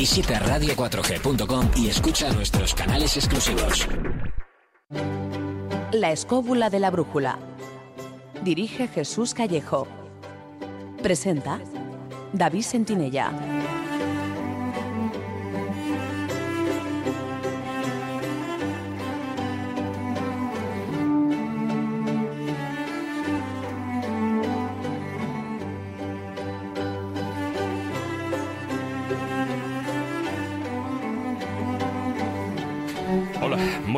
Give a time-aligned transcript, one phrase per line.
[0.00, 3.86] Visita radio4g.com y escucha nuestros canales exclusivos.
[5.92, 7.38] La escóbula de la brújula.
[8.42, 9.86] Dirige Jesús Callejo.
[11.02, 11.60] Presenta
[12.32, 13.30] David Sentinella.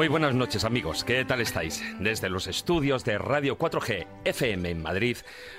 [0.03, 1.81] Muy buenas noches amigos, ¿qué tal estáis?
[2.01, 5.17] Desde los estudios de Radio 4G FM en Madrid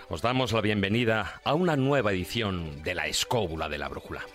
[0.10, 4.26] os damos la bienvenida a una nueva edición de La Escóbula de la Brújula.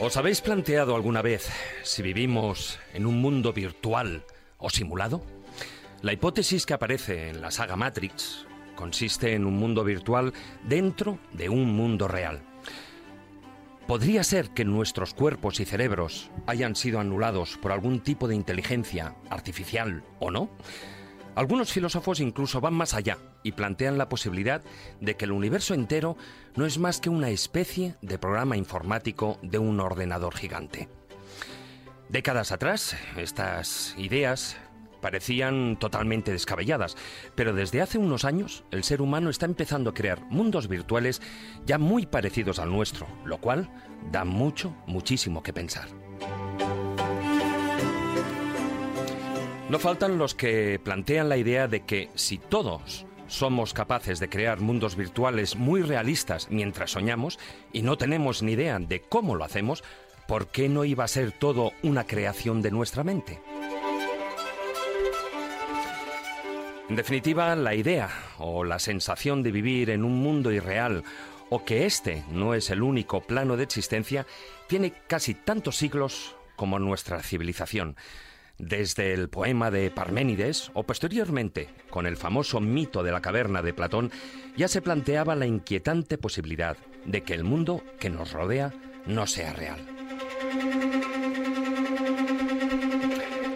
[0.00, 1.48] ¿Os habéis planteado alguna vez
[1.84, 4.24] si vivimos en un mundo virtual
[4.58, 5.24] o simulado?
[6.02, 10.32] La hipótesis que aparece en la saga Matrix consiste en un mundo virtual
[10.66, 12.42] dentro de un mundo real.
[13.86, 19.14] ¿Podría ser que nuestros cuerpos y cerebros hayan sido anulados por algún tipo de inteligencia
[19.28, 20.48] artificial o no?
[21.34, 24.62] Algunos filósofos incluso van más allá y plantean la posibilidad
[25.00, 26.16] de que el universo entero
[26.54, 30.88] no es más que una especie de programa informático de un ordenador gigante.
[32.08, 34.56] Décadas atrás, estas ideas
[35.04, 36.96] parecían totalmente descabelladas,
[37.34, 41.20] pero desde hace unos años el ser humano está empezando a crear mundos virtuales
[41.66, 43.68] ya muy parecidos al nuestro, lo cual
[44.10, 45.88] da mucho, muchísimo que pensar.
[49.68, 54.60] No faltan los que plantean la idea de que si todos somos capaces de crear
[54.60, 57.38] mundos virtuales muy realistas mientras soñamos
[57.74, 59.84] y no tenemos ni idea de cómo lo hacemos,
[60.26, 63.42] ¿por qué no iba a ser todo una creación de nuestra mente?
[66.88, 71.02] En definitiva, la idea o la sensación de vivir en un mundo irreal
[71.48, 74.26] o que este no es el único plano de existencia
[74.66, 77.96] tiene casi tantos siglos como nuestra civilización.
[78.58, 83.72] Desde el poema de Parménides o posteriormente con el famoso mito de la caverna de
[83.72, 84.12] Platón,
[84.56, 86.76] ya se planteaba la inquietante posibilidad
[87.06, 88.72] de que el mundo que nos rodea
[89.06, 89.80] no sea real.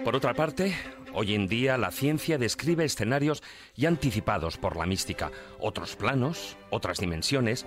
[0.02, 0.74] Por otra parte,
[1.20, 3.42] Hoy en día la ciencia describe escenarios
[3.74, 7.66] ya anticipados por la mística, otros planos, otras dimensiones.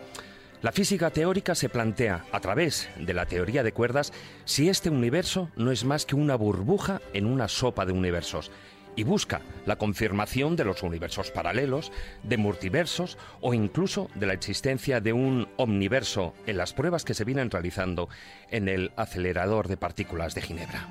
[0.61, 4.13] La física teórica se plantea, a través de la teoría de cuerdas,
[4.45, 8.51] si este universo no es más que una burbuja en una sopa de universos,
[8.95, 11.91] y busca la confirmación de los universos paralelos,
[12.23, 17.25] de multiversos o incluso de la existencia de un omniverso en las pruebas que se
[17.25, 18.07] vienen realizando
[18.49, 20.87] en el acelerador de partículas de Ginebra.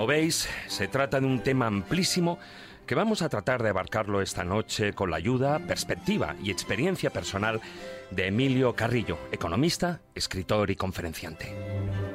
[0.00, 2.38] Como veis, se trata de un tema amplísimo
[2.86, 7.60] que vamos a tratar de abarcarlo esta noche con la ayuda, perspectiva y experiencia personal
[8.10, 12.09] de Emilio Carrillo, economista, escritor y conferenciante.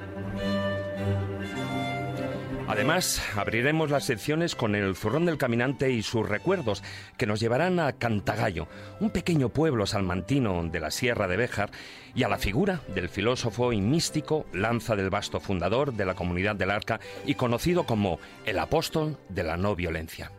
[2.68, 6.81] Además, abriremos las secciones con el Zurrón del Caminante y sus recuerdos,
[7.16, 8.68] que nos llevarán a Cantagallo,
[9.00, 11.70] un pequeño pueblo salmantino de la Sierra de Béjar,
[12.16, 16.56] y a la figura del filósofo y místico Lanza del Basto, fundador de la Comunidad
[16.56, 20.31] del Arca y conocido como el apóstol de la no violencia.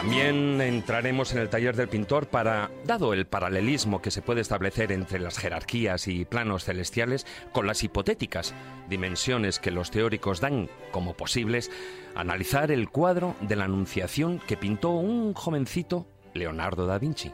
[0.00, 4.92] También entraremos en el taller del pintor para, dado el paralelismo que se puede establecer
[4.92, 8.54] entre las jerarquías y planos celestiales con las hipotéticas
[8.88, 11.70] dimensiones que los teóricos dan como posibles,
[12.14, 17.30] analizar el cuadro de la Anunciación que pintó un jovencito Leonardo da Vinci.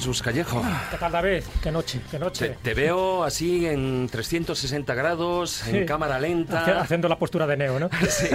[0.06, 0.62] Jesús Callejo.
[0.88, 1.42] ¿Qué tal, David?
[1.60, 2.56] Qué noche, qué noche.
[2.62, 6.80] Te, veo así en 360 grados, en cámara lenta.
[6.80, 7.90] Haciendo la postura de Neo, ¿no?
[8.08, 8.28] Sí,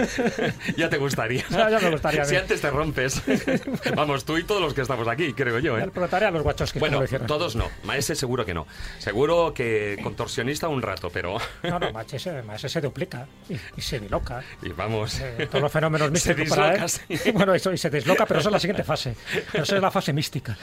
[0.76, 1.46] ya te gustaría.
[1.50, 2.26] Ya, ya me gustaría.
[2.26, 3.22] Si antes te rompes.
[3.96, 5.84] Vamos, tú y todos los que estamos aquí, creo yo, ¿eh?
[5.84, 7.70] El proletariado, los guachos que Bueno, todos no.
[7.84, 8.68] Maese seguro que no.
[9.00, 11.38] Seguro que contorsionista un rato, pero...
[11.64, 14.44] No, no, Maese, Maese se duplica y, se diloca.
[14.62, 15.22] Y vamos...
[15.22, 16.90] Eh, todos los fenómenos místicos se para él.
[16.90, 17.32] Sí.
[17.32, 19.16] Bueno, eso, y se desloca, pero eso es la siguiente fase.
[19.54, 20.58] Esa es la fase mística.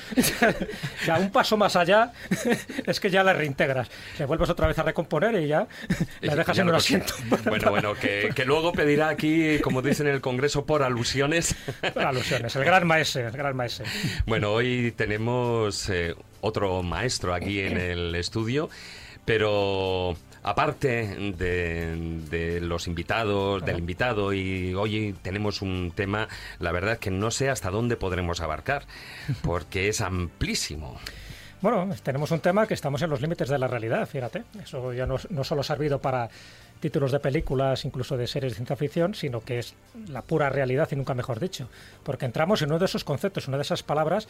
[1.06, 2.12] Ya un paso más allá
[2.86, 3.88] es que ya la reintegras.
[4.18, 5.66] Le vuelves otra vez a recomponer y ya
[6.20, 7.14] la dejas Ya en un asiento.
[7.44, 11.54] Bueno, bueno, que, que luego pedirá aquí, como dicen en el Congreso, por alusiones.
[11.94, 13.84] Alusiones, el gran maese, el gran maese.
[14.26, 18.68] Bueno, hoy tenemos eh, otro maestro aquí en el estudio,
[19.24, 26.98] pero aparte de, de los invitados, del invitado, y hoy tenemos un tema, la verdad
[26.98, 28.86] que no sé hasta dónde podremos abarcar,
[29.42, 30.98] porque es amplísimo.
[31.60, 34.44] Bueno, tenemos un tema que estamos en los límites de la realidad, fíjate.
[34.62, 36.28] Eso ya no, no solo ha servido para
[36.78, 39.74] títulos de películas, incluso de series de ciencia ficción, sino que es
[40.06, 41.68] la pura realidad y nunca mejor dicho.
[42.04, 44.28] Porque entramos en uno de esos conceptos, una de esas palabras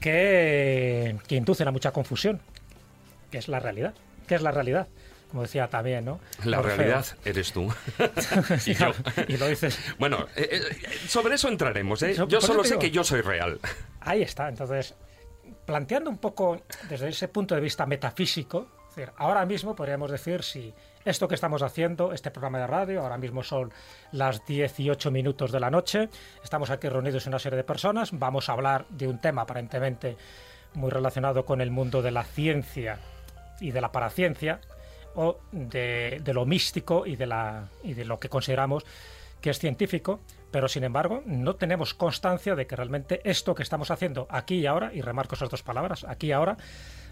[0.00, 2.40] que, que inducen a mucha confusión,
[3.30, 3.92] que es la realidad.
[4.26, 4.88] ¿Qué es la realidad?
[5.30, 6.20] Como decía también, ¿no?
[6.44, 6.76] La Orfeo.
[6.76, 7.72] realidad eres tú.
[8.66, 8.92] y yo.
[9.28, 9.78] y lo dices.
[9.98, 12.14] Bueno, eh, eh, sobre eso entraremos, ¿eh?
[12.28, 12.80] Yo solo sé digo.
[12.80, 13.58] que yo soy real.
[14.00, 14.48] Ahí está.
[14.48, 14.94] Entonces,
[15.64, 20.42] planteando un poco desde ese punto de vista metafísico, es decir, ahora mismo podríamos decir
[20.42, 20.72] si
[21.04, 23.72] esto que estamos haciendo, este programa de radio, ahora mismo son
[24.12, 26.08] las 18 minutos de la noche,
[26.42, 30.16] estamos aquí reunidos una serie de personas, vamos a hablar de un tema aparentemente
[30.74, 32.98] muy relacionado con el mundo de la ciencia
[33.60, 34.60] y de la paraciencia,
[35.52, 38.84] de lo místico y de, la, y de lo que consideramos
[39.40, 40.20] que es científico,
[40.50, 44.66] pero sin embargo no tenemos constancia de que realmente esto que estamos haciendo aquí y
[44.66, 46.56] ahora, y remarco esas dos palabras, aquí y ahora,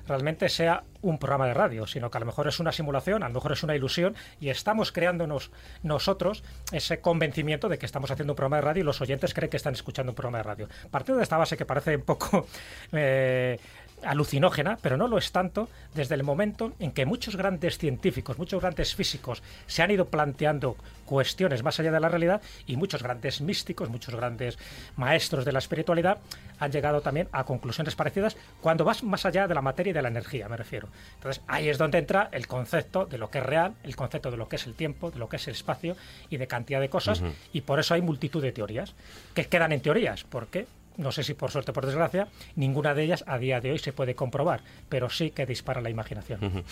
[0.06, 3.28] realmente sea un programa de radio, sino que a lo mejor es una simulación, a
[3.28, 5.50] lo mejor es una ilusión, y estamos creándonos
[5.82, 9.50] nosotros ese convencimiento de que estamos haciendo un programa de radio y los oyentes creen
[9.50, 10.68] que están escuchando un programa de radio.
[10.90, 12.46] Partiendo de esta base que parece un poco
[12.92, 13.58] eh,
[14.04, 18.60] alucinógena, pero no lo es tanto desde el momento en que muchos grandes científicos, muchos
[18.60, 23.40] grandes físicos se han ido planteando cuestiones más allá de la realidad y muchos grandes
[23.40, 24.58] místicos, muchos grandes
[24.96, 26.18] maestros de la espiritualidad
[26.58, 30.02] han llegado también a conclusiones parecidas cuando vas más allá de la materia y de
[30.02, 30.88] la energía, me refiero.
[31.16, 34.36] Entonces ahí es donde entra el concepto de lo que es real, el concepto de
[34.36, 35.96] lo que es el tiempo, de lo que es el espacio
[36.30, 38.94] y de cantidad de cosas y por eso hay multitud de teorías
[39.34, 40.66] que quedan en teorías, porque
[40.96, 43.78] no sé si por suerte o por desgracia, ninguna de ellas a día de hoy
[43.78, 46.64] se puede comprobar, pero sí que dispara la imaginación.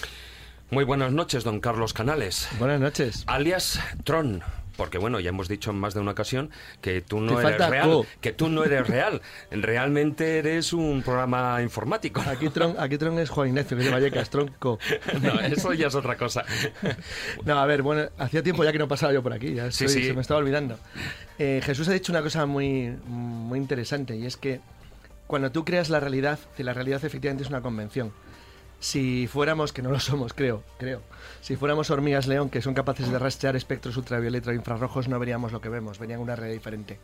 [0.71, 3.25] Muy buenas noches, don Carlos Canales, Buenas noches.
[3.27, 4.43] alias Tron.
[4.75, 6.51] Porque bueno, ya hemos dicho en más de una ocasión
[6.81, 8.07] que tú no Te eres real, co.
[8.23, 9.21] que tú no eres real.
[9.51, 12.23] Realmente eres un programa informático.
[12.27, 14.79] Aquí Tron, aquí Tron es Juan Ignacio, que es de Vallecas, tronco.
[15.21, 16.47] No, eso ya es otra cosa.
[17.45, 19.85] No, a ver, bueno, hacía tiempo ya que no pasaba yo por aquí, ya Sí,
[19.85, 20.09] estoy- sí.
[20.09, 20.79] se me estaba olvidando.
[21.45, 24.61] Eh, Jesús ha dicho una cosa muy, muy interesante y es que
[25.27, 28.13] cuando tú creas la realidad, que la realidad efectivamente es una convención.
[28.79, 31.03] Si fuéramos, que no lo somos, creo, creo,
[31.41, 35.51] si fuéramos hormigas león que son capaces de rastrear espectros ultravioleta o infrarrojos, no veríamos
[35.51, 37.01] lo que vemos, verían una realidad diferente.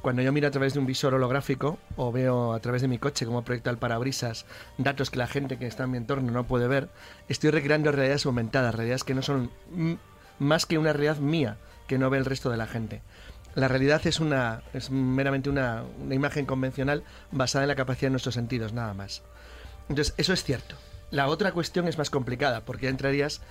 [0.00, 2.98] Cuando yo miro a través de un visor holográfico o veo a través de mi
[2.98, 4.44] coche cómo proyecta el parabrisas
[4.76, 6.88] datos que la gente que está en mi entorno no puede ver,
[7.28, 9.52] estoy recreando realidades aumentadas, realidades que no son
[10.40, 13.02] más que una realidad mía que no ve el resto de la gente.
[13.54, 18.34] La realidad es una es meramente una, imagen convencional basada en la capacidad de nuestros
[18.34, 19.22] sentidos, nada más.
[19.88, 20.76] Entonces, eso es cierto.
[21.10, 23.42] La otra cuestión es más complicada, porque ya entrarías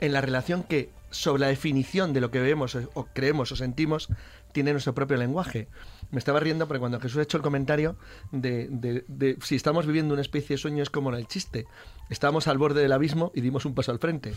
[0.00, 3.56] en la relación que sobre la definición de lo que vemos o, o creemos o
[3.56, 4.08] sentimos
[4.50, 5.68] tiene nuestro propio lenguaje.
[6.10, 7.96] Me estaba riendo porque cuando Jesús ha hecho el comentario
[8.32, 11.66] de, de- de si estamos viviendo una especie de sueño es como en el chiste.
[12.10, 14.34] Estábamos al borde del abismo y dimos un paso al frente.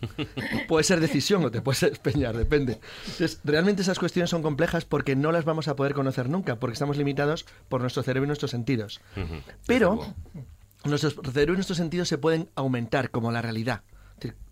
[0.68, 2.80] Puede ser decisión o te puedes despeñar, depende.
[3.00, 6.74] Entonces, realmente esas cuestiones son complejas porque no las vamos a poder conocer nunca, porque
[6.74, 9.00] estamos limitados por nuestro cerebro y nuestros sentidos.
[9.66, 10.14] Pero
[10.84, 13.82] nuestros cerebro y nuestros sentidos se pueden aumentar como la realidad.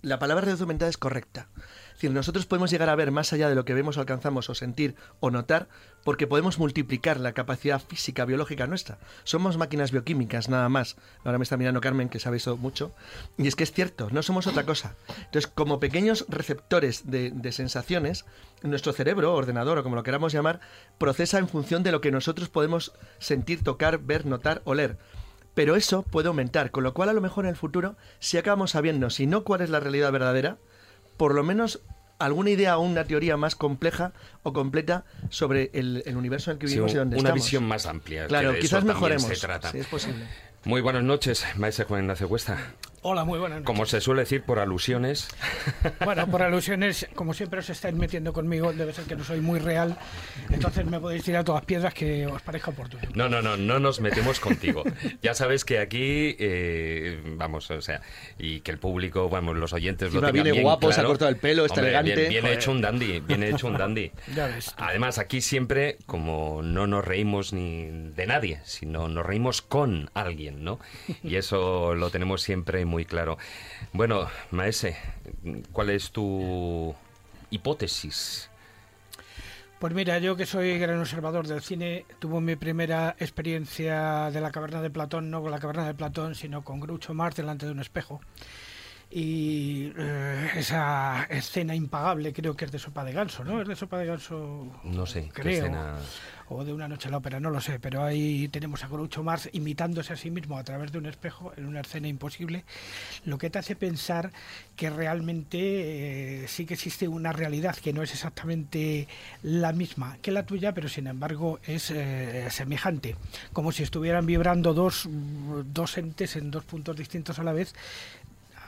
[0.03, 1.49] La palabra realidad aumentada es correcta.
[1.95, 4.57] Es decir, nosotros podemos llegar a ver más allá de lo que vemos alcanzamos o
[4.57, 5.69] sentir o notar
[6.03, 8.99] porque podemos multiplicar la capacidad física, biológica nuestra.
[9.23, 10.97] Somos máquinas bioquímicas, nada más.
[11.23, 12.93] Ahora me está mirando Carmen, que sabe eso mucho.
[13.39, 14.97] Y es que es cierto, no somos otra cosa.
[15.19, 18.25] Entonces, como pequeños receptores de, de sensaciones,
[18.65, 20.59] nuestro cerebro, ordenador o como lo queramos llamar,
[20.99, 24.99] procesa en función de lo que nosotros podemos sentir, tocar, ver, notar, oler.
[25.55, 28.73] Pero eso puede aumentar, con lo cual a lo mejor en el futuro, si acabamos
[28.73, 30.59] sabiendo, si no cuál es la realidad verdadera,
[31.17, 31.81] por lo menos
[32.19, 36.59] alguna idea o una teoría más compleja o completa sobre el, el universo en el
[36.61, 37.45] que Sí, vivimos y donde una estamos.
[37.45, 38.27] visión más amplia.
[38.27, 39.23] Claro, que de eso quizás también mejoremos.
[39.25, 39.71] Se trata.
[39.75, 40.25] Es posible.
[40.65, 42.59] Muy buenas noches, maestro Juan Ignacio Cuesta.
[43.07, 43.67] Hola, muy buenas noches.
[43.67, 45.29] Como se suele decir por alusiones,
[46.07, 49.59] Bueno, por alusiones, como siempre os estáis metiendo conmigo, debe ser que no soy muy
[49.59, 49.99] real,
[50.49, 53.03] entonces me podéis tirar todas piedras que os parezca oportuno.
[53.15, 54.85] No, no, no, no nos metemos contigo.
[55.21, 58.01] Ya sabes que aquí, eh, vamos, o sea,
[58.39, 60.95] y que el público, vamos, los oyentes lo Encima tengan viene bien guapo, se ha
[60.95, 61.09] claro.
[61.09, 62.29] cortado el pelo, está Hombre, elegante.
[62.29, 64.13] Bien, hecho un dandy, viene hecho un dandy.
[64.35, 64.75] Ya ves.
[64.75, 64.83] tú.
[64.83, 70.65] Además, aquí siempre, como no nos reímos ni de nadie, sino nos reímos con alguien,
[70.65, 70.81] ¿no?
[71.23, 73.37] Y eso lo tenemos siempre muy claro.
[73.93, 74.97] Bueno, Maese,
[75.73, 76.95] ¿cuál es tu
[77.51, 78.49] hipótesis?
[79.81, 84.51] Pues mira, yo que soy gran observador del cine, tuve mi primera experiencia de la
[84.51, 87.73] caverna de Platón, no con la caverna de Platón, sino con Groucho Marx delante de
[87.73, 88.21] un espejo.
[89.17, 93.63] Y eh, esa escena impagable creo que es de Sopa de Ganso, ¿no?
[93.63, 94.67] Es de Sopa de Ganso.
[94.83, 95.65] No sé, qué creo.
[95.67, 95.95] escena-
[96.49, 99.23] O de una noche en la ópera, no lo sé, pero ahí tenemos a Groucho
[99.23, 102.65] Marx imitándose a sí mismo a través de un espejo en una escena imposible,
[103.25, 104.31] lo que te hace pensar
[104.77, 109.09] que realmente eh, sí que existe una realidad que no es exactamente
[109.43, 113.17] la misma que la tuya, pero sin embargo es eh, semejante,
[113.55, 117.75] como si estuvieran vibrando dos, dos entes en dos puntos distintos a la vez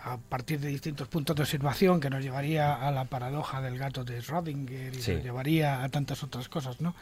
[0.06, 4.04] a partir de distintos puntos de observación que nos llevaría a la paradoja del gato
[4.04, 5.14] de Schrödinger y Sí.
[5.14, 6.94] nos llevaría a tantas otras cosas, ¿no?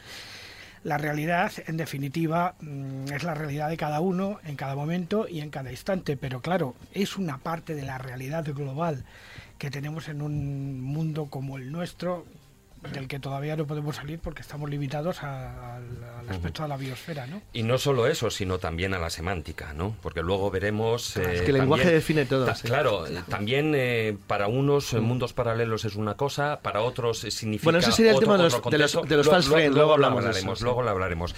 [0.84, 5.40] La realidad, en definitiva, mm, es la realidad de cada uno en cada momento y
[5.40, 9.04] en cada instante, pero claro, es una parte de la realidad global
[9.58, 12.26] que tenemos en un mundo como el nuestro,
[12.92, 15.84] del que todavía no podemos salir porque estamos limitados a- al,
[16.20, 17.40] al aspecto de la biosfera, ¿no?
[17.52, 19.96] Y no solo eso, sino también a la semántica, ¿no?
[20.02, 21.12] Porque luego veremos...
[21.14, 22.66] Claro, es eh, que el lenguaje también- define todo, ta- sí.
[22.68, 27.30] Claro, eh, también eh, para unos eh, mundos paralelos es una cosa, para otros eh,
[27.30, 28.62] significa Bueno, ese sería el otro- tema de los- de los-
[28.92, 29.02] contexto.
[29.02, 30.64] de los Lo- false lo- friends, luego luego lo hablamos de eso, hablaremos, sí.
[30.64, 31.34] luego lo hablaremos.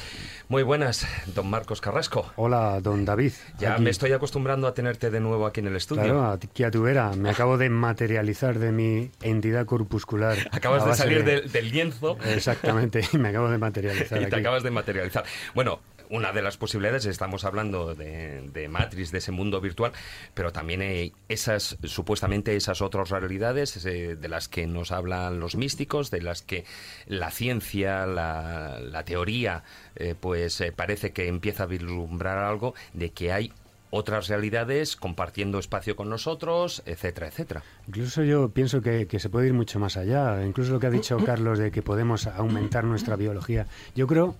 [0.48, 2.32] Muy buenas, don Marcos Carrasco.
[2.36, 3.32] Hola, don David.
[3.58, 3.82] Ya Aquí.
[3.82, 6.02] me estoy acostumbrando a tenerte de nuevo aquí en el estudio.
[6.04, 7.10] Claro, aquí a tu vera.
[7.16, 10.36] Me acabo de materializar de mi entidad corpuscular.
[10.52, 14.26] Acabas a de salir del- del lienzo Exactamente, y me acabo de materializar y te
[14.26, 14.40] aquí.
[14.40, 15.25] acabas de materializar.
[15.55, 19.90] Bueno, una de las posibilidades, estamos hablando de, de Matrix, de ese mundo virtual,
[20.35, 25.57] pero también hay esas, supuestamente esas otras realidades eh, de las que nos hablan los
[25.57, 26.64] místicos, de las que
[27.07, 29.64] la ciencia, la, la teoría,
[29.97, 33.52] eh, pues eh, parece que empieza a vislumbrar algo de que hay
[33.90, 37.62] otras realidades compartiendo espacio con nosotros, etcétera, etcétera.
[37.87, 40.45] Incluso yo pienso que, que se puede ir mucho más allá.
[40.45, 43.66] Incluso lo que ha dicho Carlos de que podemos aumentar nuestra biología.
[43.95, 44.35] Yo creo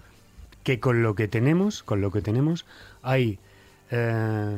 [0.65, 2.67] que con lo que tenemos, con lo que tenemos,
[3.03, 3.39] hay
[3.93, 4.57] eh,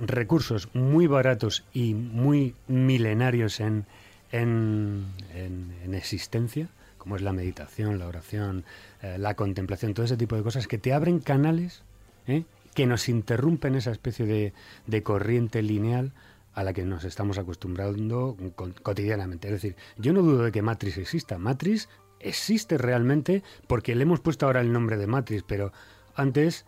[0.00, 3.86] recursos muy baratos y muy milenarios en,
[4.32, 8.64] en, en- en existencia, como es la meditación, la oración,
[9.02, 11.82] eh, la contemplación, todo ese tipo de cosas que te abren canales
[12.26, 12.44] ¿eh?
[12.76, 14.52] Que nos interrumpen esa especie de,
[14.86, 16.12] de corriente lineal
[16.52, 18.36] a la que nos estamos acostumbrando
[18.82, 19.48] cotidianamente.
[19.48, 21.38] Es decir, yo no dudo de que Matrix exista.
[21.38, 21.88] Matrix
[22.20, 25.72] existe realmente porque le hemos puesto ahora el nombre de Matrix, pero
[26.14, 26.66] antes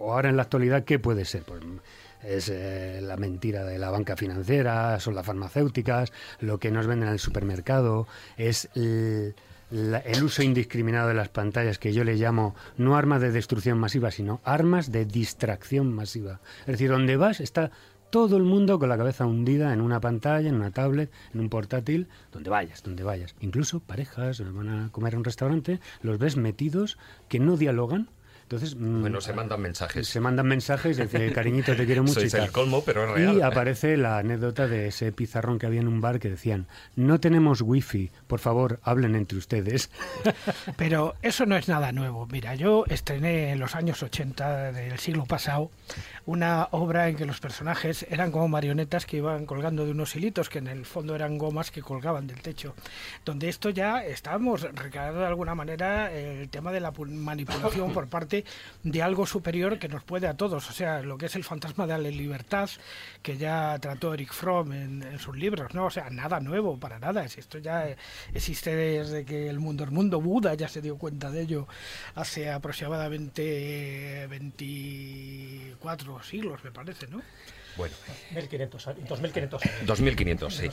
[0.00, 1.42] o ahora en la actualidad, ¿qué puede ser?
[1.42, 1.62] Pues
[2.22, 7.08] es eh, la mentira de la banca financiera, son las farmacéuticas, lo que nos venden
[7.08, 8.68] en el supermercado, es
[9.70, 14.10] el uso indiscriminado de las pantallas, que yo le llamo no armas de destrucción masiva,
[14.10, 16.40] sino armas de distracción masiva.
[16.60, 17.70] Es decir, donde vas está
[18.10, 21.48] todo el mundo con la cabeza hundida en una pantalla, en una tablet, en un
[21.48, 23.36] portátil, donde vayas, donde vayas.
[23.40, 26.98] Incluso parejas van a comer a un restaurante, los ves metidos
[27.28, 28.10] que no dialogan,
[28.50, 30.08] entonces, mm, bueno, se mandan mensajes.
[30.08, 32.20] Se mandan mensajes, dice, cariñito, te quiero mucho.
[32.20, 33.36] y el colmo, pero es real.
[33.36, 36.66] Y aparece la anécdota de ese pizarrón que había en un bar que decían,
[36.96, 39.88] no tenemos wifi, por favor, hablen entre ustedes.
[40.76, 42.26] Pero eso no es nada nuevo.
[42.26, 45.70] Mira, yo estrené en los años 80 del siglo pasado
[46.30, 50.48] una obra en que los personajes eran como marionetas que iban colgando de unos hilitos,
[50.48, 52.76] que en el fondo eran gomas que colgaban del techo.
[53.24, 58.44] Donde esto ya estábamos recargando de alguna manera el tema de la manipulación por parte
[58.84, 60.70] de algo superior que nos puede a todos.
[60.70, 62.70] O sea, lo que es el fantasma de la libertad,
[63.22, 65.86] que ya trató Eric Fromm en, sus libros, ¿no?
[65.86, 67.24] O sea, nada nuevo, para nada.
[67.24, 67.88] Esto ya
[68.32, 71.66] existe desde que el mundo, el mundo Buda ya se dio cuenta de ello
[72.14, 77.22] hace aproximadamente 24 siglos, me parece, ¿no?
[77.76, 77.94] Bueno.
[78.34, 80.68] 2500 2500 sí.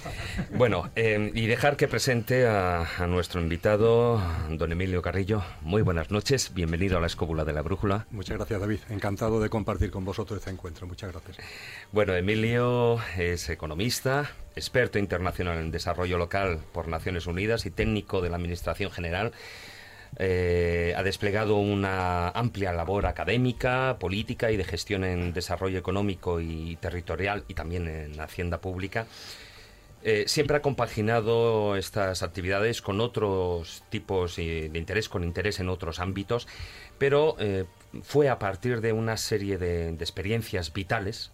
[0.52, 5.44] Bueno, em, y dejar que presente a, nuestro invitado, don Emilio Carrillo.
[5.62, 8.08] Muy buenas noches, bienvenido a la Escóbula de la Brújula.
[8.12, 8.80] Muchas gracias, David.
[8.90, 10.88] Encantado de compartir con vosotros este encuentro.
[10.88, 11.38] Muchas gracias.
[11.92, 18.30] Bueno, Emilio es economista, experto internacional en desarrollo local por Naciones Unidas y técnico de
[18.30, 19.32] la Administración General
[20.18, 26.78] eh, ha desplegado una amplia labor académica, política y de gestión en desarrollo económico y
[26.78, 29.06] territorial y también en hacienda pública.
[30.04, 36.00] Eh, siempre ha compaginado estas actividades con otros tipos de interés, con interés en otros
[36.00, 36.48] ámbitos,
[36.98, 37.66] pero eh,
[38.04, 41.32] fue a partir de una serie de experiencias vitales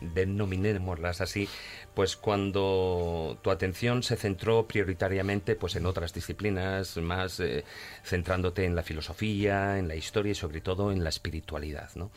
[0.00, 1.48] denominémoslas así,
[1.94, 7.64] pues cuando tu atención se centró prioritariamente pues en otras disciplinas, más eh,
[8.04, 12.10] centrándote en la filosofía, en la historia y sobre todo en la espiritualidad, ¿no?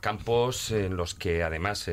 [0.00, 1.90] campos en los que además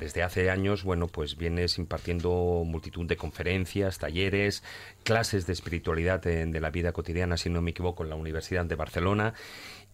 [0.00, 4.64] desde hace años bueno pues vienes impartiendo multitud de conferencias talleres
[5.04, 8.74] clases de espiritualidad de la vida cotidiana si no me equivoco en la Universidad de
[8.74, 9.34] Barcelona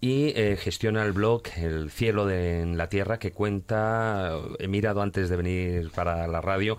[0.01, 5.03] y eh, gestiona el blog El cielo de en la tierra que cuenta, he mirado
[5.03, 6.79] antes de venir para la radio,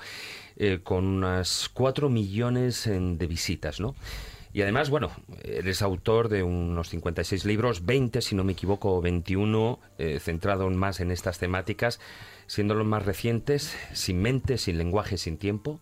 [0.56, 3.96] eh, con unas 4 millones de visitas, ¿no?
[4.54, 5.12] Y además, bueno,
[5.44, 11.00] eres autor de unos 56 libros, 20, si no me equivoco, 21, eh, centrado más
[11.00, 12.00] en estas temáticas,
[12.48, 15.80] siendo los más recientes, Sin mente, sin lenguaje, sin tiempo,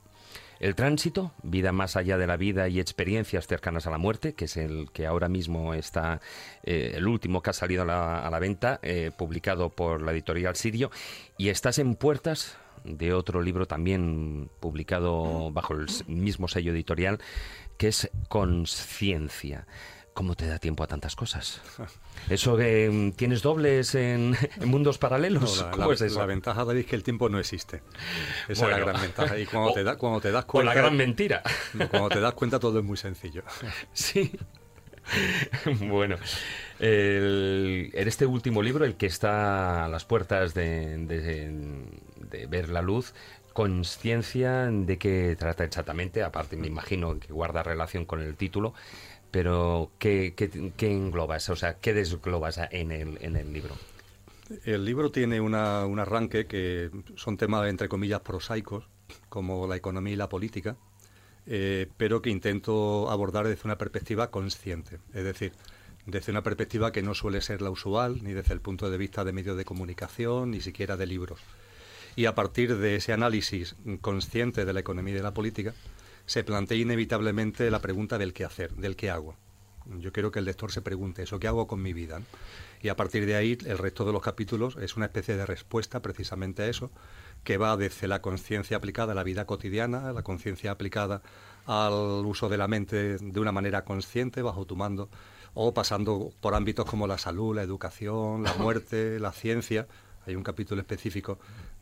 [0.59, 4.45] el tránsito, vida más allá de la vida y experiencias cercanas a la muerte, que
[4.45, 6.21] es el que ahora mismo está,
[6.63, 10.91] eh, el último que ha salido a la, venta, eh, publicado por la editorial Sirio,
[11.37, 17.19] y estás en puertas de otro libro también publicado bajo el mismo sello editorial,
[17.77, 19.65] que es Conciencia.
[20.15, 21.59] ¿Cómo te da tiempo a tantas cosas?
[22.29, 24.33] ¿Eso que mm, tienes dobles en,
[24.65, 25.61] mundos paralelos?
[25.61, 26.19] la, ¿Cómo es eso?
[26.19, 27.81] La ventaja, David, es que el tiempo no existe.
[28.47, 29.37] Esa es la gran ventaja.
[29.37, 30.71] Y cuando, te, da, cuando te das cuenta...
[30.71, 31.43] O la gran mentira.
[31.91, 33.43] Cuando te das cuenta todo es muy sencillo.
[33.91, 34.31] Sí.
[35.81, 36.15] bueno,
[36.79, 43.13] en este último libro, el que está a las puertas de, de ver la luz,
[43.55, 48.73] conciencia de qué trata exactamente, aparte me imagino que guarda relación con el título,
[49.35, 51.49] pero ¿qué, qué, englobas?
[51.49, 53.75] O sea, ¿qué desglobas en el, en el libro?
[54.63, 58.87] El libro tiene un arranque que son temas, entre comillas, prosaicos,
[59.27, 60.77] como la economía y la política,
[61.47, 65.51] eh, pero que intento abordar desde una perspectiva consciente, es decir,
[66.05, 69.25] desde una perspectiva que no suele ser la usual, ni desde el punto de vista
[69.25, 71.41] de medios de comunicación, ni siquiera de libros.
[72.15, 75.73] Y a partir de ese análisis consciente de la economía y de la política,
[76.25, 79.35] se plantea inevitablemente la pregunta del qué hacer, del qué hago.
[79.99, 82.19] Yo quiero que el lector se pregunte eso, ¿qué hago con mi vida?
[82.81, 86.01] Y a partir de ahí, el resto de los capítulos es una especie de respuesta
[86.01, 86.91] precisamente a eso,
[87.43, 91.21] que va desde la conciencia aplicada a la vida cotidiana, la conciencia aplicada
[91.67, 91.93] al
[92.25, 95.09] uso de la mente de una manera consciente, bajo tu mando,
[95.53, 99.87] o pasando por ámbitos como la salud, la educación, la muerte, la ciencia.
[100.25, 101.37] Hay un capítulo específico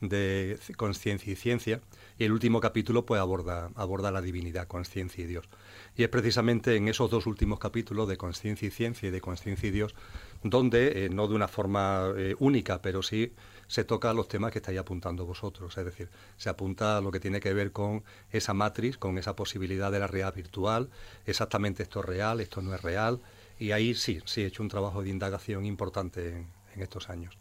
[0.09, 1.81] de conciencia y ciencia
[2.17, 5.49] y el último capítulo pues aborda, aborda la divinidad, conciencia y Dios.
[5.95, 9.69] Y es precisamente en esos dos últimos capítulos de conciencia y ciencia y de conciencia
[9.69, 9.95] y Dios
[10.43, 13.33] donde, eh, no de una forma eh, única, pero sí
[13.67, 15.77] se toca los temas que estáis apuntando vosotros.
[15.77, 19.35] Es decir, se apunta a lo que tiene que ver con esa matriz, con esa
[19.35, 20.89] posibilidad de la realidad virtual,
[21.25, 23.21] exactamente esto es real, esto no es real.
[23.57, 27.37] Y ahí sí, sí he hecho un trabajo de indagación importante en, en estos años.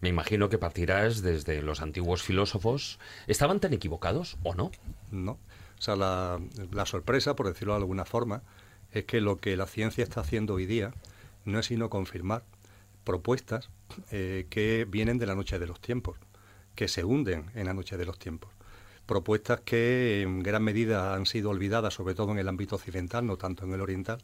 [0.00, 2.98] Me imagino que partirás desde los antiguos filósofos.
[3.26, 4.70] ¿Estaban tan equivocados o no?
[5.10, 5.32] No.
[5.78, 6.40] O sea, la,
[6.72, 8.42] la sorpresa, por decirlo de alguna forma,
[8.92, 10.92] es que lo que la ciencia está haciendo hoy día
[11.44, 12.44] no es sino confirmar
[13.04, 13.70] propuestas
[14.10, 16.18] eh, que vienen de la noche de los tiempos,
[16.74, 18.52] que se hunden en la noche de los tiempos.
[19.06, 23.36] Propuestas que en gran medida han sido olvidadas, sobre todo en el ámbito occidental, no
[23.36, 24.18] tanto en el oriental,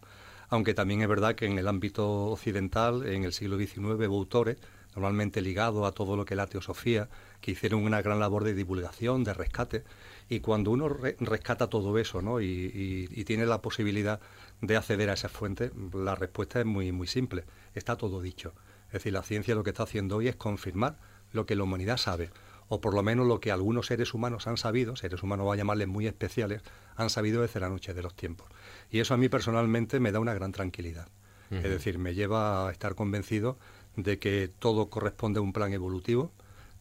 [0.48, 4.58] aunque también es verdad que en el ámbito occidental, en el siglo XIX, hubo autores,
[4.94, 7.08] normalmente ligados a todo lo que es la teosofía,
[7.40, 9.84] que hicieron una gran labor de divulgación, de rescate,
[10.28, 12.40] y cuando uno rescata todo eso ¿no?
[12.40, 14.20] y, tiene la posibilidad
[14.60, 18.54] de acceder a esa fuente, la respuesta es muy, muy simple, está todo dicho.
[18.86, 20.98] Es decir, la ciencia lo que está haciendo hoy es confirmar
[21.32, 22.30] lo que la humanidad sabe,
[22.68, 25.56] o por lo menos lo que algunos seres humanos han sabido, seres humanos va a
[25.56, 26.62] llamarles muy especiales,
[26.96, 28.48] han sabido desde la noche de los tiempos.
[28.90, 31.08] Y eso a mí personalmente me da una gran tranquilidad.
[31.50, 33.56] Es decir, me lleva a estar convencido
[33.94, 36.32] de que todo corresponde a un plan evolutivo,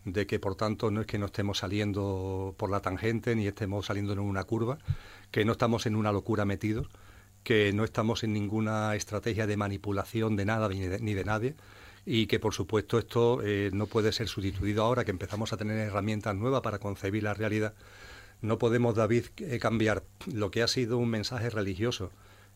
[0.06, 3.88] de que por tanto no es que no estemos saliendo por la tangente ni estemos
[3.88, 4.78] saliendo en una curva,
[5.32, 6.88] que no estamos en una locura metidos,
[7.44, 10.80] que no estamos en ninguna estrategia de manipulación de nada ni
[11.14, 11.56] de, nadie
[12.06, 15.78] y que por supuesto esto eh, no puede ser sustituido ahora que empezamos a tener
[15.78, 17.74] herramientas nuevas para concebir la realidad.
[18.42, 22.12] No podemos, David, eh, cambiar lo que ha sido un mensaje religioso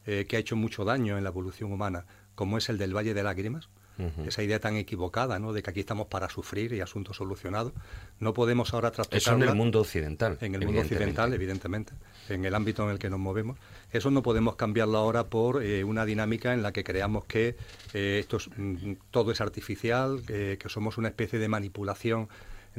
[0.06, 3.14] eh, que ha hecho mucho daño en la evolución humana, como es el del Valle
[3.14, 3.70] de Lágrimas,
[4.26, 5.52] esa idea tan equivocada, ¿no?
[5.52, 7.74] De que aquí estamos para sufrir y asuntos solucionados.
[8.20, 9.18] No podemos ahora trastocarla...
[9.18, 10.38] Eso en el mundo occidental.
[10.40, 11.92] En el mundo occidental, evidentemente,
[12.30, 13.58] en el ámbito en el que nos movemos.
[13.92, 17.58] Eso no podemos cambiarlo ahora por eh, una dinámica en la que creamos que
[17.94, 22.30] eh, esto mm, todo es artificial, que somos una especie de manipulación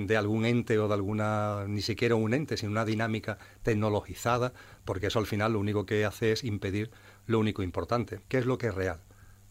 [0.06, 4.52] de algún ente o de alguna, ni siquiera un ente, sino una dinámica tecnologizada,
[4.84, 6.90] porque eso al final lo único que hace es impedir
[7.26, 9.00] lo único importante, que es lo que es real,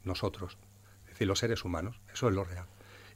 [0.03, 0.57] nosotros
[1.19, 1.99] decir, los seres humanos.
[2.13, 2.65] Eso es lo real.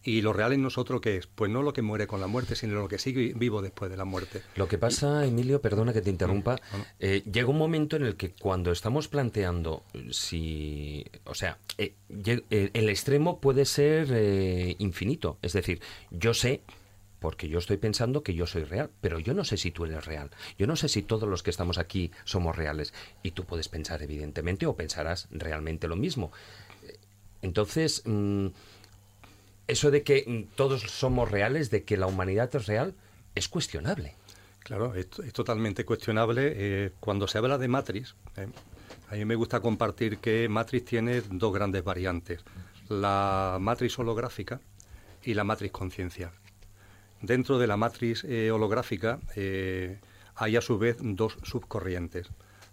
[0.06, 1.28] ¿Y lo real en nosotros qué es?
[1.28, 3.96] Pues no lo que muere con la muerte, sino lo que sigue vivo después de
[3.96, 4.42] la muerte.
[4.58, 6.58] Lo que pasa, Emilio, perdona que te interrumpa,
[7.00, 11.06] eh, llega un momento en el que cuando estamos planteando si...
[11.24, 15.38] O sea, eh, eh, el extremo puede ser infinito.
[15.42, 15.80] Es decir,
[16.12, 16.60] yo sé
[17.24, 20.06] porque yo estoy pensando que yo soy real, pero yo no sé si tú eres
[20.06, 20.30] real.
[20.58, 22.94] Yo no sé si todos los que estamos aquí somos reales.
[23.24, 26.34] Y tú puedes pensar, evidentemente, o pensarás realmente lo mismo.
[27.42, 28.48] Entonces, mm,
[29.68, 32.94] eso de que mm, todos somos reales, de que la humanidad es real,
[33.36, 34.16] es cuestionable.
[34.60, 36.52] Claro, es, totalmente cuestionable.
[36.54, 38.50] Eh, cuando se habla de Matrix, eh,
[39.10, 42.44] a mí me gusta compartir que Matrix tiene dos grandes variantes,
[42.90, 44.60] la matriz holográfica
[45.24, 46.34] y la matriz conciencial.
[47.24, 49.22] Dentro de la matriz eh, holográfica
[50.36, 52.30] hay a su vez dos subcorrientes.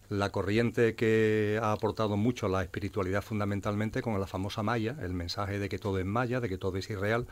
[0.08, 5.14] La corriente que ha aportado mucho a la espiritualidad fundamentalmente con la famosa Maya, el
[5.14, 7.28] mensaje de que todo es Maya, de que todo es irreal,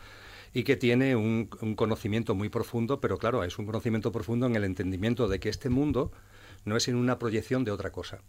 [0.54, 4.62] y que tiene un, conocimiento muy profundo, pero claro, es un conocimiento profundo en el
[4.62, 6.12] entendimiento de que este mundo
[6.64, 8.20] no es sino una proyección de otra cosa,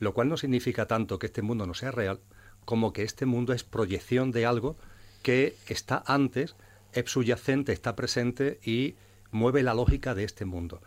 [0.00, 2.18] lo cual no significa tanto que este mundo no sea real,
[2.64, 4.76] como que este mundo es proyección de algo
[5.22, 6.56] que está antes,
[6.96, 8.94] es subyacente, está presente y
[9.30, 10.80] mueve la lógica de este mundo.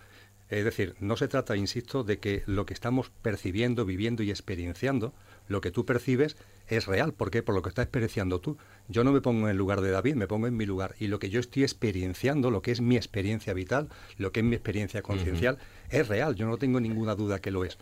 [0.49, 5.13] Es decir, no se trata, insisto, de que lo que estamos percibiendo, viviendo y experienciando,
[5.47, 7.13] lo que tú percibes es real.
[7.13, 7.43] ¿Por qué?
[7.43, 8.57] Por lo que estás experienciando tú.
[8.87, 10.95] Yo no me pongo en el lugar de David, me pongo en mi lugar.
[10.99, 14.45] Y lo que yo estoy experienciando, lo que es mi experiencia vital, lo que es
[14.45, 15.59] mi experiencia conciencial,
[15.91, 16.35] es real.
[16.35, 17.77] Yo no tengo ninguna duda que lo es.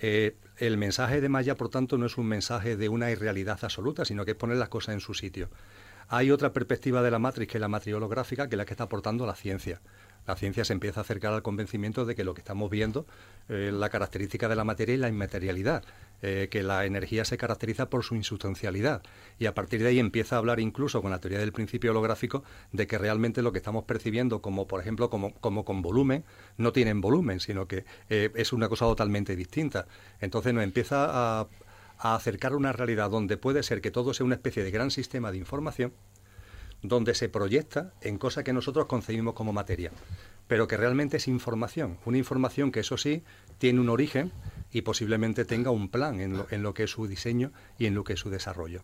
[0.00, 4.04] Eh, el mensaje de Maya, por tanto, no es un mensaje de una irrealidad absoluta,
[4.04, 5.48] sino que es poner las cosas en su sitio.
[6.08, 8.74] Hay otra perspectiva de la matriz, que es la matriz holográfica, que es la que
[8.74, 9.80] está aportando la ciencia
[10.26, 13.06] la ciencia se empieza a acercar al convencimiento de que lo que estamos viendo,
[13.48, 15.82] eh, la característica de la materia y la inmaterialidad,
[16.22, 19.02] eh, que la energía se caracteriza por su insustancialidad.
[19.40, 22.44] Y a partir de ahí empieza a hablar incluso con la teoría del principio holográfico
[22.70, 26.24] de que realmente lo que estamos percibiendo como, por ejemplo, como, con volumen,
[26.56, 29.88] no tienen volumen, sino que eh, es una cosa totalmente distinta.
[30.20, 31.06] Entonces nos empieza
[31.40, 31.48] a,
[32.02, 35.30] a acercar una realidad donde puede ser que todo sea una especie de gran sistema
[35.30, 35.92] de información,
[36.82, 39.92] donde se proyecta en cosas que nosotros concebimos como materia,
[40.48, 43.22] pero que realmente es información, una información que eso sí
[43.58, 44.32] tiene un origen
[44.72, 47.94] y posiblemente tenga un plan en lo, en lo que es su diseño y en
[47.94, 48.82] lo que es su desarrollo.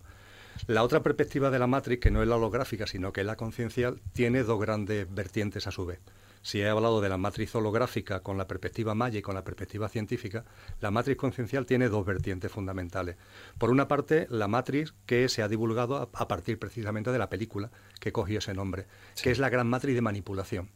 [0.68, 3.36] La otra perspectiva de la matriz, que no es la holográfica, sino que es la
[3.36, 5.98] conciencial, tiene dos grandes vertientes a su vez.
[6.42, 9.88] Si he hablado de la matriz holográfica con la perspectiva maya y con la perspectiva
[9.88, 10.44] científica,
[10.80, 13.16] la matriz conciencial tiene dos vertientes fundamentales.
[13.58, 17.70] Por una parte, la matriz que se ha divulgado a, partir precisamente de la película
[18.00, 18.86] que cogió ese nombre,
[19.22, 20.70] que es la gran matriz de manipulación.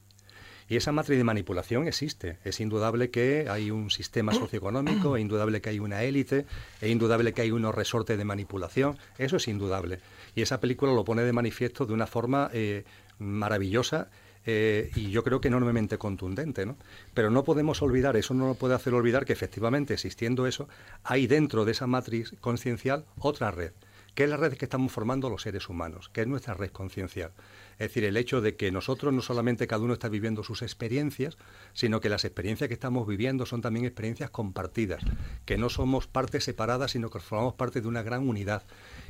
[0.68, 2.38] Y esa matriz de manipulación existe.
[2.44, 6.46] Es indudable que hay un sistema socioeconómico, es indudable que hay una élite,
[6.80, 8.96] es indudable que hay unos resortes de manipulación.
[9.18, 10.00] Eso es indudable.
[10.34, 12.84] Y esa película lo pone de manifiesto de una forma eh,
[13.18, 14.08] maravillosa
[14.44, 16.76] eh, y yo creo que enormemente contundente, ¿no?
[17.14, 20.68] Pero no podemos olvidar, eso no nos puede hacer olvidar que efectivamente existiendo eso,
[21.04, 23.72] hay dentro de esa matriz conciencial otra red,
[24.14, 27.32] que es la red que estamos formando los seres humanos, que es nuestra red conciencial.
[27.72, 31.36] Es decir, el hecho de que nosotros no solamente cada uno está viviendo sus experiencias,
[31.72, 35.02] sino que las experiencias que estamos viviendo son también experiencias compartidas,
[35.44, 38.62] que no somos partes separadas, sino que formamos parte de una gran unidad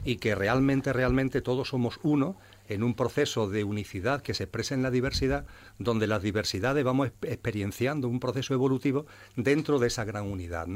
[0.05, 2.37] y que realmente, realmente todos somos uno
[2.69, 5.47] en un proceso de unicidad que se expresa en la diversidad,
[5.79, 10.69] donde las diversidades vamos experienciando un proceso evolutivo dentro de esa gran unidad.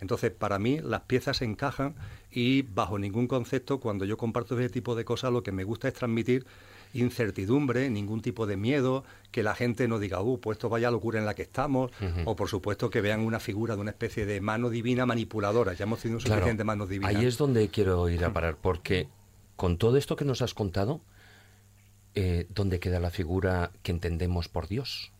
[0.00, 1.94] Entonces, para mí, las piezas encajan
[2.30, 5.88] y bajo ningún concepto, cuando yo comparto ese tipo de cosas, lo que me gusta
[5.88, 6.46] es transmitir
[6.92, 11.18] incertidumbre, ningún tipo de miedo, que la gente no diga, uh, pues esto vaya locura
[11.18, 11.90] en la que estamos,
[12.24, 15.74] o por supuesto que vean una figura de una especie de mano divina manipuladora.
[15.74, 17.14] Ya hemos tenido suficiente manos divinas.
[17.14, 19.08] Ahí es donde quiero ir a parar, porque
[19.56, 21.00] con todo esto que nos has contado,
[22.14, 25.12] eh, ¿dónde queda la figura que entendemos por Dios?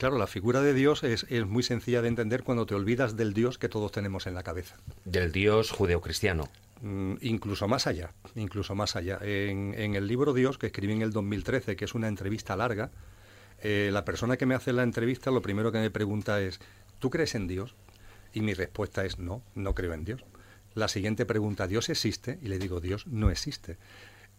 [0.00, 3.58] Claro, la figura de Dios es, muy sencilla de entender cuando te olvidas del Dios
[3.58, 4.76] que todos tenemos en la cabeza.
[5.04, 6.48] Del Dios judeocristiano.
[6.80, 9.18] Mm, incluso más allá, incluso más allá.
[9.22, 12.90] En, el libro Dios, que escribí en el 2013, que es una entrevista larga,
[13.62, 16.58] eh, la persona que me hace la entrevista lo primero que me pregunta es,
[16.98, 17.74] ¿tú crees en Dios?
[18.32, 20.24] Y mi respuesta es, no, no creo en Dios.
[20.74, 22.38] La siguiente pregunta, ¿Dios existe?
[22.42, 23.76] Y le digo, Dios no existe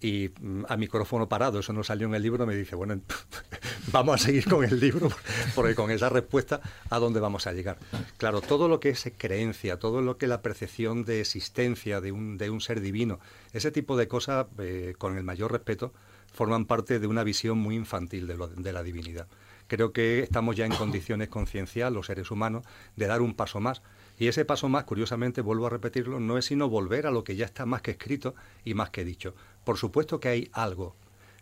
[0.02, 3.00] y mm, a micrófono parado, eso no salió en el libro, me dice, bueno,
[3.92, 5.10] vamos a seguir con el libro,
[5.56, 6.60] porque con esa respuesta,
[6.90, 7.78] ¿a dónde vamos a llegar?
[8.18, 12.12] Claro, todo lo que es creencia, todo lo que es la percepción de existencia de
[12.12, 13.20] un, de un ser divino,
[13.54, 15.94] ese tipo de cosas, eh, con el mayor respeto,
[16.34, 19.28] forman parte de una visión muy infantil de, de la divinidad.
[19.68, 22.66] Creo que estamos ya en condiciones concienciales, los seres humanos,
[22.98, 23.82] de dar un paso más.
[24.20, 27.38] Y ese paso más, curiosamente, vuelvo a repetirlo, no es sino volver a lo que
[27.38, 28.36] ya está más que escrito
[28.66, 29.34] y más que dicho.
[29.64, 30.96] Por supuesto que hay algo.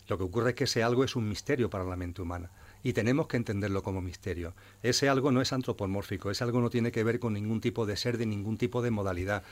[0.08, 2.50] Lo que ocurre es que ese algo es un misterio para la mente humana
[2.84, 4.54] y tenemos que entenderlo como misterio.
[4.84, 7.98] Ese algo no es antropomórfico, ese algo no tiene que ver con ningún tipo de
[7.98, 9.44] ser, de ningún tipo de modalidad.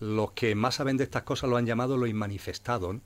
[0.00, 3.00] Los que más saben de estas cosas lo han llamado lo inmanifestado,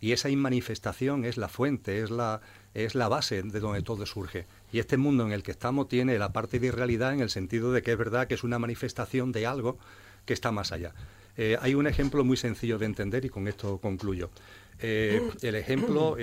[0.00, 2.40] y esa inmanifestación es la fuente, es la,
[2.74, 4.46] es la base de donde todo surge.
[4.72, 7.72] Y este mundo en el que estamos tiene la parte de irrealidad en el sentido
[7.72, 9.78] de que es verdad que es una manifestación de algo
[10.26, 10.92] que está más allá.
[11.36, 14.30] Eh, hay un ejemplo muy sencillo de entender y con esto concluyo.
[14.78, 16.16] Eh, el ejemplo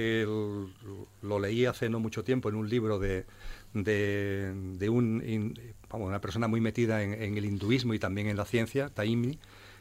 [1.21, 3.25] lo leí hace no mucho tiempo en un libro de,
[3.73, 5.53] de, un,
[5.91, 9.39] una persona muy metida en, el hinduismo y también en la ciencia, Taimi,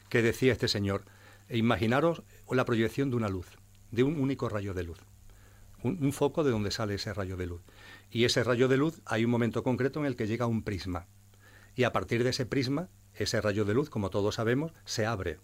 [0.08, 1.04] que decía este señor,
[1.50, 3.46] imaginaros la proyección de una luz,
[3.90, 4.98] de un único rayo de luz,
[5.82, 7.62] un, un foco de donde sale ese rayo de luz.
[8.10, 11.06] Y ese rayo de luz hay un momento concreto en el que llega un prisma.
[11.74, 15.38] Y a partir de ese prisma, ese rayo de luz, como todos sabemos, se abre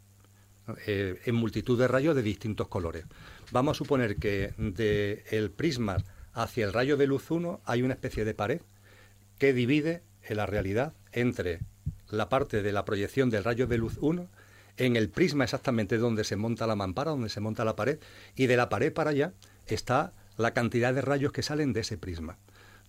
[0.86, 3.04] eh, en multitud de rayos de distintos colores.
[3.52, 5.98] Vamos a suponer que del el prisma
[6.32, 8.60] hacia el rayo de luz 1 hay una especie de pared
[9.38, 11.60] que divide la realidad entre
[12.08, 14.28] la parte de la proyección del rayo de luz 1
[14.76, 17.98] en el prisma exactamente donde se monta la mampara, donde se monta la pared,
[18.34, 19.32] y de la pared para allá
[19.66, 22.38] está la cantidad de rayos que salen de ese prisma.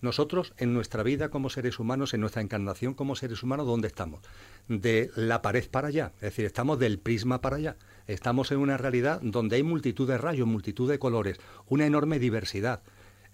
[0.00, 4.20] Nosotros en nuestra vida como seres humanos, en nuestra encarnación como seres humanos, ¿dónde estamos?
[4.68, 7.76] De la pared para allá, es decir, estamos del prisma para allá.
[8.06, 12.82] Estamos en una realidad donde hay multitud de rayos, multitud de colores, una enorme diversidad.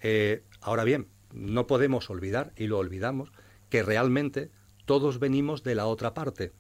[0.03, 3.33] Eh, ahora bien, no podemos olvidar, y lo olvidamos,
[3.69, 4.51] que realmente
[4.85, 6.53] todos venimos de la otra parte.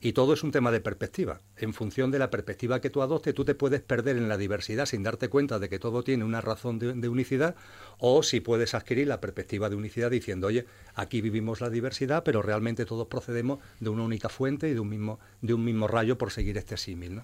[0.00, 1.40] Y todo es un tema de perspectiva.
[1.56, 4.84] En función de la perspectiva que tú adoptes, tú te puedes perder en la diversidad
[4.84, 7.56] sin darte cuenta de que todo tiene una razón de, unicidad,
[7.98, 12.42] o si puedes adquirir la perspectiva de unicidad diciendo, oye, aquí vivimos la diversidad, pero
[12.42, 16.18] realmente todos procedemos de una única fuente y de un mismo, de un mismo rayo
[16.18, 17.22] por seguir este símil.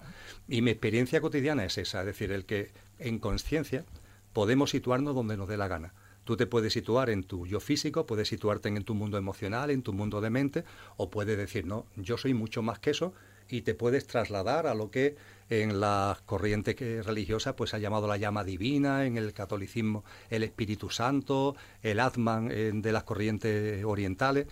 [0.48, 3.84] Y mi experiencia cotidiana es esa, es decir, el que en conciencia
[4.32, 5.92] podemos situarnos donde nos dé la gana.
[6.24, 9.82] Tú te puedes situar en tu yo físico, puedes situarte en tu mundo emocional, en
[9.82, 10.64] tu mundo de mente,
[10.96, 13.12] o puedes decir, no, yo soy mucho más que eso,
[13.48, 15.16] y te puedes trasladar a lo que
[15.50, 20.88] en la corriente religiosa pues ha llamado la llama divina, en el catolicismo el Espíritu
[20.88, 24.46] Santo, el Atman de las corrientes orientales.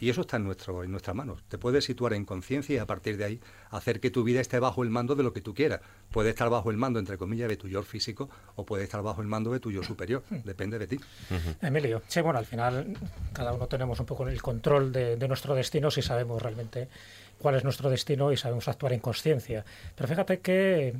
[0.00, 1.42] Y eso está en, nuestro, en nuestras manos.
[1.48, 4.58] Te puedes situar en conciencia y a partir de ahí hacer que tu vida esté
[4.58, 5.80] bajo el mando de lo que tú quieras.
[6.10, 9.20] Puede estar bajo el mando, entre comillas, de tu yo físico o puede estar bajo
[9.20, 10.24] el mando de tu yo superior.
[10.30, 11.00] Depende de ti.
[11.60, 12.96] Emilio, sí, bueno, al final
[13.32, 16.88] cada uno tenemos un poco el control de, de nuestro destino si sabemos realmente
[17.38, 19.64] cuál es nuestro destino y sabemos actuar en conciencia.
[19.94, 20.94] Pero fíjate que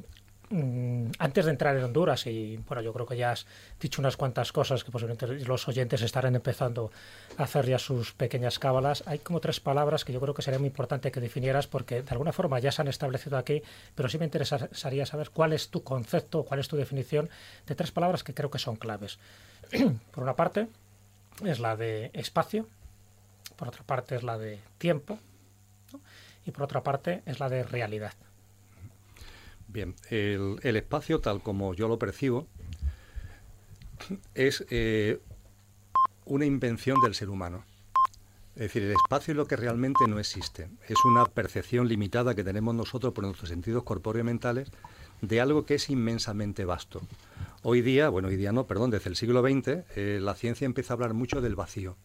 [0.51, 3.47] antes de entrar en Honduras, y bueno, yo creo que ya has
[3.79, 6.91] dicho unas cuantas cosas que posiblemente los oyentes estarán empezando
[7.37, 10.59] a hacer ya sus pequeñas cábalas, hay como tres palabras que yo creo que sería
[10.59, 13.63] muy importante que definieras porque de alguna forma ya se han establecido aquí,
[13.95, 17.31] pero sí me interesaría saber cuál es tu concepto, cuál es tu definición
[17.67, 19.21] de tres palabras que creo que son claves.
[20.11, 20.67] por una parte,
[21.45, 22.67] es la de espacio,
[23.55, 25.17] por otra parte es la de tiempo,
[26.45, 28.15] y por otra parte es la de realidad.
[29.73, 32.49] Bien, el, espacio, tal como yo lo percibo,
[34.35, 35.21] es eh,
[36.25, 37.65] una invención del ser humano.
[38.57, 40.69] Es decir, el espacio es lo que realmente no existe.
[40.89, 44.73] Es una percepción limitada que tenemos nosotros por nuestros sentidos corpóreos mentales
[45.23, 47.01] de algo que es inmensamente vasto.
[47.63, 50.95] Hoy día, bueno, hoy día no, perdón, desde el siglo XX, eh, la ciencia empieza
[50.95, 51.97] a hablar mucho del vacío.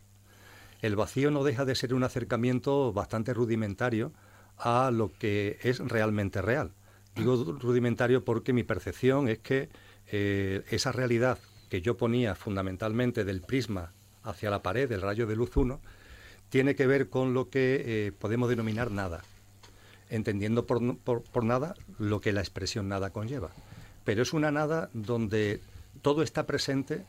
[0.83, 4.13] El vacío no deja de ser un acercamiento bastante rudimentario
[4.55, 6.71] a lo que es realmente real.
[7.15, 9.69] Digo rudimentario porque mi percepción es que
[10.07, 15.35] eh, esa realidad que yo ponía fundamentalmente del prisma hacia la pared, del rayo de
[15.35, 15.79] luz 1,
[16.49, 19.23] tiene que ver con lo que eh, podemos denominar nada,
[20.09, 23.51] entendiendo por, por, nada lo que la expresión nada conlleva.
[24.03, 25.61] Pero es una nada donde
[26.01, 27.05] todo está presente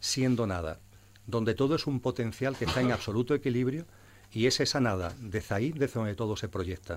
[0.00, 0.78] siendo nada,
[1.26, 3.86] donde todo es un potencial que está en absoluto equilibrio
[4.32, 6.96] y es esa nada, desde ahí, desde donde todo se proyecta.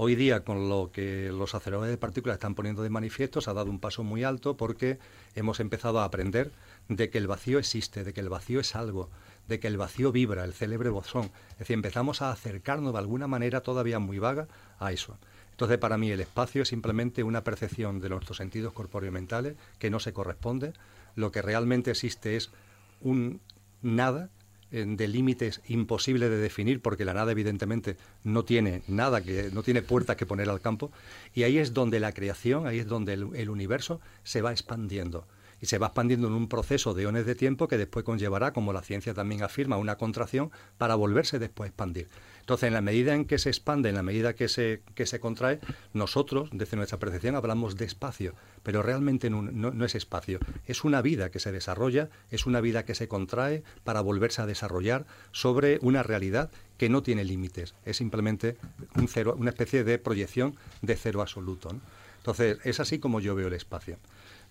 [0.00, 3.52] Hoy día, con lo que los aceleradores de partículas están poniendo de manifiesto, se ha
[3.52, 5.00] dado un paso muy alto porque
[5.34, 6.52] hemos empezado a aprender
[6.88, 9.10] de que el vacío existe, de que el vacío es algo,
[9.48, 11.32] de que el vacío vibra, el célebre bosón.
[11.50, 14.46] Es decir, empezamos a acercarnos de alguna manera todavía muy vaga
[14.78, 15.18] a eso.
[15.50, 19.90] Entonces, para mí, el espacio es simplemente una percepción de nuestros sentidos corpóreos mentales que
[19.90, 20.74] no se corresponde.
[21.16, 22.52] Lo que realmente existe es
[23.00, 23.40] un
[23.82, 24.30] nada
[24.70, 29.80] de límites imposibles de definir porque la nada evidentemente no tiene nada que no tiene
[29.80, 30.92] puertas que poner al campo
[31.34, 35.26] y ahí es donde la creación ahí es donde el, universo se va expandiendo
[35.60, 38.72] y se va expandiendo en un proceso de ones de tiempo que después conllevará como
[38.72, 42.08] la ciencia también afirma una contracción para volverse después a expandir
[42.48, 45.20] entonces, en la medida en que se expande, en la medida que se, que se
[45.20, 45.60] contrae,
[45.92, 51.02] nosotros, desde nuestra percepción, hablamos de espacio, pero realmente no, no, es espacio, es una
[51.02, 55.78] vida que se desarrolla, es una vida que se contrae para volverse a desarrollar sobre
[55.82, 58.56] una realidad que no tiene límites, es simplemente
[58.94, 61.68] un cero, una especie de proyección de cero absoluto.
[62.16, 63.98] Entonces, es así como yo veo el espacio.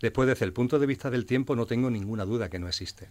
[0.02, 3.10] Después, desde el punto de vista del tiempo, no tengo ninguna duda que no existe.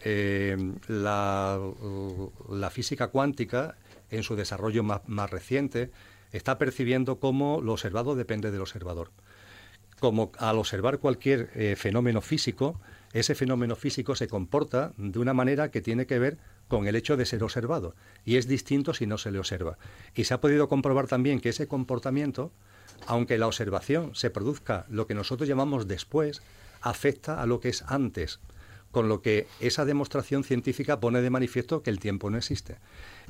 [0.00, 0.56] Eh,
[0.88, 1.60] la,
[2.70, 3.76] física cuántica
[4.10, 5.90] en su desarrollo más, reciente,
[6.32, 9.10] está percibiendo cómo lo observado depende del observador.
[9.98, 12.78] Como al observar cualquier eh, fenómeno físico,
[13.12, 16.36] ese fenómeno físico se comporta de una manera que tiene que ver
[16.68, 19.78] con el hecho de ser observado y es distinto si no se le observa.
[20.14, 22.52] Y se ha podido comprobar también que ese comportamiento,
[23.06, 26.42] aunque la observación se produzca lo que nosotros llamamos después,
[26.80, 28.40] afecta a lo que es antes,
[28.90, 32.78] con lo que esa demostración científica pone de manifiesto que el tiempo no existe.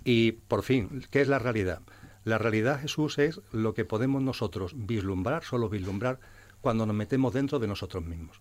[0.05, 1.83] Y por fin, ¿qué es la realidad?
[2.25, 6.21] La realidad, Jesús, es lo que podemos nosotros vislumbrar, solo vislumbrar,
[6.61, 8.41] cuando nos metemos dentro de nosotros mismos.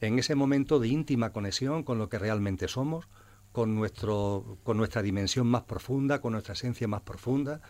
[0.00, 3.08] En ese momento de íntima conexión con lo que realmente somos,
[3.56, 7.62] con, nuestro, con nuestra dimensión más profunda, con nuestra esencia más profunda.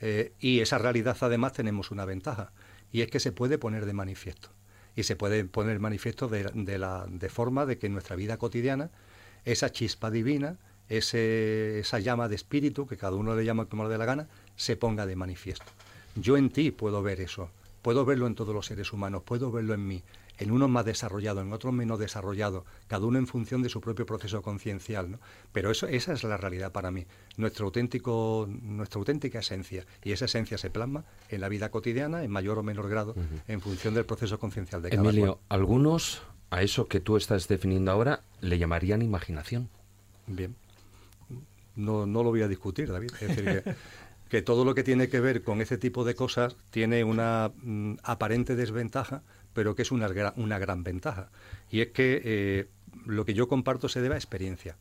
[0.00, 2.52] Eh, y esa realidad además tenemos una ventaja,
[2.92, 4.50] y es que se puede poner de manifiesto.
[4.94, 8.38] Y se puede poner manifiesto de, de, la, de forma de que en nuestra vida
[8.38, 8.90] cotidiana
[9.44, 13.90] esa chispa divina ese, esa llama de espíritu, que cada uno le llama como le
[13.90, 15.66] dé la gana, se ponga de manifiesto.
[16.14, 17.50] Yo en ti puedo ver eso,
[17.82, 20.02] puedo verlo en todos los seres humanos, puedo verlo en mí,
[20.38, 24.06] en unos más desarrollados, en otros menos desarrollados, cada uno en función de su propio
[24.06, 25.10] proceso conciencial.
[25.10, 25.18] ¿no?
[25.52, 29.86] Pero eso, esa es la realidad para mí, nuestro auténtico, nuestra auténtica esencia.
[30.04, 33.14] Y esa esencia se plasma en la vida cotidiana, en mayor o menor grado,
[33.48, 37.90] en función del proceso conciencial de cada Emilio, algunos a eso que tú estás definiendo
[37.90, 39.68] ahora le llamarían imaginación.
[40.26, 40.54] Bien
[41.76, 43.10] no, no lo voy a discutir, David.
[43.20, 43.62] Es decir,
[44.28, 47.96] que, todo lo que tiene que ver con ese tipo de cosas tiene una mm,
[48.02, 49.22] aparente desventaja,
[49.56, 51.30] pero que es una, una gran ventaja.
[51.70, 52.66] Y es que eh,
[53.06, 54.76] lo que yo comparto se debe a experiencia,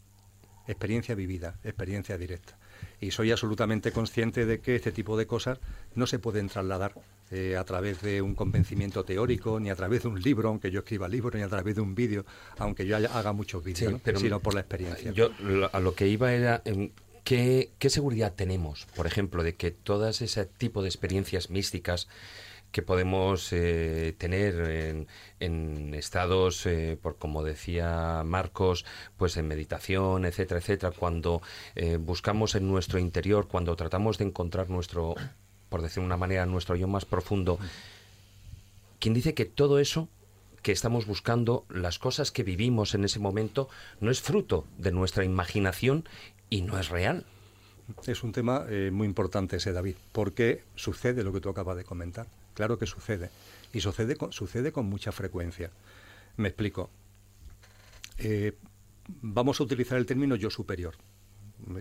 [0.67, 2.57] experiencia vivida, experiencia directa.
[2.99, 5.59] Y soy absolutamente consciente de que este tipo de cosas
[5.95, 6.93] no se pueden trasladar
[7.31, 10.79] eh, a través de un convencimiento teórico, ni a través de un libro, aunque yo
[10.79, 12.25] escriba libros, ni a través de un vídeo,
[12.57, 15.13] aunque yo haga muchos vídeos, sino por la experiencia.
[15.13, 15.31] Yo
[15.71, 16.61] a lo que iba era...
[17.23, 22.07] ¿Qué, ¿Qué seguridad tenemos, por ejemplo, de que todas ese tipo de experiencias místicas
[22.75, 25.07] que podemos eh, tener
[25.39, 28.83] en, estados, eh, por como decía Marcos,
[29.15, 31.41] pues en meditación, etcétera, etcétera, cuando
[31.75, 35.15] eh, buscamos en nuestro interior, cuando tratamos de encontrar nuestro,
[35.69, 37.59] por decir de una manera, nuestro yo más profundo,
[38.99, 40.09] quien dice que todo eso
[40.61, 43.69] que estamos buscando, las cosas que vivimos en ese momento,
[44.01, 46.03] no es fruto de nuestra imaginación
[46.49, 47.25] y no es real.
[48.05, 52.27] Es un tema muy importante ese, David, porque sucede lo que tú acabas de comentar.
[52.55, 53.29] Claro que sucede.
[53.71, 55.69] Y sucede con, sucede con mucha frecuencia.
[56.37, 56.89] Me explico.
[58.17, 58.57] Eh,
[59.21, 60.95] vamos a utilizar el término yo superior,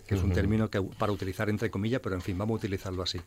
[0.06, 3.02] que es un término que, para utilizar entre comillas, pero en fin, vamos a utilizarlo
[3.02, 3.20] así.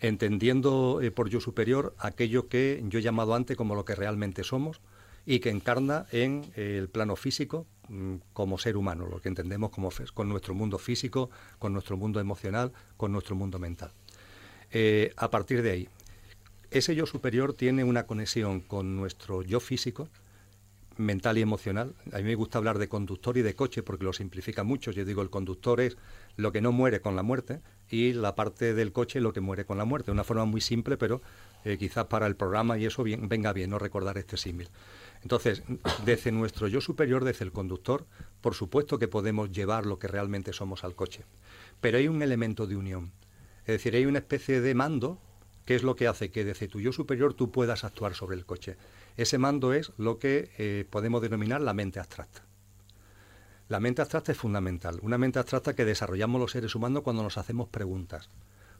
[0.00, 4.44] Entendiendo eh, por yo superior aquello que yo he llamado antes como lo que realmente
[4.44, 4.80] somos
[5.24, 9.70] y que encarna en eh, el plano físico mm, como ser humano, lo que entendemos
[9.70, 13.90] como con nuestro mundo físico, con nuestro mundo emocional, con nuestro mundo mental.
[14.70, 15.88] Eh, a partir de ahí,
[16.70, 20.08] ese yo superior tiene una conexión con nuestro yo físico,
[20.96, 21.94] mental y emocional.
[22.12, 24.90] A mí me gusta hablar de conductor y de coche porque lo simplifica mucho.
[24.90, 25.96] Yo digo, el conductor es
[26.36, 27.60] lo que no muere con la muerte
[27.90, 30.10] y la parte del coche lo que muere con la muerte.
[30.10, 31.20] Una forma muy simple, pero
[31.64, 34.68] eh, quizás para el programa y eso bien, venga bien no recordar este símil.
[35.22, 35.62] Entonces,
[36.04, 38.06] desde nuestro yo superior, desde el conductor,
[38.40, 41.24] por supuesto que podemos llevar lo que realmente somos al coche.
[41.80, 43.12] Pero hay un elemento de unión.
[43.60, 45.20] Es decir, hay una especie de mando
[45.66, 48.46] que es lo que hace que desde tu yo superior tú puedas actuar sobre el
[48.46, 48.76] coche.
[49.16, 52.42] Ese mando es lo que eh, podemos denominar la mente abstracta.
[53.68, 55.00] La mente abstracta es fundamental.
[55.02, 58.30] Una mente abstracta que desarrollamos los seres humanos cuando nos hacemos preguntas,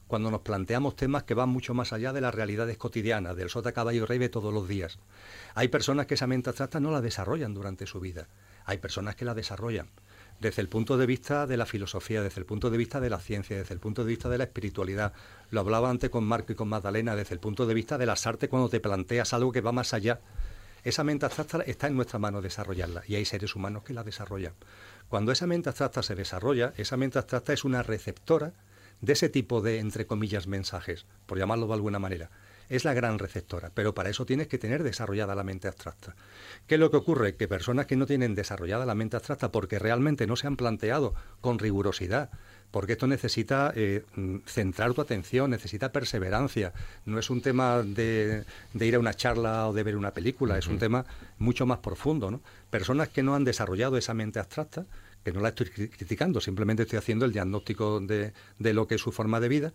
[0.07, 3.73] cuando nos planteamos temas que van mucho más allá de las realidades cotidianas, del sota
[3.73, 5.01] caballo rey de todos los días.
[5.57, 8.29] Hay personas que esa mente abstracta no la desarrollan durante su vida.
[8.65, 9.91] Hay personas que la desarrollan
[10.41, 13.19] desde el punto de vista de la filosofía, desde el punto de vista de la
[13.19, 15.13] ciencia, desde el punto de vista de la espiritualidad.
[15.51, 18.27] Lo hablaba antes con Marco y con Magdalena, desde el punto de vista de las
[18.27, 20.21] artes cuando te planteas algo que va más allá.
[20.85, 24.55] Esa mente abstracta está en nuestra mano desarrollarla y hay seres humanos que la desarrollan.
[25.09, 28.53] Cuando esa mente abstracta se desarrolla, esa mente abstracta es una receptora
[29.01, 32.31] de ese tipo de, entre comillas, mensajes, por llamarlo de alguna manera
[32.69, 36.15] es la gran receptora, pero para eso tienes que tener desarrollada la mente abstracta.
[36.67, 37.37] ¿Qué es lo que ocurre?
[37.37, 41.15] Que personas que no tienen desarrollada la mente abstracta porque realmente no se han planteado
[41.41, 42.31] con rigurosidad,
[42.71, 44.05] porque esto necesita eh,
[44.47, 46.73] centrar tu atención, necesita perseverancia,
[47.05, 48.45] no es un tema de,
[48.75, 51.05] ir a una charla o de ver una película, es un tema
[51.39, 52.31] mucho más profundo.
[52.31, 52.41] ¿no?
[52.71, 54.85] Personas que no han desarrollado esa mente abstracta,
[55.25, 59.01] que no la estoy criticando, simplemente estoy haciendo el diagnóstico de, de lo que es
[59.01, 59.73] su forma de vida,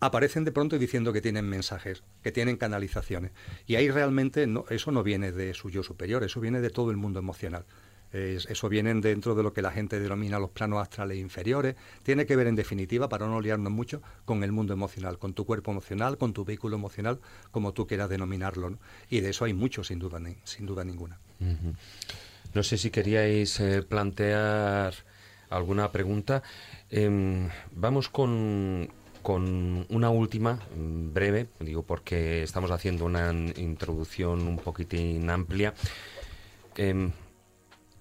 [0.00, 3.32] aparecen de pronto diciendo que tienen mensajes, que tienen canalizaciones.
[3.66, 6.96] Y ahí realmente eso no viene de su yo superior, eso viene de todo el
[6.96, 7.64] mundo emocional.
[8.12, 11.76] eso viene dentro de lo que la gente denomina los planos astrales inferiores.
[12.02, 15.44] Tiene que ver, en definitiva, para no liarnos mucho, con el mundo emocional, con tu
[15.44, 17.20] cuerpo emocional, con tu vehículo emocional,
[17.52, 18.78] como tú quieras denominarlo.
[19.10, 21.18] Y de eso hay mucho, sin duda, sin duda ninguna.
[22.52, 24.94] No sé si queríais eh, plantear
[25.50, 26.42] alguna pregunta.
[26.88, 28.88] Em, vamos con,
[29.22, 35.74] con una última, mm, breve, digo porque estamos haciendo una introducción un poquitín amplia,
[36.76, 37.12] em,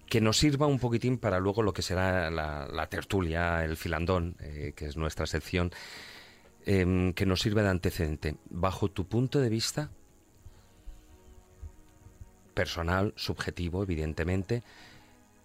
[0.07, 4.73] que nos sirva un poquitín para luego lo que será la, tertulia, el filandón, eh,
[4.75, 5.71] que es nuestra sección,
[6.65, 8.37] em, que nos sirva de antecedente.
[8.49, 9.91] Bajo tu punto de vista,
[12.53, 14.63] personal, subjetivo, evidentemente,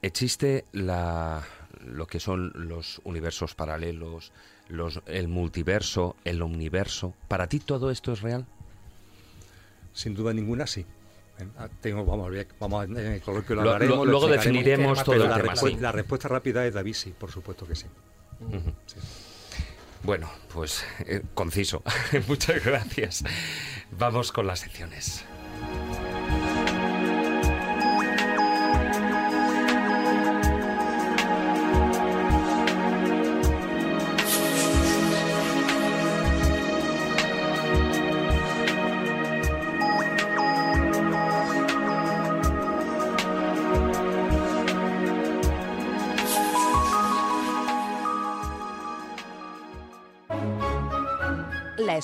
[0.02, 1.44] existe la,
[1.84, 4.32] lo que son los universos paralelos,
[4.68, 7.14] los, el multiverso, el omniverso.
[7.28, 8.46] ¿Para ti todo esto es real?
[9.92, 10.84] Sin duda ninguna, sí.
[11.80, 15.92] Tengo, vamos, vamos en el coloquio lo, lo, luego definiremos todo el la, tema, la
[15.92, 17.86] respuesta rápida es David, sí, por supuesto que sí.
[20.04, 21.82] Bueno, pues eh, conciso.
[22.28, 23.24] Muchas gracias.
[23.98, 25.24] Vamos con las secciones.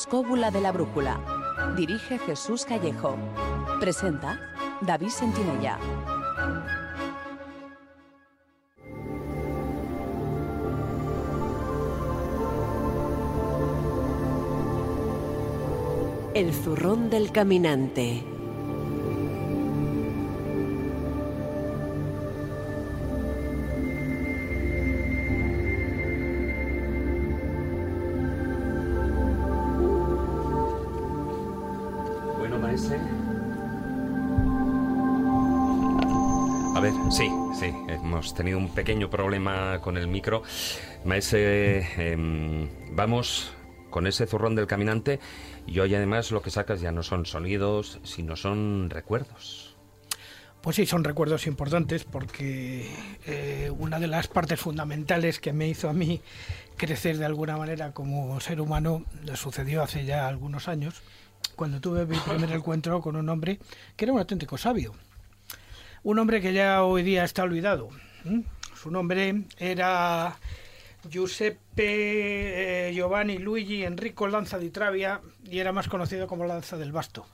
[0.00, 1.20] Escóbula de la brújula.
[1.76, 3.18] Dirige Jesús Callejo.
[3.80, 4.40] Presenta
[4.80, 5.78] David Sentinella.
[16.32, 18.24] El zurrón del caminante.
[38.10, 40.42] Hemos tenido un pequeño problema con el micro.
[41.04, 43.52] Maese, em, vamos
[43.88, 45.20] con ese zurrón del caminante
[45.64, 49.76] y hoy además lo que sacas ya no son sonidos, sino son recuerdos.
[50.60, 52.90] Pues sí, son recuerdos importantes porque
[53.26, 56.20] eh, una de las partes fundamentales que me hizo a mí
[56.76, 59.04] crecer de alguna manera como ser humano
[59.34, 61.00] sucedió hace ya algunos años,
[61.54, 63.60] cuando tuve mi primer encuentro con un hombre
[63.96, 64.94] que era un auténtico sabio.
[66.02, 67.90] Un hombre que ya hoy día está olvidado.
[68.74, 70.34] Su nombre era
[71.10, 76.92] Giuseppe eh, Giovanni Luigi Enrico Lanza di Travia y era más conocido como Lanza del
[76.92, 77.26] Basto.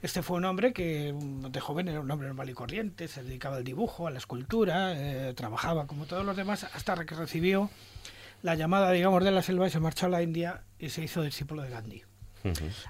[0.00, 3.22] Este fue un hombre que mm, de joven era un hombre normal y corriente, se
[3.22, 7.70] dedicaba al dibujo, a la escultura, eh, trabajaba como todos los demás hasta que recibió
[8.42, 11.22] la llamada, digamos, de la selva y se marchó a la India y se hizo
[11.22, 12.02] discípulo de Gandhi.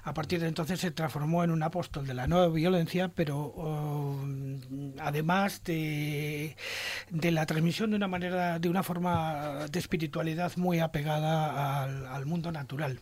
[0.03, 4.59] A partir de entonces se transformó en un apóstol de la nueva violencia, pero um,
[4.99, 6.55] además de,
[7.09, 12.25] de, la transmisión de una manera, de una forma de espiritualidad muy apegada al, al
[12.25, 12.99] mundo natural.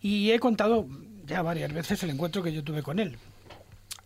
[0.00, 0.86] Y he contado
[1.24, 3.16] ya varias veces el encuentro que yo tuve con él.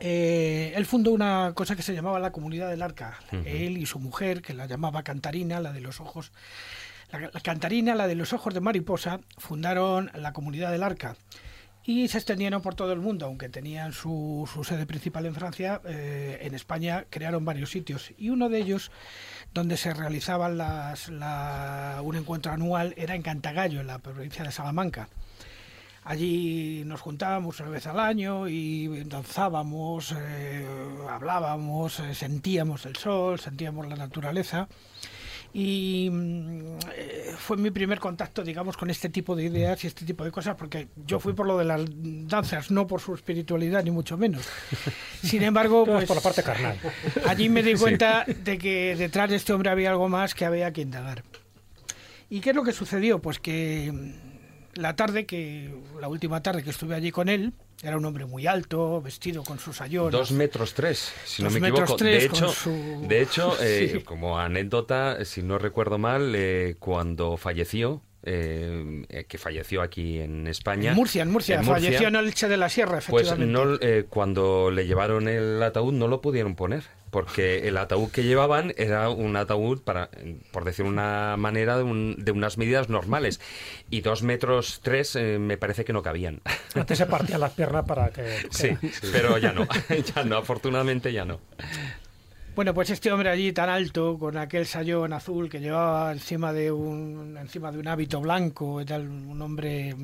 [0.01, 3.19] Eh, él fundó una cosa que se llamaba la Comunidad del Arca.
[3.45, 6.33] Él y su mujer, que la llamaba Cantarina, la de los ojos
[7.11, 11.17] la, Cantarina, la de los ojos de mariposa, fundaron la comunidad del Arca
[11.85, 16.39] y se extendieron por todo el mundo, aunque tenían su, sede principal en Francia, eh,
[16.43, 18.91] en España crearon varios sitios y uno de ellos
[19.55, 20.49] donde se realizaba
[22.03, 25.09] un encuentro anual era en Cantagallo, en la provincia de Salamanca.
[26.05, 30.67] Allí nos juntábamos una vez al año y danzábamos, eh,
[31.09, 34.69] hablábamos, eh, sentíamos el sol, sentíamos la naturaleza
[35.53, 40.05] y mm, eh, fue mi primer contacto, digamos, con este tipo de ideas y este
[40.05, 43.83] tipo de cosas, porque yo fui por lo de las danzas, no por su espiritualidad,
[43.83, 44.47] ni mucho menos.
[45.23, 46.79] Sin embargo, pues, por la parte carnal.
[47.27, 50.73] allí me di cuenta de que detrás de este hombre había algo más que había
[50.73, 51.25] que indagar.
[52.31, 53.21] ¿Y qué es lo que sucedió?
[53.21, 53.93] Pues que
[54.75, 57.53] la tarde que, la última tarde que estuve allí con él,
[57.83, 60.13] era un hombre muy alto, vestido con sus ayones.
[60.13, 61.97] Dos metros tres, si no me equivoco.
[61.97, 62.53] de hecho,
[63.03, 69.83] de hecho eh, como anécdota, si no recuerdo mal, eh, cuando falleció, eh, que falleció
[69.83, 70.91] aquí en España.
[70.91, 75.29] En Murcia, en Murcia, falleció en Elche de la Sierra, Pues no, cuando le llevaron
[75.29, 80.11] el ataúd no lo pudieron poner porque el ataúd que llevaban era un ataúd, para,
[80.51, 83.41] por decir una manera, de, unas medidas normales.
[83.91, 86.41] Y dos metros tres eh, me parece que no cabían.
[86.75, 88.47] Antes se partían las piernas para que...
[88.51, 88.77] Sí,
[89.13, 89.67] pero ya no,
[90.15, 91.41] ya no, afortunadamente ya no.
[92.59, 96.73] Bueno, pues este hombre allí tan alto, con aquel sayón azul que llevaba encima de
[96.73, 99.95] un, encima de un hábito blanco, tal, un hombre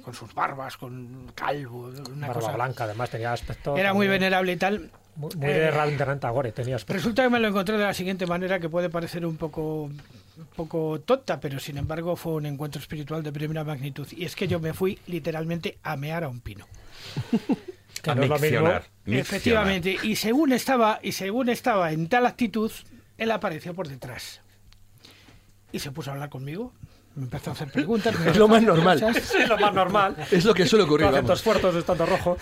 [0.00, 3.76] con sus barbas, con calvo, una Barba blanca, además tenía aspecto...
[3.76, 4.92] Era muy venerable y tal.
[5.16, 6.86] Muy, de eh, tenías.
[6.86, 10.00] Resulta que me lo encontré de la siguiente manera, que puede parecer un poco, un
[10.54, 14.06] poco tonta, pero sin embargo fue un encuentro espiritual de primera magnitud.
[14.12, 16.64] Y es que yo me fui literalmente a mear a un pino.
[18.08, 19.96] a miccionar, Efectivamente.
[20.02, 22.72] Y según estaba, y según estaba en tal actitud,
[23.18, 24.40] él apareció por detrás.
[25.72, 26.72] Y se puso a hablar conmigo
[27.16, 28.14] me empezó a hacer preguntas.
[28.26, 29.02] Es lo más normal.
[29.16, 30.16] Es lo más normal.
[30.30, 31.10] Es lo que suele ocurrir.
[31.10, 32.36] Con esfuerzos estando rojo.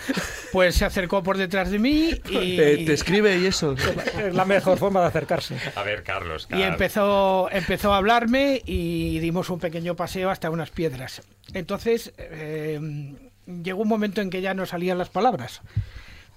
[0.51, 2.57] Pues se acercó por detrás de mí y...
[2.85, 3.73] Te, escribe y eso.
[3.73, 5.57] Es la mejor forma de acercarse.
[5.75, 6.47] A ver, Carlos.
[6.51, 11.21] Y empezó, empezó a hablarme y dimos un pequeño paseo hasta unas piedras.
[11.53, 13.15] Entonces, eh,
[13.45, 15.61] llegó un momento en que ya no salían las palabras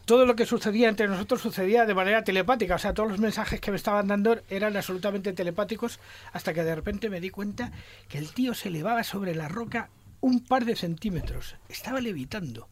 [0.08, 2.76] todo lo que sucedía entre nosotros sucedía de manera telepática.
[2.76, 6.00] O sea, todos los mensajes que me estaban dando eran absolutamente telepáticos
[6.32, 7.72] hasta que de repente me di cuenta
[8.08, 9.90] que el tío se elevaba sobre la roca
[10.22, 11.56] un par de centímetros.
[11.68, 12.68] Estaba levitando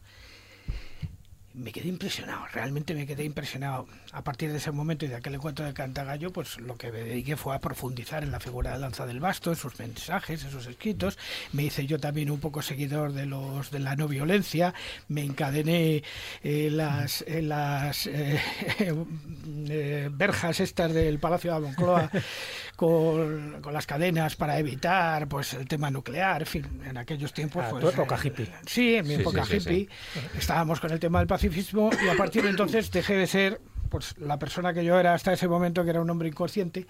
[1.57, 3.87] me quedé impresionado, realmente me quedé impresionado.
[4.13, 6.99] A partir de ese momento y de aquel encuentro de Cantagallo, pues lo que me
[6.99, 10.51] dediqué fue a profundizar en la figura de Lanza del Basto, en sus mensajes, en
[10.51, 11.17] sus escritos.
[11.51, 14.73] Me hice yo también un poco seguidor de los de la no violencia,
[15.07, 16.03] me encadené
[16.43, 18.39] eh, las, las eh,
[19.69, 22.09] eh, verjas estas del Palacio de Moncloa
[22.75, 27.63] con, con, las cadenas para evitar pues el tema nuclear, en fin, en aquellos tiempos...
[27.65, 28.47] Ah, pues, tu época hippie.
[28.65, 29.89] Sí, en mi época hippie.
[30.37, 34.17] Estábamos con el tema del pacifismo y a partir de entonces dejé de ser pues
[34.17, 36.87] la persona que yo era hasta ese momento, que era un hombre inconsciente,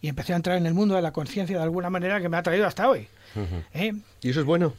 [0.00, 2.36] y empecé a entrar en el mundo de la conciencia de alguna manera que me
[2.36, 3.08] ha traído hasta hoy.
[3.74, 3.92] ¿Eh?
[4.22, 4.74] ¿Y eso es bueno?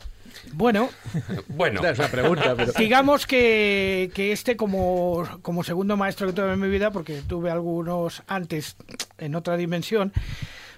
[0.53, 0.89] Bueno,
[1.47, 1.85] bueno.
[1.85, 6.69] Es una pregunta, digamos que, que, este como, como segundo maestro que tuve en mi
[6.69, 8.75] vida, porque tuve algunos antes
[9.17, 10.13] en otra dimensión,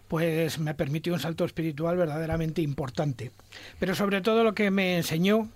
[0.07, 3.31] pues me permitió un salto espiritual verdaderamente importante.
[3.79, 5.49] Pero sobre todo lo que me enseñó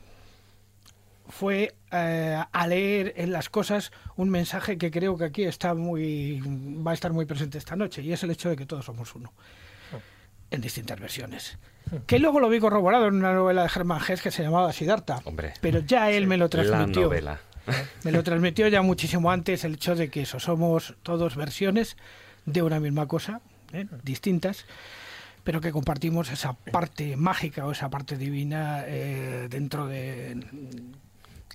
[1.30, 6.42] fue eh, a leer en las cosas un mensaje que creo que aquí está muy
[6.86, 9.14] va a estar muy presente esta noche y es el hecho de que todos somos
[9.16, 9.34] uno
[10.50, 11.58] en distintas versiones.
[12.06, 15.22] Que luego lo vi corroborado en una novela de Germán Hesse que se llamaba Siddhartha
[15.26, 17.04] Hombre, pero ya él me lo transmitió.
[17.04, 17.40] novela.
[18.04, 21.98] me lo transmitió ya muchísimo antes el hecho de que eso somos todos versiones
[22.46, 23.42] de una misma cosa
[23.74, 23.88] ¿eh?
[24.04, 24.66] distintas
[25.48, 30.46] pero que compartimos esa parte mágica o esa parte divina eh, dentro de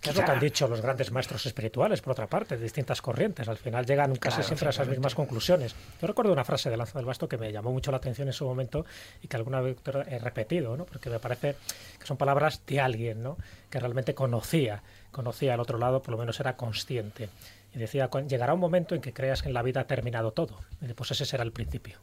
[0.02, 3.00] Que es lo que han dicho los grandes maestros espirituales, por otra parte, de distintas
[3.00, 3.46] corrientes.
[3.48, 5.76] Al final llegan casi Claro, siempre a esas mismas conclusiones.
[6.00, 8.34] Yo recuerdo una frase de Lanza del Basto que me llamó mucho la atención en
[8.34, 8.84] su momento
[9.22, 9.76] y que alguna vez
[10.08, 10.84] he repetido, ¿no?
[10.86, 11.54] porque me parece
[12.00, 13.38] que son palabras de alguien ¿no?
[13.70, 14.82] que realmente conocía,
[15.12, 17.28] conocía al otro lado, por lo menos era consciente.
[17.72, 20.32] Y decía, "Cu- llegará un momento en que creas que en la vida ha terminado
[20.32, 20.58] todo.
[20.80, 21.98] Y pues ese será el principio.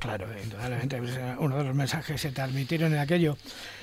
[0.00, 0.96] Claro, indudablemente.
[0.98, 3.36] pues, eh, Uno de los mensajes que se transmitieron en aquello.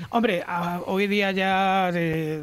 [0.09, 2.41] Hombre, a- hoy día ya eh,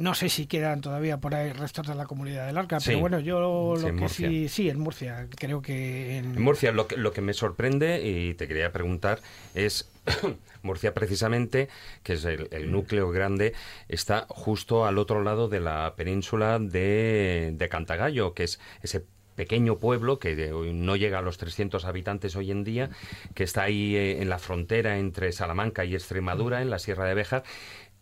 [0.00, 2.90] no sé si quedan todavía por ahí restos de la comunidad del Arca, Sí.
[2.90, 3.40] pero bueno, yo
[3.76, 7.20] lo que sí, sí, en Murcia, creo que en, En Murcia, lo que, lo que
[7.20, 9.20] me sorprende, y te quería preguntar,
[9.54, 9.90] es
[10.62, 11.68] Murcia precisamente,
[12.04, 13.54] que es el, el núcleo grande,
[13.88, 19.04] está justo al otro lado de la península de, de Cantagallo, que es ese
[19.40, 22.90] pequeño pueblo que de- no llega a los 300 habitantes hoy en día,
[23.34, 27.14] que está ahí eh, en la frontera entre Salamanca y Extremadura, en la Sierra de
[27.14, 27.42] Béjar.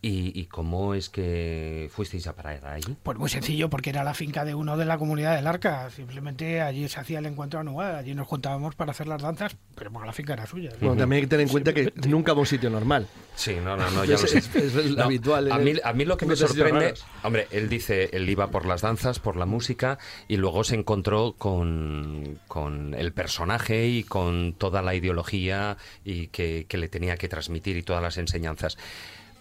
[0.00, 2.96] ¿Y, y cómo es que fuisteis a parar allí?
[3.02, 5.90] Pues muy sencillo, porque era la finca de uno de la comunidad del Arca.
[5.90, 9.90] Simplemente allí se hacía el encuentro anual, allí nos juntábamos para hacer las danzas, pero
[9.90, 10.70] bueno, la finca era suya.
[10.80, 13.08] Bueno, también hay que tener en cuenta que nunca va a un sitio normal.
[13.34, 14.38] Sí, no, no, no, ya lo Es- sé.
[14.38, 16.94] es- es lo habitual A mí, a mí lo que me sorprende,
[17.24, 21.34] hombre, él dice, él iba por las danzas, por la música, y luego se encontró
[21.36, 27.28] con, con el personaje y con toda la ideología y que, que le tenía que
[27.28, 28.78] transmitir y todas las enseñanzas.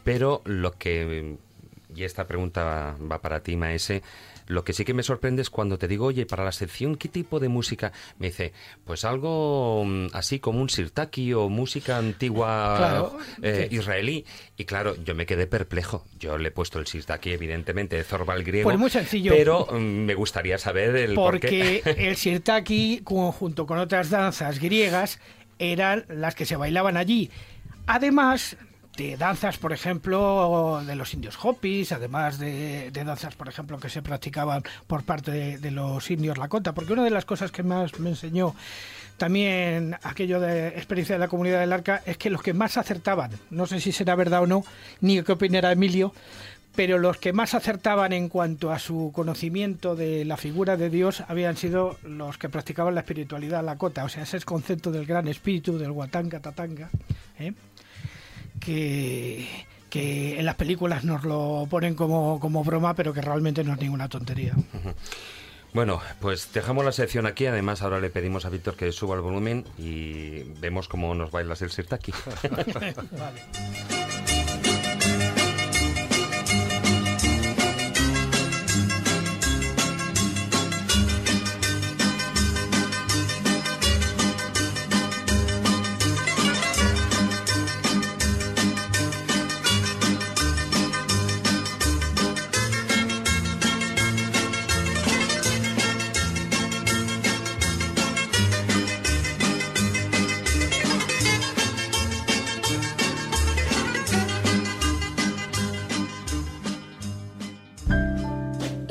[0.07, 1.35] Pero lo que,
[1.93, 4.03] y esta pregunta va, va para ti, Maese,
[4.47, 7.09] lo que sí que me sorprende es cuando te digo, oye, para la sección, ¿qué
[7.09, 7.91] tipo de música?
[8.17, 8.53] Me dice,
[8.85, 14.23] pues algo mm, así como un sirtaki o música antigua Claro, eh, israelí.
[14.55, 16.05] Y claro, yo me quedé perplejo.
[16.17, 18.69] Yo le he puesto el sirtaki, evidentemente, de Zorbal griego.
[18.69, 19.33] Pues muy sencillo.
[19.35, 21.81] Pero mm, me gustaría saber el por qué.
[21.83, 25.19] Porque el sirtaki, junto con otras danzas griegas,
[25.59, 27.29] eran las que se bailaban allí.
[27.85, 28.55] Además
[28.97, 34.01] de danzas, por ejemplo, de los indios Hopis, además de, danzas, por ejemplo, que se
[34.01, 38.09] practicaban por parte de, los indios Lakota, porque una de las cosas que más me
[38.09, 38.55] enseñó
[39.17, 43.31] también aquello de experiencia de la comunidad del Arca es que los que más acertaban,
[43.51, 44.63] no sé si será verdad o no,
[45.01, 46.13] ni qué opinará Emilio,
[46.75, 51.23] pero los que más acertaban en cuanto a su conocimiento de la figura de Dios
[51.27, 55.27] habían sido los que practicaban la espiritualidad lakota, o sea, ese es concepto del gran
[55.27, 56.89] espíritu, del Watanga Tatanga,
[57.39, 57.53] ¿eh?
[58.67, 59.47] Que,
[59.89, 63.79] que en las películas nos lo ponen como, como broma, pero que realmente no es
[63.79, 64.53] ninguna tontería.
[65.73, 67.45] Bueno, pues dejamos la sección aquí.
[67.45, 71.61] Además, ahora le pedimos a Víctor que suba el volumen y vemos cómo nos bailas
[71.61, 72.11] el sirtaki.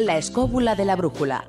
[0.06, 1.48] La escóbula de la brújula.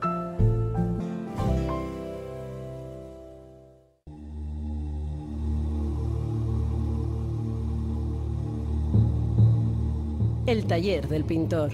[10.47, 11.72] El taller del pintor.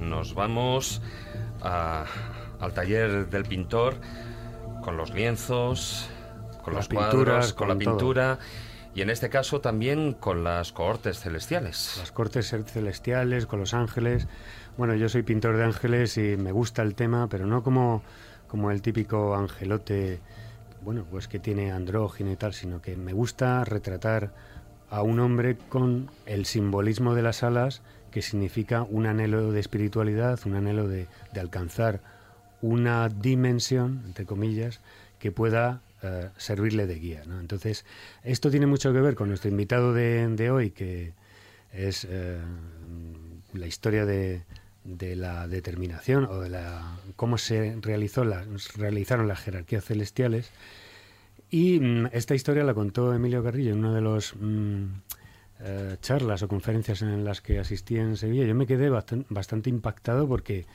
[0.00, 1.00] Nos vamos
[1.62, 2.04] a-
[2.60, 3.94] al taller del pintor
[4.82, 6.08] con los lienzos,
[6.64, 7.78] con Las los cuadros, pinturas, con la todo.
[7.92, 8.38] pintura
[8.94, 11.96] y en este caso también con las cohortes celestiales.
[11.98, 14.26] Las cortes celestiales, con los ángeles.
[14.76, 18.02] Bueno, yo soy pintor de ángeles y me gusta el tema, pero no como,
[18.48, 20.20] como el típico angelote,
[20.82, 24.32] bueno, pues que tiene andrógino y tal, sino que me gusta retratar
[24.90, 27.82] a un hombre con el simbolismo de las alas,
[28.14, 32.00] que significa un anhelo de espiritualidad, un anhelo de, de alcanzar
[32.62, 34.78] una dimensión, entre comillas,
[35.18, 37.24] que pueda eh, servirle de guía.
[37.40, 37.84] Entonces,
[38.22, 41.12] esto tiene mucho que ver con nuestro invitado de, de hoy, que
[41.72, 42.38] es eh,
[43.52, 44.42] la historia de,
[44.84, 48.46] de la determinación o de la cómo se realizó las,
[48.76, 50.52] realizaron las jerarquías celestiales.
[51.50, 54.02] Y mm, esta historia la contó Emilio Carrillo en una de
[55.60, 58.44] las charlas o conferencias en las que asistí en Sevilla.
[58.44, 60.66] Yo me quedé bastan- bastante impactado porque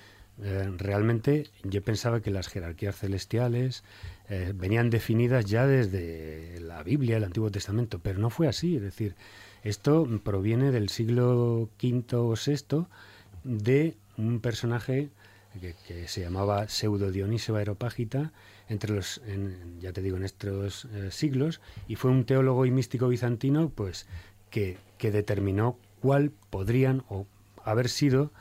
[0.41, 3.83] eh, realmente yo pensaba que las jerarquías celestiales
[4.29, 8.77] eh, venían definidas ya desde la Biblia, el Antiguo Testamento, pero no fue así.
[8.77, 9.15] Es decir,
[9.63, 12.85] esto proviene del siglo V o VI
[13.43, 15.09] de un personaje
[15.59, 18.31] que, se llamaba Pseudo Dionisio Aeropágita,
[18.67, 19.21] entre los,
[19.79, 24.05] ya te digo, en estos eh, siglos, y fue un teólogo y místico bizantino, pues,
[24.49, 27.25] que, determinó cuál podrían o
[27.63, 28.31] haber sido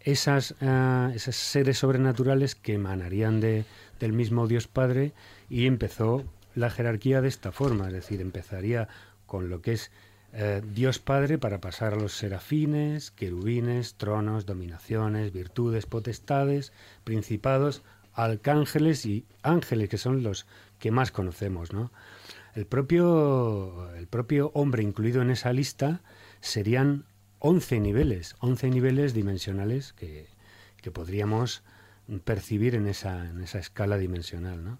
[0.00, 3.64] esas, uh, esos seres sobrenaturales que emanarían de,
[4.00, 5.12] del mismo Dios Padre
[5.48, 6.24] y empezó
[6.54, 8.88] la jerarquía de esta forma, es decir, empezaría
[9.26, 9.90] con lo que es
[10.32, 16.72] eh, Dios Padre para pasar a los serafines, querubines, tronos, dominaciones, virtudes, potestades,
[17.04, 17.82] principados,
[18.14, 20.46] arcángeles y ángeles, que son los
[20.78, 21.90] que más conocemos, ¿no?
[22.54, 26.02] El propio, el propio hombre incluido en esa lista
[26.40, 27.04] serían
[27.40, 30.32] 11 niveles, 11 niveles dimensionales que,
[30.92, 31.62] podríamos
[32.24, 34.62] percibir en esa, en esa escala dimensional.
[34.62, 34.78] ¿no?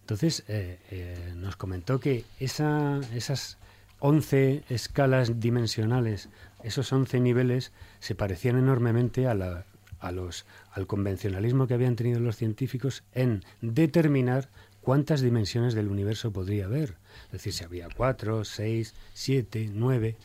[0.00, 3.56] Entonces, eh, eh, nos comentó que esa, esas
[4.00, 6.28] 11 escalas dimensionales,
[6.62, 9.64] esos 11 niveles, se parecían enormemente a, la,
[10.00, 14.48] a los, al convencionalismo que habían tenido los científicos en determinar
[14.80, 16.94] cuántas dimensiones del universo podría haber.
[17.26, 20.16] Es decir, si había 4, 6, 7, 9,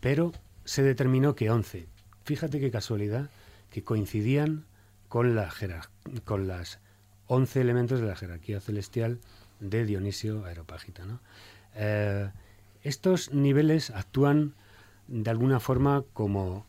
[0.00, 0.32] pero
[0.64, 1.86] se determinó que 11.
[2.24, 3.30] Fíjate qué casualidad
[3.70, 4.64] que coincidían
[5.08, 5.52] con, la
[6.24, 6.78] con las
[7.26, 9.18] 11 elementos de la jerarquía celestial
[9.60, 11.04] de Dionisio Aeropágita.
[11.74, 12.30] Eh,
[12.82, 14.54] estos niveles actúan
[15.06, 16.66] de alguna forma como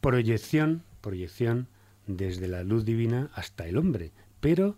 [0.00, 1.68] proyección, proyección
[2.06, 4.12] desde la luz divina hasta el hombre.
[4.40, 4.76] Pero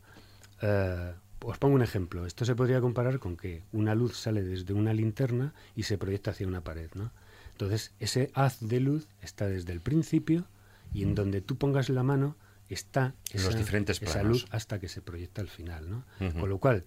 [0.62, 1.12] eh,
[1.42, 2.26] os pongo un ejemplo.
[2.26, 6.32] Esto se podría comparar con que una luz sale desde una linterna y se proyecta
[6.32, 6.90] hacia una pared.
[6.94, 7.12] ¿no?
[7.52, 10.44] Entonces, ese haz de luz está desde el principio
[10.92, 12.36] y en donde tú pongas la mano
[12.68, 15.90] está esa, los diferentes esa luz hasta que se proyecta al final.
[15.90, 16.04] ¿no?
[16.32, 16.84] Con lo cual,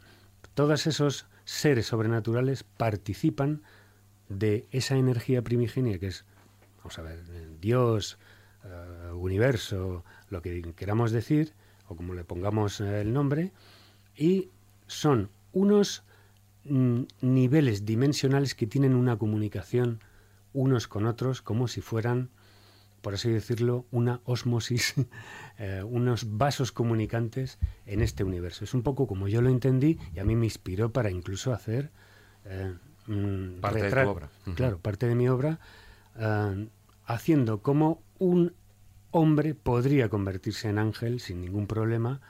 [0.53, 3.61] todos esos seres sobrenaturales participan
[4.29, 6.25] de esa energía primigenia que es,
[6.77, 7.19] vamos a ver,
[7.59, 8.17] Dios,
[8.63, 11.53] eh, universo, lo que queramos decir,
[11.87, 13.51] o como le pongamos el nombre,
[14.15, 14.49] y
[14.87, 16.03] son unos
[16.65, 19.99] mm, niveles dimensionales que tienen una comunicación
[20.53, 22.29] unos con otros como si fueran,
[23.01, 24.93] por así decirlo, una osmosis,
[25.57, 28.63] eh, unos vasos comunicantes en este universo.
[28.63, 31.91] Es un poco como yo lo entendí y a mí me inspiró para incluso hacer
[32.45, 32.73] eh,
[33.59, 34.29] parte de tu obra.
[34.55, 35.59] Claro, parte de mi obra,
[36.17, 36.67] eh,
[37.05, 38.53] haciendo como un
[39.11, 42.21] hombre podría convertirse en ángel sin ningún problema,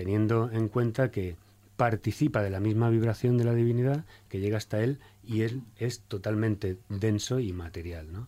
[0.00, 1.36] teniendo en cuenta que
[1.76, 6.00] participa de la misma vibración de la divinidad que llega hasta él y él es
[6.00, 8.10] totalmente denso y material.
[8.10, 8.26] ¿no?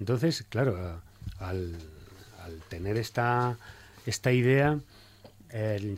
[0.00, 1.00] Entonces, claro,
[1.38, 1.76] al,
[2.68, 3.56] tener esta,
[4.04, 4.80] esta idea,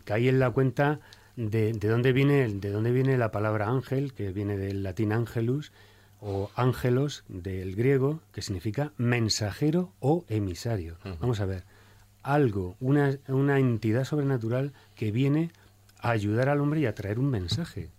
[0.05, 1.01] caí en la cuenta
[1.37, 5.73] de, de, dónde viene, de dónde viene la palabra ángel, que viene del latín angelus,
[6.21, 10.99] o ángelos del griego, que significa mensajero o emisario.
[11.19, 11.65] Vamos a ver,
[12.25, 15.53] algo, una, una entidad sobrenatural que viene
[16.01, 17.91] ayudar al hombre y a traer un mensaje.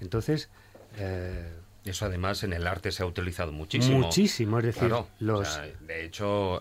[0.00, 0.48] Entonces...
[0.96, 1.52] Eh,
[1.84, 3.98] eso además en el arte se ha utilizado muchísimo.
[3.98, 5.60] Muchísimo, es decir, los...
[5.86, 6.58] de hecho,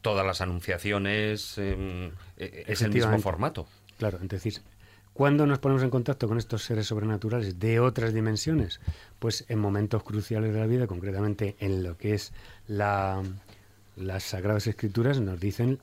[0.00, 3.66] todas las anunciaciones em, e, es el mismo formato.
[3.98, 4.60] Claro, es decir,
[5.12, 8.80] ¿cuándo nos ponemos en contacto con estos seres sobrenaturales de otras dimensiones?
[9.18, 12.32] Pues en momentos cruciales de la vida, concretamente en lo que es
[12.68, 13.22] la,
[14.00, 15.78] las Sagradas Escrituras, nos dicen,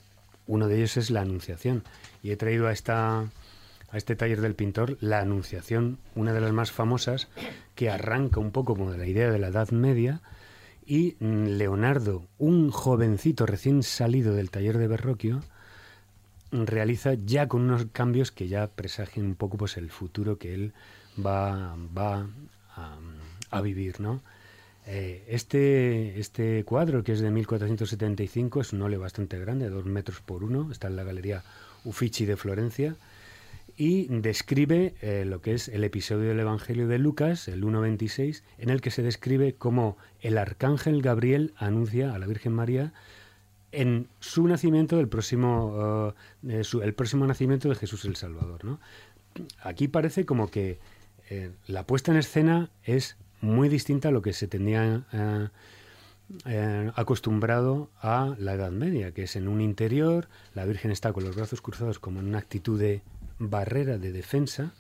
[0.48, 1.84] uno de ellos es la Anunciación.
[2.24, 3.26] Y he traído a esta
[3.92, 7.28] a este taller del pintor la Anunciación, una de las más famosas,
[7.76, 10.22] que arranca un poco como de la idea de la Edad Media,
[10.86, 15.42] y mm, Leonardo, un jovencito recién salido del taller de Berroquio,
[16.52, 20.74] realiza ya con unos cambios que ya presagian un poco pues el futuro que él
[21.24, 22.28] va, va
[23.52, 24.22] a, vivir, ¿no?
[24.88, 30.22] Eh, este, este cuadro, que es de 1475, es un óleo bastante grande, dos metros
[30.22, 31.44] por uno, está en la Galería
[31.84, 32.96] Uffizi de Florencia,
[33.78, 38.70] y describe eh, lo que es el episodio del Evangelio de Lucas, el 1.26, en
[38.70, 42.94] el que se describe cómo el arcángel Gabriel anuncia a la Virgen María
[43.72, 46.14] en su nacimiento, el próximo,
[46.48, 48.64] eh, el próximo nacimiento de Jesús el Salvador.
[48.64, 48.80] ¿no?
[49.62, 50.80] Aquí parece como que
[51.66, 55.04] la puesta en escena es muy distinta a lo que se tenía
[56.96, 61.36] acostumbrado a la Edad Media, que es en un interior, la Virgen está con los
[61.36, 63.04] brazos cruzados como en una actitud de
[63.38, 64.74] barrera de defensa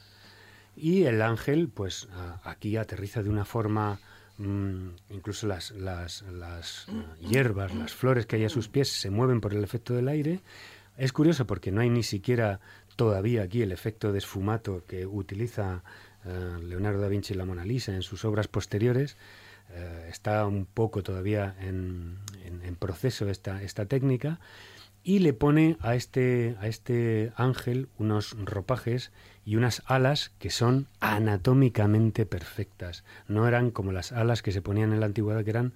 [0.76, 2.08] y el ángel pues
[2.44, 4.00] aquí aterriza de una forma
[4.38, 9.10] mm, incluso las, las, las uh, hierbas, las flores que hay a sus pies se
[9.10, 10.42] mueven por el efecto del aire,
[10.98, 12.60] es curioso porque no hay ni siquiera
[12.96, 15.84] todavía aquí el efecto de esfumato que utiliza
[16.26, 19.18] eh, Leonardo da Vinci en la Mona Lisa en sus obras posteriores.
[19.72, 24.40] Eh, está un poco todavía en, en proceso esta, esta técnica
[25.06, 29.12] y le pone a este, a este ángel unos ropajes
[29.46, 33.04] y unas alas que son anatómicamente perfectas.
[33.28, 35.74] No eran como las alas que se ponían en la antigüedad, que eran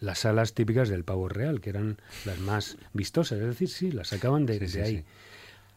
[0.00, 3.38] las alas típicas del pavo real, que eran las más vistosas.
[3.38, 5.04] Es decir, sí, las sacaban de, desde ahí.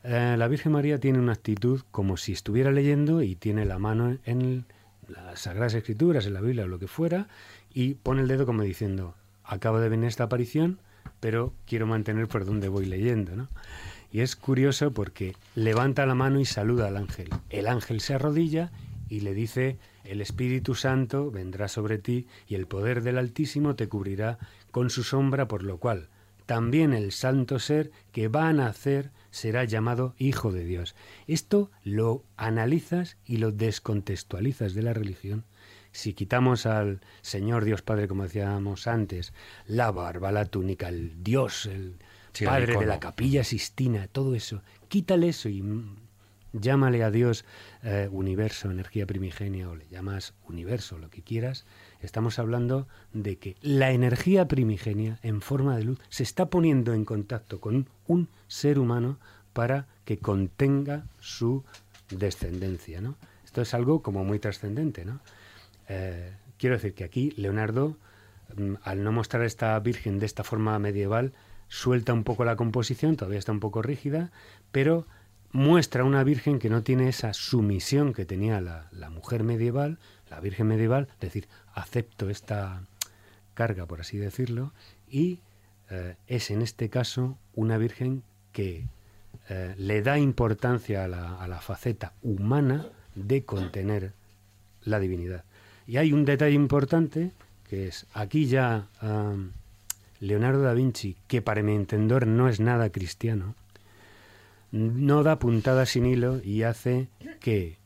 [0.04, 4.18] Eh, la Virgen María tiene una actitud como si estuviera leyendo y tiene la mano
[4.26, 4.66] en
[5.08, 7.28] las Sagradas Escrituras, en la Biblia o lo que fuera,
[7.74, 10.80] y pone el dedo como diciendo, acabo de venir esta aparición,
[11.20, 13.48] pero quiero mantener por donde voy leyendo, ¿no?
[14.12, 17.30] Y es curioso porque levanta la mano y saluda al ángel.
[17.50, 18.72] El ángel se arrodilla
[19.10, 23.88] y le dice, el Espíritu Santo vendrá sobre ti y el poder del Altísimo te
[23.88, 24.38] cubrirá
[24.72, 26.10] con su sombra, por lo cual
[26.46, 30.96] también el santo ser que va a nacer será llamado Hijo de Dios.
[31.26, 35.44] Esto lo analizas y lo descontextualizas de la religión.
[35.92, 39.34] Si quitamos al Señor Dios Padre, como decíamos antes,
[39.66, 41.98] la barba, la túnica, el Dios, el
[42.46, 45.64] Padre de la capilla Sistina, todo eso, quítale eso y
[46.54, 47.44] llámale a Dios
[47.82, 51.66] eh, universo, energía primigenia, o le llamas universo, lo que quieras,
[52.06, 57.06] estamos hablando de que la energía primigenia en forma de luz se está poniendo en
[57.06, 59.18] contacto con un ser humano
[59.54, 61.64] para que contenga su
[62.10, 63.16] descendencia, ¿no?
[63.46, 65.20] Esto es algo como muy trascendente, ¿no?
[65.88, 67.98] Eh, quiero decir que aquí Leonardo,
[68.56, 71.34] mm, al no mostrar esta Virgen de esta forma medieval,
[71.68, 74.32] suelta un poco la composición, todavía está un poco rígida,
[74.72, 75.06] pero
[75.54, 80.00] muestra una Virgen que no tiene esa sumisión que tenía la, mujer medieval,
[80.30, 82.82] la Virgen medieval, es decir, acepto esta
[83.54, 84.74] carga, por así decirlo,
[85.08, 85.40] y
[85.90, 88.88] eh, es en este caso una Virgen que
[89.50, 94.14] eh, le da importancia a la, a la, faceta humana de contener
[94.84, 95.46] la divinidad.
[95.86, 97.32] Y hay un detalle importante
[97.70, 98.88] que es aquí ya
[100.20, 103.56] Leonardo da Vinci, que para mi entender no es nada cristiano,
[104.74, 107.08] no da puntada sin hilo y hace
[107.40, 107.78] que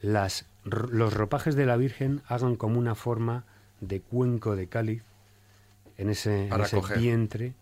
[0.00, 3.44] las, los ropajes de la Virgen hagan como una forma
[3.82, 5.02] de cuenco de cáliz
[5.98, 6.48] en ese,
[6.98, 7.52] vientre.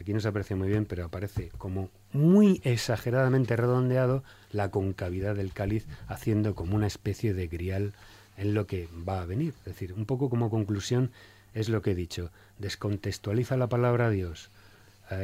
[0.00, 5.52] Aquí no se aprecia muy bien, pero aparece como muy exageradamente redondeado la concavidad del
[5.52, 7.92] cáliz, haciendo como una especie de grial
[8.38, 9.52] en lo que va a venir.
[9.58, 11.10] Es decir, un poco como conclusión
[11.52, 12.30] es lo que he dicho.
[12.58, 14.50] Descontextualiza la palabra Dios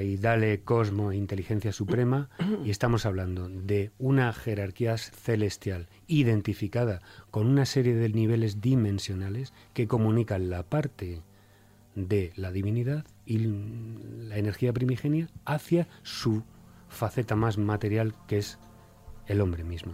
[0.02, 2.30] y dale cosmo e inteligencia suprema
[2.64, 9.86] y estamos hablando de una jerarquía celestial identificada con una serie de niveles dimensionales que
[9.86, 11.22] comunican la parte
[11.94, 16.42] de la divinidad y la energía primigenia hacia su
[16.88, 18.58] faceta más material que es
[19.26, 19.92] el hombre mismo.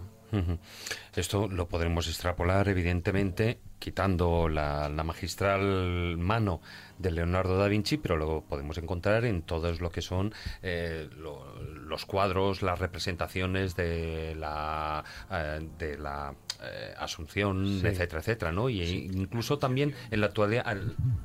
[1.15, 6.61] Esto lo podremos extrapolar, evidentemente, quitando la, magistral mano
[6.99, 12.05] de Leonardo da Vinci, pero lo podemos encontrar en todos lo que son eh, los
[12.05, 18.69] cuadros, las representaciones de la, eh, de la eh, Asunción, etcétera, etcétera, ¿no?
[18.69, 20.63] Y incluso también en la actualidad,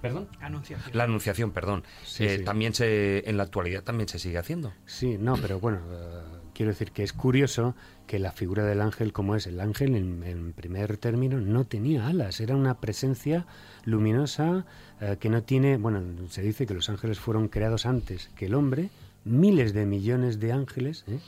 [0.01, 0.97] perdón, anunciación.
[0.97, 1.85] la Anunciación, perdón,
[2.45, 4.73] también se, en la actualidad también se sigue haciendo.
[4.87, 7.75] Sí, no, pero bueno quiero decir que es curioso
[8.07, 12.41] que la figura del ángel, como es el ángel en, primer término, no tenía alas,
[12.41, 13.45] era una presencia
[13.85, 14.65] luminosa
[15.03, 18.55] eh, que no tiene, bueno, se dice que los ángeles fueron creados antes que el
[18.55, 18.89] hombre,
[19.25, 21.19] miles de millones de ángeles, ¿eh?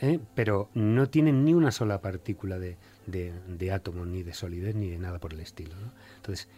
[0.00, 0.20] ¿Eh?
[0.36, 4.98] pero no tienen ni una sola partícula de, de, átomo, ni de solidez, ni de
[4.98, 5.74] nada por el estilo.
[6.16, 6.48] Entonces,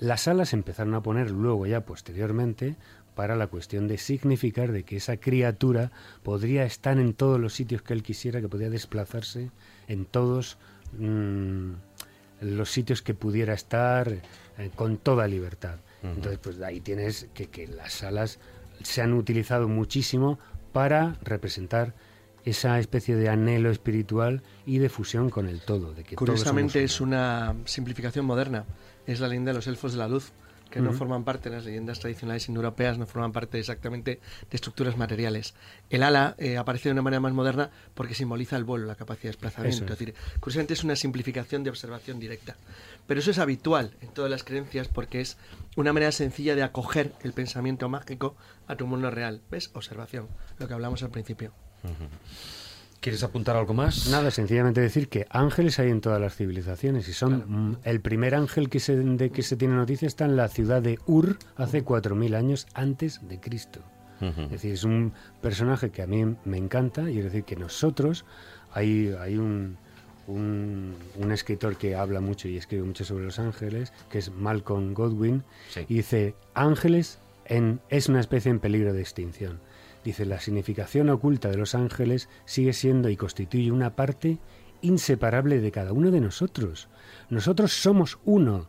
[0.00, 2.74] las alas empezaron a poner luego ya posteriormente
[3.14, 5.92] para la cuestión de significar de que esa criatura
[6.22, 9.50] podría estar en todos los sitios que él quisiera, que podía desplazarse
[9.88, 10.58] en todos
[10.98, 11.72] mm,
[12.40, 15.78] los sitios que pudiera estar eh, con toda libertad.
[16.02, 18.40] Entonces, pues ahí tienes que, que las salas
[18.82, 20.40] se han utilizado muchísimo
[20.72, 21.94] para representar
[22.44, 25.94] esa especie de anhelo espiritual y de fusión con el todo.
[25.94, 28.64] De que Curiosamente es una simplificación moderna,
[29.06, 30.32] es la leyenda de los elfos de la luz,
[30.72, 34.20] que no forman parte de las leyendas tradicionales indoeuropeas, no forman parte exactamente
[34.50, 35.54] de estructuras materiales.
[35.90, 39.24] El ala eh, aparece de una manera más moderna porque simboliza el vuelo, la capacidad
[39.24, 39.84] de desplazamiento.
[39.84, 39.90] Es.
[39.90, 42.56] decir, curiosamente es una simplificación de observación directa.
[43.06, 45.36] Pero eso es habitual en todas las creencias porque es
[45.76, 48.34] una manera sencilla de acoger el pensamiento mágico
[48.66, 49.42] a tu mundo real.
[49.50, 49.70] ¿Ves?
[49.74, 51.52] Observación, lo que hablamos al principio.
[53.02, 54.08] ¿Quieres apuntar algo más?
[54.08, 58.34] Nada, sencillamente decir que ángeles hay en todas las civilizaciones y son mm, el primer
[58.36, 61.84] ángel que se, de que se tiene noticia está en la ciudad de Ur hace
[61.84, 63.80] 4.000 años antes de Cristo.
[64.20, 68.24] Es decir, es un personaje que a mí me encanta y es decir, que nosotros,
[68.72, 69.76] hay, hay un,
[70.28, 74.94] un, un escritor que habla mucho y escribe mucho sobre los ángeles, que es Malcolm
[74.94, 75.80] Godwin, Sí.
[75.88, 79.58] y dice, ángeles en, es una especie en peligro de extinción.
[80.04, 84.38] Dice, la significación oculta de los ángeles sigue siendo y constituye una parte
[84.80, 86.88] inseparable de cada uno de nosotros.
[87.30, 88.68] Nosotros somos uno.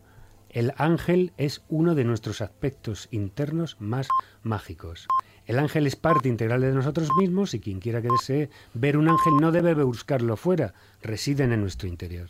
[0.50, 4.08] El ángel es uno de nuestros aspectos internos más
[4.44, 5.08] mágicos.
[5.46, 9.10] El ángel es parte integral de nosotros mismos y quien quiera que desee ver un
[9.10, 12.30] ángel no debe buscarlo fuera, residen en nuestro interior.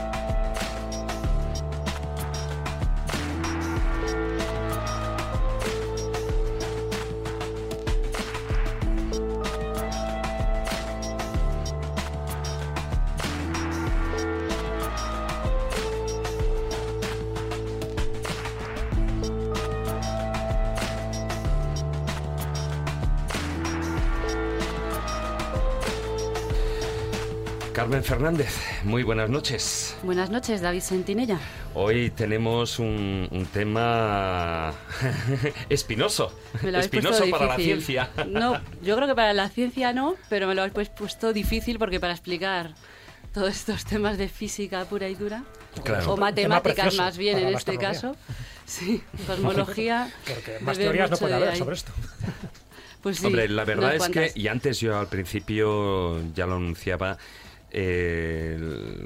[28.01, 29.95] Carmen Fernández, muy buenas noches.
[30.01, 31.39] Buenas noches, David Sentinella.
[31.75, 34.73] Hoy tenemos un, un tema
[35.69, 38.09] espinoso, Me lo habéis espinoso para la ciencia.
[38.27, 41.99] No, yo creo que para la ciencia no, pero me lo habéis puesto difícil porque
[41.99, 42.73] para explicar
[43.33, 45.43] todos estos temas de física pura y dura,
[45.83, 46.13] Claro.
[46.13, 48.15] o matemáticas más bien en este caso,
[48.65, 50.11] sí, cosmología.
[50.25, 51.57] Porque más teorías no puede de haber ahí.
[51.59, 51.91] sobre esto.
[53.01, 57.17] Pues sí, Hombre, la verdad es que, y antes yo al principio ya lo anunciaba,
[57.71, 58.57] eh,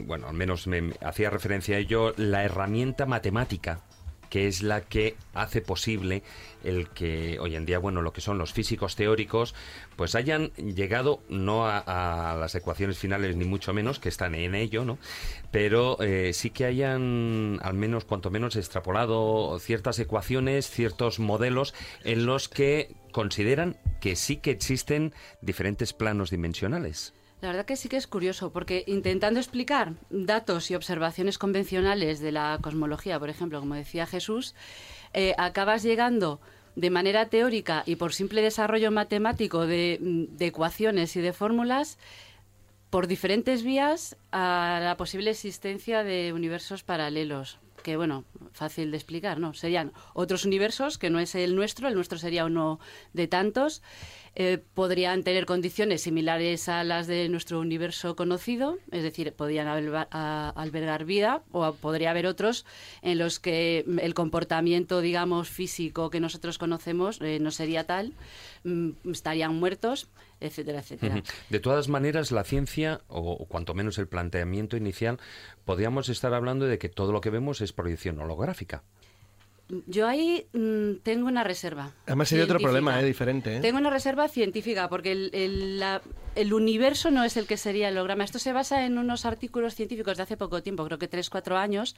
[0.06, 3.82] bueno, al menos me hacía referencia a ello, la herramienta matemática
[4.30, 6.22] que es la que hace posible
[6.64, 9.56] el que hoy en día, bueno, lo que son los físicos teóricos,
[9.96, 11.78] pues hayan llegado no a,
[12.32, 14.98] a las ecuaciones finales ni mucho menos, que están en ello, ¿no?
[15.52, 22.26] Pero eh, sí que hayan, al menos, cuanto menos, extrapolado ciertas ecuaciones, ciertos modelos en
[22.26, 27.14] los que consideran que sí que existen diferentes planos dimensionales.
[27.42, 32.32] La verdad que sí que es curioso, porque intentando explicar datos y observaciones convencionales de
[32.32, 34.56] la cosmología, por ejemplo, como decía Jesús,
[35.14, 36.40] eh, acabas llegando
[36.76, 39.68] de manera teórica y por simple desarrollo matemático mm,
[40.38, 41.98] de ecuaciones y de fórmulas
[42.90, 47.60] por diferentes vías a la posible existencia de universos paralelos.
[47.86, 49.54] Que bueno, fácil de explicar, ¿no?
[49.54, 52.80] Serían otros universos que no es el nuestro, el nuestro sería uno
[53.14, 53.84] de tantos.
[54.34, 61.06] Eh, podrían tener condiciones similares a las de nuestro universo conocido, es decir, podrían albergar
[61.06, 62.66] vida, o podría haber otros
[63.04, 68.14] en los que el comportamiento, digamos, físico que nosotros conocemos eh, no sería tal,
[68.64, 70.10] mm, estarían muertos,
[70.40, 71.24] etcétera, etcétera.
[71.50, 75.20] De todas maneras, la ciencia, o cuanto menos el planteamiento inicial,
[75.66, 78.84] podríamos estar hablando de que todo lo que vemos es proyección holográfica.
[79.88, 81.92] Yo ahí mm, tengo una reserva.
[82.06, 83.04] Además sería otro problema, ¿eh?
[83.06, 83.58] diferente.
[83.58, 83.60] ¿eh?
[83.62, 86.02] Tengo una reserva científica porque el, el- la-
[86.36, 88.24] el universo no es el que sería el holograma.
[88.26, 91.58] Esto se basa en unos artículos científicos de hace poco tiempo, creo que tres, cuatro
[91.58, 91.96] años,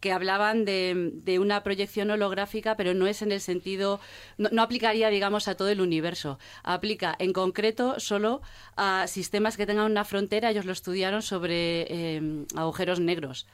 [0.00, 4.00] que hablaban de, de una proyección holográfica, pero no es en el sentido,
[4.38, 6.38] no, no aplicaría, digamos, a todo el universo.
[6.62, 8.40] Aplica en concreto solo
[8.76, 10.50] a sistemas que tengan una frontera.
[10.50, 13.46] Ellos lo estudiaron sobre eh, agujeros negros.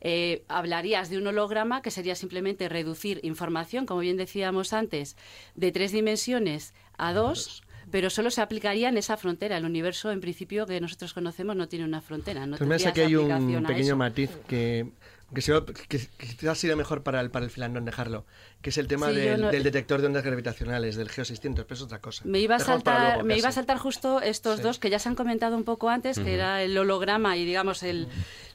[0.00, 5.16] Eh, hablarías de un holograma que sería simplemente reducir información, como bien decíamos antes,
[5.54, 9.56] de tres dimensiones a dos, pero solo se aplicaría en esa frontera.
[9.56, 12.40] El universo, en principio, que nosotros conocemos, no tiene una frontera.
[12.46, 14.90] No Entonces, tendría aquí hay un pequeño matiz que,
[15.34, 15.52] que, se-
[15.88, 18.26] que quizás sería mejor para el, para el filandón dejarlo,
[18.60, 21.74] que es el tema Sí, del, no- del detector de ondas gravitacionales, del Geo600, pero
[21.74, 22.24] es otra cosa.
[22.26, 24.62] Me iba, a saltar, luego, me iba a saltar justo estos Sí.
[24.64, 27.82] dos que ya se han comentado un poco antes, que era el holograma y digamos
[27.82, 28.06] el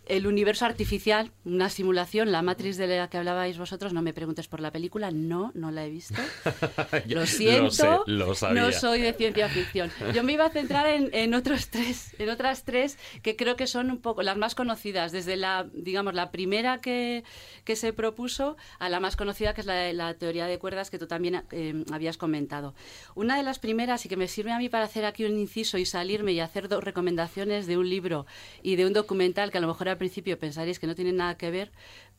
[0.05, 4.47] el universo artificial, una simulación, la matriz de la que hablabais vosotros, no me preguntes
[4.47, 6.15] por la película, no, no la he visto.
[7.07, 9.91] lo siento, no soy de ciencia ficción.
[10.13, 13.91] Yo me iba a centrar en, otros tres, en otras tres que creo que son
[13.91, 17.23] un poco las más conocidas, desde la, digamos, la primera que,
[17.63, 20.99] que se propuso a la más conocida, que es la, la teoría de cuerdas que
[20.99, 22.75] tú también eh, habías comentado.
[23.15, 25.77] Una de las primeras, y que me sirve a mí para hacer aquí un inciso
[25.77, 28.25] y salirme y hacer dos recomendaciones de un libro
[28.61, 31.37] y de un documental que a lo mejor al principio pensaréis que no tienen nada
[31.37, 31.71] que ver,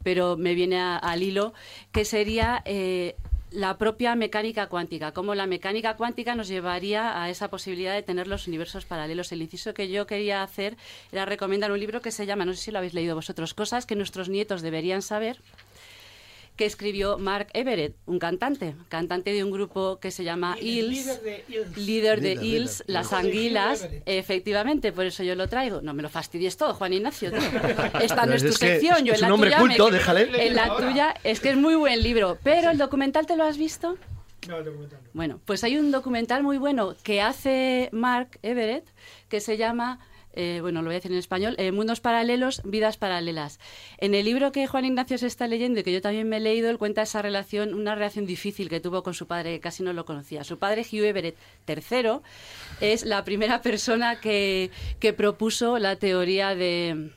[0.03, 1.55] pero me viene al hilo,
[1.93, 3.17] que sería eh,
[3.55, 8.27] la propia mecánica cuántica, cómo la mecánica cuántica nos llevaría a esa posibilidad de tener
[8.27, 9.31] los universos paralelos.
[9.31, 10.77] El inciso que yo quería hacer
[11.13, 13.87] era recomendar un libro que se llama, no sé si lo habéis leído vosotros, Cosas
[13.87, 15.39] que nuestros nietos deberían saber
[16.57, 21.21] que escribió Mark Everett, un cantante, cantante de un grupo que se llama Hills,
[21.77, 25.81] líder de Hills, Las Anguilas, efectivamente, por eso yo lo traigo.
[25.83, 27.33] No me lo fastidies todo, Juan Ignacio.
[28.01, 30.47] Esta no es tu sección, yo en la un tuya culto, déjale.
[30.47, 33.59] En la tuya es que es muy buen libro, pero el documental te lo has
[33.59, 33.97] visto?
[34.49, 35.11] No, el documental no.
[35.13, 38.85] Bueno, pues hay un documental muy bueno que hace Mark Everett
[39.29, 39.99] que se llama
[40.37, 43.61] eh, bueno, lo voy a decir en español, eh, Mundos Paralelos, Vidas Paralelas.
[43.99, 46.41] En el libro que Juan Ignacio se está leyendo y que yo también me he
[46.41, 49.83] leído, él cuenta esa relación, una relación difícil que tuvo con su padre, que casi
[49.83, 50.45] no lo conocía.
[50.45, 51.37] Su padre, Hugh Everett
[51.69, 52.21] III,
[52.81, 54.71] es la primera persona que,
[55.17, 57.11] propuso la teoría de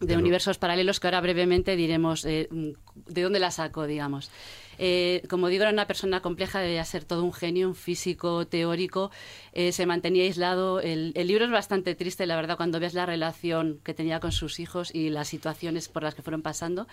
[0.00, 4.30] universos paralelos, que ahora brevemente diremos eh, de dónde la sacó, digamos.
[4.78, 9.10] Eh, como digo, era una persona compleja, debía ser todo un genio, un físico teórico,
[9.52, 10.80] eh, se mantenía aislado.
[10.80, 14.32] El, el, libro es bastante triste, la verdad, cuando ves la relación que tenía con
[14.32, 16.86] sus hijos y las situaciones por las que fueron pasando,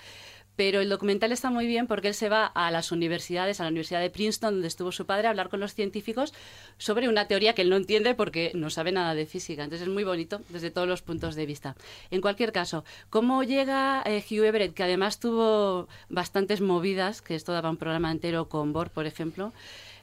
[0.56, 3.70] pero el documental está muy bien porque él se va a las universidades, a la
[3.70, 6.34] Universidad de Princeton, donde estuvo su padre, a hablar con los científicos
[6.78, 9.64] sobre una teoría que él no entiende porque no sabe nada de física.
[9.64, 11.76] Entonces es muy bonito desde todos los puntos de vista.
[12.12, 17.51] En cualquier caso, ¿cómo llega eh, Hugh Everett, que además tuvo bastantes movidas, que esto
[17.51, 19.54] daba un programa entero con Bohr, por ejemplo?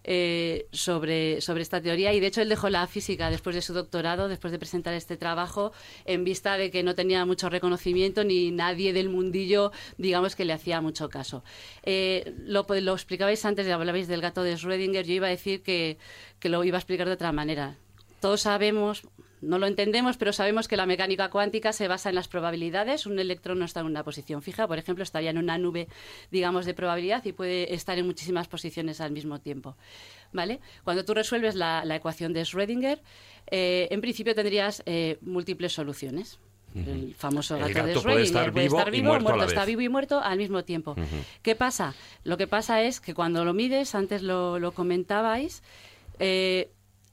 [0.02, 3.74] Eh, sobre, sobre esta teoría y de hecho él dejó la física después de su
[3.74, 5.72] doctorado, después de presentar este trabajo,
[6.06, 10.54] en vista de que no tenía mucho reconocimiento ni nadie del mundillo, digamos, que le
[10.54, 11.44] hacía mucho caso.
[11.82, 15.98] Eh, lo, lo explicabais antes, hablabais del gato de Schrödinger, yo iba a decir que,
[16.38, 17.76] que lo iba a explicar de otra manera.
[18.20, 19.02] Todos sabemos,
[19.40, 23.06] no lo entendemos, pero sabemos que la mecánica cuántica se basa en las probabilidades.
[23.06, 25.88] Un electrón no está en una posición fija, por ejemplo, estaría en una nube,
[26.30, 29.76] digamos, de probabilidad y puede estar en muchísimas posiciones al mismo tiempo.
[30.32, 30.60] ¿Vale?
[30.84, 33.00] Cuando tú resuelves la, ecuación de Schrödinger,
[33.50, 36.38] eh, en principio tendrías eh, múltiples soluciones.
[36.74, 40.62] El famoso gato, de Schrödinger puede estar vivo, muerto, está vivo y muerto al mismo
[40.62, 40.94] tiempo.
[41.42, 41.94] ¿Qué pasa?
[42.22, 45.64] Lo que pasa es que cuando lo mides, antes lo, comentabais,
[46.20, 46.70] eh,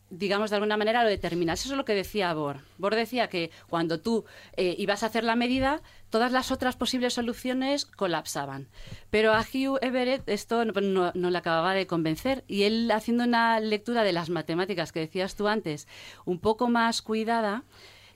[0.09, 1.61] digamos, de alguna manera lo determinas.
[1.61, 2.61] Eso es lo que decía Bohr.
[2.77, 7.13] Bohr decía que cuando tú eh, ibas a hacer la medida, todas las otras posibles
[7.13, 8.67] soluciones colapsaban.
[9.09, 13.59] Pero a Hugh Everett esto no, no, le acababa de convencer y él haciendo una
[13.59, 15.87] lectura de las matemáticas que decías tú antes,
[16.25, 17.63] un poco más cuidada,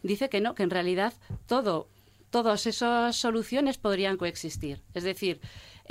[0.04, 1.14] dice que no, que en realidad
[1.46, 1.88] todo,
[2.30, 4.82] todas esas soluciones podrían coexistir.
[4.94, 5.42] Es decir,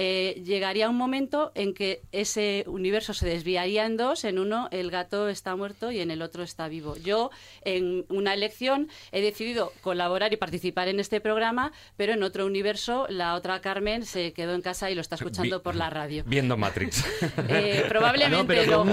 [0.02, 4.90] eh, llegaría un momento en que ese universo se desviaría en dos, en uno el
[4.90, 6.96] gato está muerto y en el otro está vivo.
[6.96, 7.30] Yo
[7.66, 13.08] en una elección he decidido colaborar y participar en este programa, pero en otro universo
[13.10, 16.24] la otra Carmen se quedó en casa y lo está escuchando por la radio.
[16.26, 17.04] Viendo Matrix.
[17.50, 18.84] Eh, probablemente no.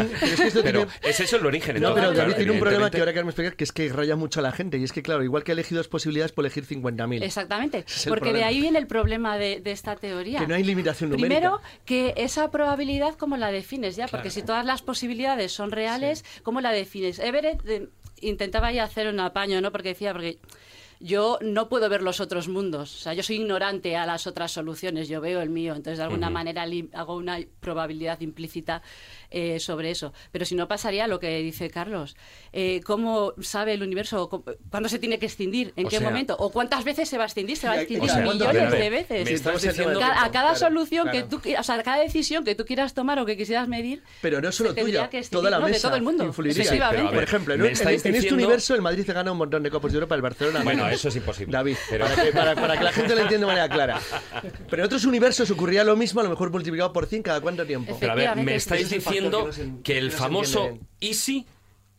[0.63, 1.79] Pero, es, eso el origen.
[1.79, 4.39] No, pero David tiene un problema que ahora queremos explicar, que es que raya mucho
[4.39, 4.77] a la gente.
[4.77, 7.23] Y es que, claro, igual que ha elegido dos posibilidades, puede elegir 50.000.
[7.23, 7.85] Exactamente.
[8.07, 10.39] porque de ahí viene el problema de, de esta teoría.
[10.39, 14.07] Que no hay limitación Primero, que esa probabilidad, ¿cómo la defines ya?
[14.07, 17.19] Porque si todas las posibilidades son reales, ¿cómo la defines?
[17.19, 17.89] Everett eh,
[18.21, 19.71] intentaba ya hacer un apaño, ¿no?
[19.71, 20.39] Porque decía, porque
[20.99, 22.95] yo no puedo ver los otros mundos.
[22.95, 25.75] O sea, yo soy ignorante a las otras soluciones, yo veo el mío.
[25.75, 28.81] Entonces, de alguna manera hago una probabilidad implícita
[29.29, 30.13] eh, sobre eso.
[30.31, 32.15] Pero si no pasaría lo que dice Carlos.
[32.53, 34.29] Eh, ¿Cómo sabe el universo
[34.69, 35.73] cuándo se tiene que extindir?
[35.75, 36.35] ¿En qué momento?
[36.39, 37.57] ¿O cuántas veces se va a extindir?
[37.57, 39.45] Se va a extindir millones de veces.
[39.45, 43.25] a cada solución que tú, o sea, a cada decisión que tú quieras tomar o
[43.25, 46.23] que quisieras medir, pero no solo tuya, toda la mesa todo el mundo.
[46.23, 46.89] Influiría.
[47.11, 50.15] por ejemplo, en, este universo el Madrid se gana un montón de copas de Europa,
[50.15, 50.61] el Barcelona.
[50.63, 51.51] Bueno, eso es imposible.
[51.51, 51.77] David,
[52.33, 53.99] para, que, la gente lo entienda de manera clara.
[54.69, 57.65] Pero en otros universos ocurría lo mismo, a lo mejor multiplicado por 100 cada cuánto
[57.65, 57.97] tiempo.
[57.99, 59.16] Pero a ver, me estáis diciendo
[59.83, 61.45] que, el famoso Easy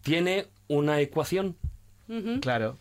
[0.02, 1.56] tiene una ecuación.
[2.40, 2.76] claro.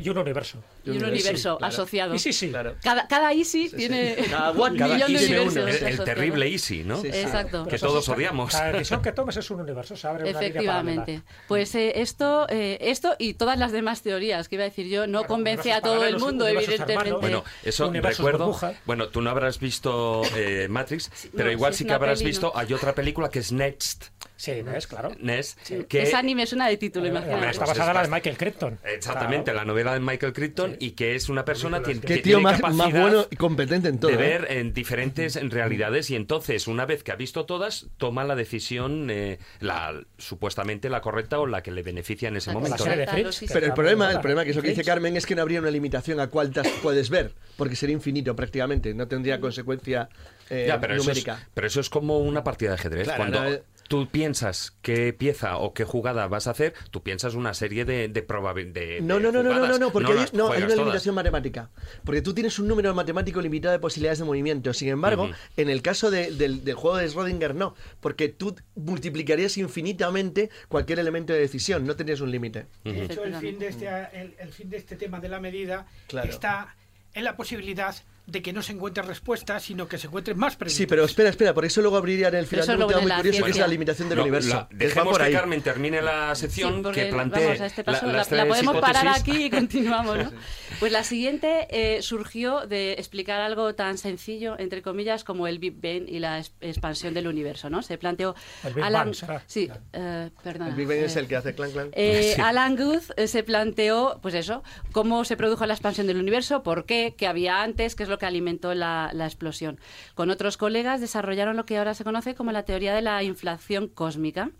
[0.00, 0.62] Y un universo.
[0.84, 1.72] Y un universo claro.
[1.72, 2.14] asociado.
[2.14, 2.48] Y sí, sí.
[2.50, 2.74] Claro.
[2.82, 4.30] Cada, cada Easy Sí, tiene sí.
[4.30, 5.82] Cada un millón de universos.
[5.82, 7.00] El, terrible Easy, ¿no?
[7.00, 7.18] Sí, sí.
[7.18, 7.66] Exacto.
[7.66, 8.52] Que todos odiamos.
[8.52, 11.22] Cada decisión que tomes es un universo, se abre Efectivamente.
[11.48, 15.06] Pues eh, esto, eh, esto y todas las demás teorías que iba a decir yo
[15.06, 16.92] no Claro, convence a todo el mundo, evidentemente.
[16.94, 17.20] hermanos.
[17.20, 18.46] Bueno, eso recuerdo.
[18.46, 18.74] burbuja.
[18.84, 22.52] Bueno, tú no habrás visto eh, Matrix, pero no, igual sí, que habrás visto.
[22.56, 24.06] Hay otra película que es Next.
[24.36, 24.86] Sí, ¿ves?
[24.88, 25.12] Claro.
[25.20, 27.50] Next que Esa anime suena de título, Eh, imagínate.
[27.50, 28.78] Está basada en la de es Michael Crichton.
[28.84, 29.58] Exactamente, Claro.
[29.60, 32.60] la novela de Michael Crichton y que es una persona que, que tío tiene más,
[32.60, 34.10] más capacidad bueno y competente en todo.
[34.10, 34.18] de ¿eh?
[34.18, 38.34] ver en diferentes en realidades y entonces una vez que ha visto todas toma la
[38.34, 42.84] decisión eh, la supuestamente la correcta o la que le beneficia en ese La momento.
[42.86, 43.34] La de Fritz.
[43.36, 44.82] sí, Pero el problema, el problema que es lo que dice.
[44.84, 48.92] Carmen es que no habría una limitación a cuántas puedes ver, porque sería infinito prácticamente,
[48.94, 50.08] no tendría consecuencia
[50.50, 51.46] eh, Ya, pero eso, es, numérica.
[51.54, 53.04] pero eso es como una partida de ajedrez.
[53.04, 53.56] Claro, Cuando no.
[53.88, 58.08] Tú piensas qué pieza o qué jugada vas a hacer, tú piensas una serie de,
[58.08, 59.02] de probabilidades.
[59.02, 60.78] No, no, no, no, no, no, no, porque hay, las no, hay una todas.
[60.78, 61.70] limitación matemática.
[62.04, 64.72] Porque tú tienes un número matemático limitado de posibilidades de movimiento.
[64.72, 67.74] Sin embargo, en el caso de- del, del juego de Schrödinger, no.
[68.00, 71.86] Porque tú multiplicarías infinitamente cualquier elemento de decisión.
[71.86, 72.66] No tendrías un límite.
[72.84, 75.86] De hecho, el fin, de este, el, el fin de este tema de la medida
[76.06, 76.28] Claro.
[76.30, 76.74] está
[77.14, 77.94] en la posibilidad
[78.26, 80.76] de que no se encuentre respuesta, sino que se encuentren más preguntas.
[80.76, 83.08] Sí, pero espera, espera, por eso luego abriría en el final eso un tema muy
[83.08, 83.62] la curioso que es ciencia.
[83.62, 84.48] la limitación del No, universo.
[84.54, 85.32] la- que dejemos por que ahí.
[85.32, 88.46] Carmen termine la Sí, sección porque, que plantee vamos, a este paso la- la, la
[88.46, 89.22] podemos parar hipótesis.
[89.34, 90.32] aquí y continuamos, ¿no?
[90.80, 95.80] Pues la siguiente eh, surgió de explicar algo tan sencillo, entre comillas, como el Big
[95.80, 97.82] Bang y la es- expansión del universo, ¿no?
[97.82, 98.34] Se planteó...
[98.64, 99.42] El Big Alan, Bang será.
[99.46, 100.70] Sí, eh, perdona.
[100.70, 101.88] El Big Bang es eh, el que hace clan clan.
[101.92, 102.40] eh, Sí.
[102.40, 104.62] Alan Guth eh, se planteó, pues eso,
[104.92, 108.18] cómo se produjo la expansión del universo, por qué, qué había antes, qué es lo
[108.18, 109.80] que alimentó la, explosión.
[110.14, 113.88] Con otros colegas desarrollaron lo que ahora se conoce como la teoría de la inflación
[113.88, 114.50] cósmica.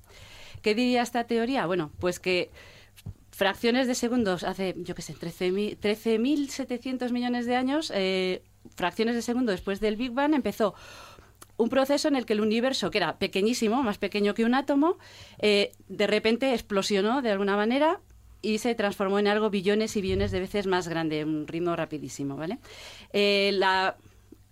[0.63, 1.67] ¿Qué diría esta teoría?
[1.67, 2.51] Bueno, pues que
[3.31, 8.43] fracciones de segundos hace, yo qué sé, 13.000 13.700 millones de años, eh,
[8.75, 10.75] fracciones de segundo después del Big Bang, empezó
[11.57, 14.99] un proceso en el que el universo, que era pequeñísimo, más pequeño que un átomo,
[15.39, 18.01] eh, de repente explosionó de alguna manera
[18.43, 22.37] y se transformó en algo billones y billones de veces más grande, un ritmo rapidísimo,
[22.37, 22.59] ¿vale?
[23.13, 23.59] Eh,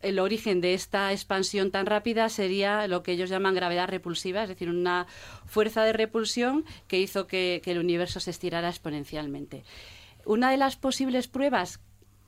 [0.01, 4.49] el origen de esta expansión tan rápida sería lo que ellos llaman gravedad repulsiva, es
[4.49, 5.07] decir, una
[5.45, 9.65] fuerza de repulsión que hizo que, el universo se estirara exponencialmente.
[10.25, 11.81] Una de las posibles pruebas,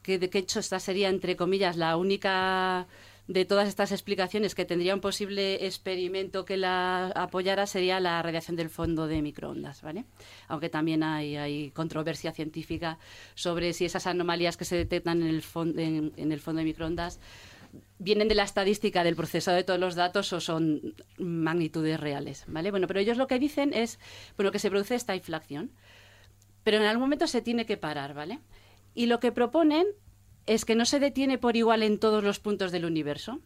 [0.03, 2.87] que de hecho esta sería, entre comillas, la única
[3.33, 8.57] de todas estas explicaciones que tendría un posible experimento que la apoyara sería la radiación
[8.57, 10.05] del fondo de microondas, ¿vale?
[10.49, 12.99] Aunque también hay, controversia científica
[13.35, 15.43] sobre si esas anomalías que se detectan en el,
[15.79, 17.21] en- en el fondo de microondas
[17.99, 22.71] vienen de la estadística del procesado de todos los datos o son magnitudes reales, ¿vale?
[22.71, 23.99] Bueno, pero ellos lo que dicen es,
[24.37, 25.71] bueno, que se produce esta inflación,
[26.65, 28.41] pero en algún momento se tiene que parar, ¿vale?
[28.95, 29.87] Y lo que proponen
[30.47, 33.41] es que no se detiene por igual en todos los puntos del universo,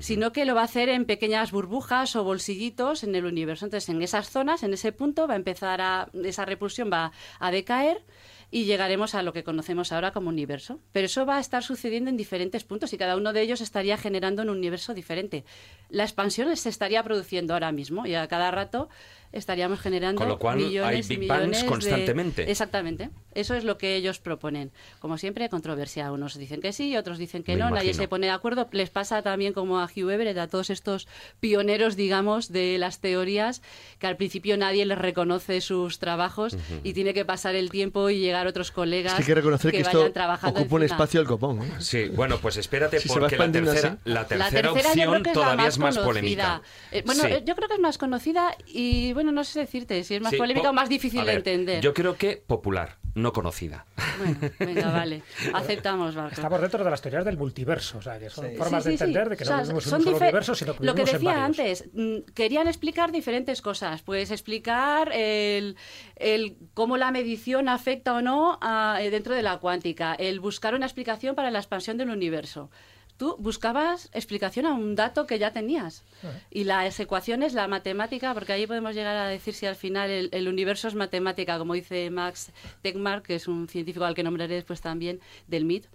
[0.00, 3.64] sino que lo va a hacer en pequeñas burbujas o bolsillitos en el universo.
[3.64, 7.50] Entonces, en esas zonas, en ese punto, va a empezar a, esa repulsión va a
[7.50, 8.04] decaer
[8.50, 10.80] y llegaremos a lo que conocemos ahora como universo.
[10.92, 13.96] Pero eso va a estar sucediendo en diferentes puntos y cada uno de ellos estaría
[13.98, 15.44] generando un universo diferente.
[15.88, 18.88] La expansión se estaría produciendo ahora mismo y a cada rato
[19.32, 22.50] estaríamos generando Con lo cual, millones hay y Big Bangs millones de- constantemente.
[22.50, 23.10] Exactamente.
[23.34, 24.72] Eso es lo que ellos proponen.
[24.98, 26.10] Como siempre, controversia.
[26.10, 27.66] Unos dicen que sí, otros dicen que Me no.
[27.70, 28.02] Nadie imagino.
[28.04, 28.68] se pone de acuerdo.
[28.72, 31.06] Les pasa también como a Hugh Everett, a todos estos
[31.40, 33.62] pioneros, digamos, de las teorías,
[33.98, 38.18] que al principio nadie les reconoce sus trabajos y tiene que pasar el tiempo y
[38.18, 41.20] llegar otros colegas Es que hay que reconocer que, esto vayan trabajando ocupa un espacio
[41.20, 41.62] del copón.
[41.62, 41.72] ¿eh?
[41.78, 45.22] Sí, bueno, pues espérate Si porque la tercera, la tercera, La tercera yo opción creo
[45.22, 46.06] que es la todavía más es más conocida.
[46.06, 46.62] polémica.
[46.90, 47.28] Eh, bueno, Sí.
[47.44, 50.36] yo creo que es más conocida y, bueno, no sé decirte si es más Sí,
[50.36, 51.80] polémica po- o más difícil de entender.
[51.82, 53.84] Yo creo que popular, no conocida.
[54.18, 55.22] Bueno, venga, vale.
[55.52, 56.34] Aceptamos, Barco.
[56.36, 58.56] Estamos dentro de las teorías del multiverso, o sea, que son Sí.
[58.56, 59.30] formas Sí, sí, de entender sí.
[59.30, 61.04] de que O no sea, vivimos en son un solo universo, sino que Lo que
[61.04, 64.02] decía antes, mm, querían explicar diferentes cosas.
[64.02, 65.76] Pues explicar el,
[66.14, 70.74] el cómo la medición afecta o no a- eh, dentro de la cuántica, el buscar
[70.76, 72.70] una explicación para la expansión del universo.
[73.18, 76.04] Tú buscabas explicación a un dato que ya tenías.
[76.50, 80.28] Y las ecuaciones, la matemática, porque ahí podemos llegar a decir si al final el,
[80.32, 84.54] el universo es matemática, como dice Max Tegmark, que es un científico al que nombraré
[84.54, 85.86] después también, del MIT,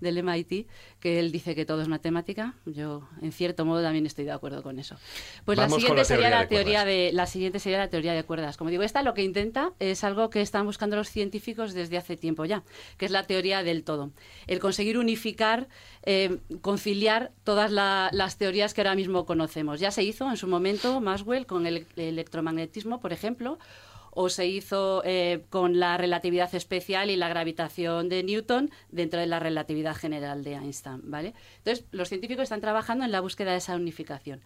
[0.00, 0.66] del MIT,
[1.00, 2.54] que él dice que todo es matemática.
[2.66, 4.96] Yo, en cierto modo, también estoy de acuerdo con eso.
[5.44, 8.24] Pues Vamos la siguiente la sería la teoría de la siguiente sería la teoría de
[8.24, 8.56] cuerdas.
[8.56, 12.16] Como digo, esta lo que intenta es algo que están buscando los científicos desde hace
[12.16, 12.62] tiempo ya,
[12.96, 14.10] que es la teoría del todo.
[14.46, 15.68] El conseguir unificar,
[16.04, 19.80] eh, conciliar todas la- las teorías que ahora mismo conocemos.
[19.80, 23.58] Ya se hizo en su momento Maxwell con el, el electromagnetismo, por ejemplo,
[24.12, 29.26] o se hizo eh, con la relatividad especial y la gravitación de Newton dentro de
[29.26, 31.34] la relatividad general de Einstein, ¿vale?
[31.58, 34.40] Entonces, los científicos están trabajando en la búsqueda de esa unificación.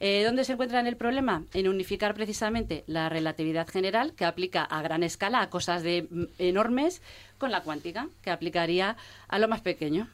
[0.00, 1.44] Eh, ¿Dónde se encuentra el problema?
[1.52, 6.24] En unificar precisamente la relatividad general, que aplica a gran escala, a cosas de, mm,
[6.38, 7.02] enormes,
[7.36, 8.96] con la cuántica, que aplicaría
[9.26, 10.08] a lo más pequeño.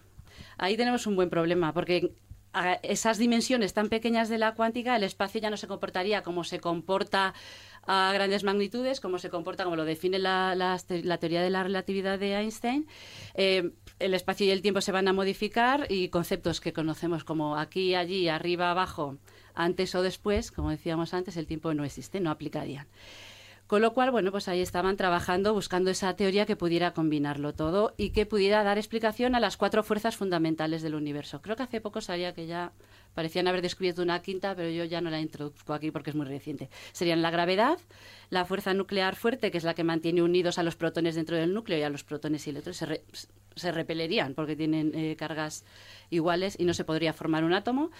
[0.56, 2.12] Ahí tenemos un buen problema, porque
[2.54, 6.44] a esas dimensiones tan pequeñas de la cuántica, el espacio ya no se comportaría como
[6.44, 7.34] se comporta
[7.86, 10.78] a grandes magnitudes, como se comporta, como lo define la,
[11.20, 12.86] teoría de la relatividad de Einstein.
[13.34, 17.56] Eh, el espacio y el tiempo se van a modificar y conceptos que conocemos como
[17.56, 19.18] aquí, allí, arriba, abajo,
[19.54, 22.86] antes o después, como decíamos antes, el tiempo no existe, no aplicarían.
[23.66, 27.94] Con lo cual, bueno, pues ahí estaban trabajando, buscando esa teoría que pudiera combinarlo todo
[27.96, 31.40] y que pudiera dar explicación a las cuatro fuerzas fundamentales del universo.
[31.40, 32.72] Creo que hace poco sabía que ya
[33.14, 36.26] parecían haber descubierto una quinta, pero yo ya no la introduzco aquí porque es muy
[36.26, 36.68] reciente.
[36.92, 37.78] Serían la gravedad,
[38.30, 41.54] la fuerza nuclear fuerte, que es la que mantiene unidos a los protones dentro del
[41.54, 43.04] núcleo y a los protones y electrones se,
[43.54, 45.64] se repelerían porque tienen eh, cargas
[46.10, 47.90] iguales y no se podría formar un átomo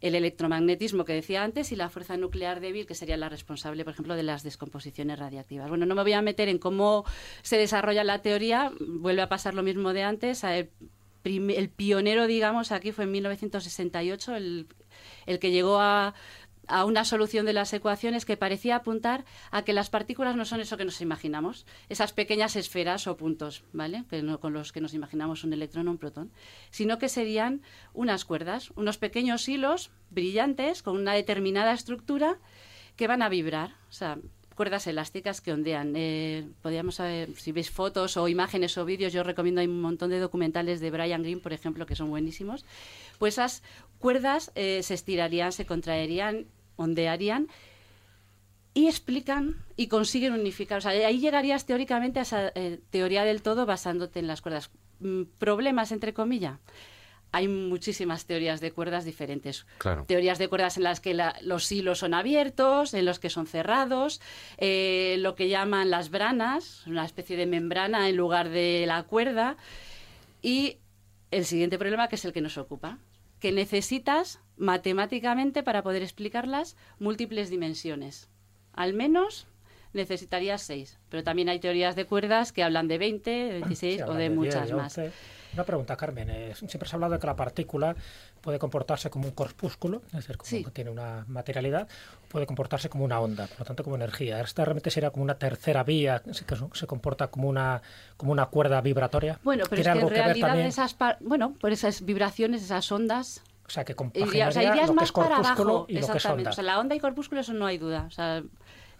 [0.00, 3.94] el electromagnetismo que decía antes y la fuerza nuclear débil, que sería la responsable, por
[3.94, 5.68] ejemplo, de las descomposiciones radiactivas.
[5.68, 7.04] Bueno, no me voy a meter en cómo
[7.42, 10.44] se desarrolla la teoría, vuelve a pasar lo mismo de antes.
[11.24, 14.66] El, pionero, digamos, aquí fue en 1968, el,
[15.26, 16.14] el que llegó a
[16.68, 20.60] a una solución de las ecuaciones que parecía apuntar a que las partículas no son
[20.60, 24.04] eso que nos imaginamos, esas pequeñas esferas o puntos, ¿vale?
[24.40, 26.30] Con los que nos imaginamos un electrón o un protón,
[26.70, 27.62] sino que serían
[27.94, 32.38] unas cuerdas, unos pequeños hilos brillantes con una determinada estructura
[32.96, 34.18] que van a vibrar, o sea,
[34.58, 35.94] cuerdas elásticas que ondean.
[35.94, 37.00] Eh, podríamos
[37.36, 40.90] si veis fotos o imágenes o vídeos, yo recomiendo, hay un montón de documentales de
[40.90, 42.64] Brian Greene, por ejemplo, que son buenísimos.
[43.20, 43.62] Pues esas
[44.00, 47.46] cuerdas eh, se estirarían, se contraerían, ondearían
[48.74, 50.78] y explican y consiguen unificar.
[50.78, 54.72] O sea, ahí llegarías teóricamente a esa eh, teoría del todo basándote en las cuerdas.
[54.98, 56.58] Mm, ¿Problemas, entre comillas?
[57.30, 59.66] Hay muchísimas teorías de cuerdas diferentes.
[59.78, 60.04] Claro.
[60.06, 63.46] Teorías de cuerdas en las que la- los hilos son abiertos, en los que son
[63.46, 64.20] cerrados,
[64.56, 69.56] eh, lo que llaman las branas, una especie de membrana en lugar de la cuerda.
[70.40, 70.78] Y
[71.30, 72.98] el siguiente problema, que es el que nos ocupa,
[73.40, 78.28] que necesitas matemáticamente para poder explicarlas múltiples dimensiones.
[78.72, 79.46] Al menos
[79.92, 84.02] necesitarías seis, pero también hay teorías de cuerdas que hablan de 20, de 26 Sí,
[84.02, 84.96] o de 10, muchas más.
[84.98, 85.12] 11.
[85.54, 86.28] Una pregunta, Carmen.
[86.30, 87.96] eh, siempre se ha hablado de que la partícula
[88.40, 90.64] puede comportarse como un corpúsculo, es decir, como Sí.
[90.64, 91.88] que tiene una materialidad,
[92.28, 94.40] puede comportarse como una onda, por lo tanto como energía.
[94.40, 97.82] Esta realmente sería como una tercera vía, que se, que comporta como una,
[98.16, 99.38] como una cuerda vibratoria.
[99.42, 100.66] Bueno, pero es ¿Tiene que en que realidad también?
[100.68, 104.86] esas, par- bueno, por esas vibraciones, esas ondas, O sea, que o compaginaría sea, irías
[104.88, 106.40] lo que más es para corpúsculo abajo, y lo que es exactamente.
[106.40, 106.50] onda.
[106.50, 108.04] O sea, la onda y corpúsculo eso no hay duda.
[108.06, 108.42] O sea,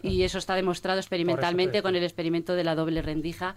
[0.01, 3.55] y eso está demostrado experimentalmente con el experimento de la doble rendija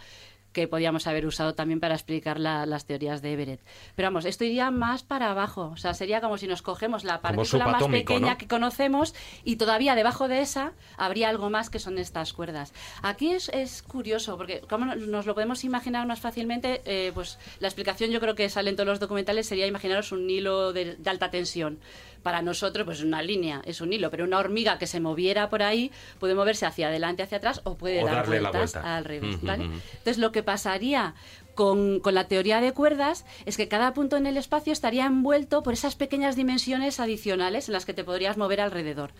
[0.52, 3.60] que podíamos haber usado también para explicar la- las teorías de Everett.
[3.96, 5.70] Pero vamos, esto iría más para abajo.
[5.72, 8.38] O sea, sería como si nos cogemos la partícula más pequeña ¿no?
[8.38, 9.14] que conocemos
[9.44, 12.72] y todavía debajo de esa habría algo más que son estas cuerdas.
[13.02, 17.38] Aquí es, es curioso, porque como no- nos lo podemos imaginar más fácilmente, eh, pues
[17.60, 20.96] la explicación yo creo que sale en todos los documentales sería imaginaros un hilo de,
[20.96, 21.78] de alta tensión.
[22.22, 25.62] Para nosotros, pues una línea, es un hilo, pero una hormiga que se moviera por
[25.62, 25.90] ahí
[26.20, 28.96] puede moverse hacia adelante, hacia atrás o puede O dar darle la vueltas vuelta.
[28.96, 29.38] al revés.
[29.42, 31.14] Entonces, lo que pasaría
[31.54, 35.62] con, con la teoría de cuerdas es que cada punto en el espacio estaría envuelto
[35.62, 39.10] por esas pequeñas dimensiones adicionales en las que te podrías mover alrededor,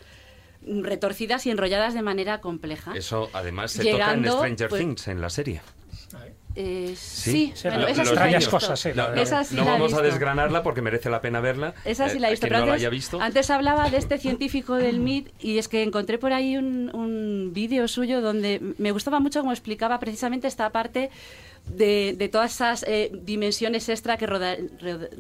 [0.65, 2.93] retorcidas y enrolladas de manera compleja.
[2.95, 5.61] Eso además se Llegando, toca en Stranger pues- Things, en la serie.
[6.55, 8.51] Eh, Sí, sí, bueno, Lo- esa los sí la he extrañas visto.
[8.51, 11.09] cosas, sí, No, la- no- Esa sí no la he vamos a desgranarla porque merece
[11.11, 11.75] la pena verla.
[11.85, 12.47] Esa sí Eh, la he a visto.
[12.47, 13.21] Pero no la antes, haya visto.
[13.21, 17.53] antes hablaba de este científico del MIT y es que encontré por ahí un, un
[17.55, 21.11] vídeo suyo donde me gustaba mucho cómo explicaba precisamente esta parte
[21.67, 24.57] de, de todas esas eh, dimensiones extra que roda-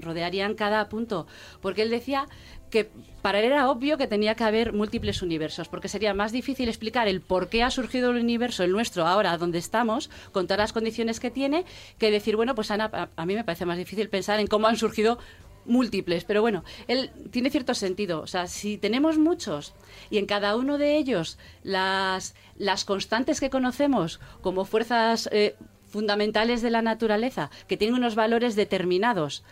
[0.01, 1.27] rodearían cada punto.
[1.61, 2.27] Porque él decía
[2.73, 2.91] que
[3.21, 7.07] para él era obvio que tenía que haber múltiples universos, porque sería más difícil explicar
[7.07, 10.73] el por qué ha surgido el universo, el nuestro, ahora donde estamos, con todas las
[10.73, 11.65] condiciones que tiene,
[11.99, 14.77] que decir, bueno, pues Ana, a, mí me parece más difícil pensar en cómo han
[14.77, 15.19] surgido
[15.67, 18.23] múltiples, pero bueno, él tiene cierto sentido.
[18.23, 19.75] O sea, si tenemos muchos
[20.11, 25.55] y en cada uno de ellos las, las constantes que conocemos como fuerzas eh,
[25.93, 29.45] fundamentales de la naturaleza, que tienen unos valores determinados,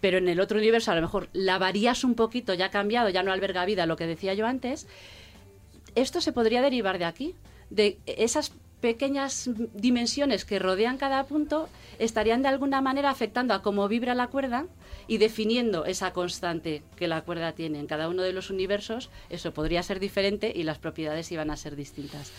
[0.00, 3.08] pero en el otro universo a lo mejor la varías un poquito, ya ha cambiado,
[3.08, 4.86] ya no alberga vida, lo que decía yo antes,
[5.94, 7.34] esto se podría derivar de aquí,
[7.70, 11.68] de esas pequeñas dimensiones que rodean cada punto
[11.98, 14.66] estarían de alguna manera afectando a cómo vibra la cuerda
[15.08, 19.52] y definiendo esa constante que la cuerda tiene en cada uno de los universos, eso
[19.52, 22.30] podría ser diferente y las propiedades iban a ser distintas.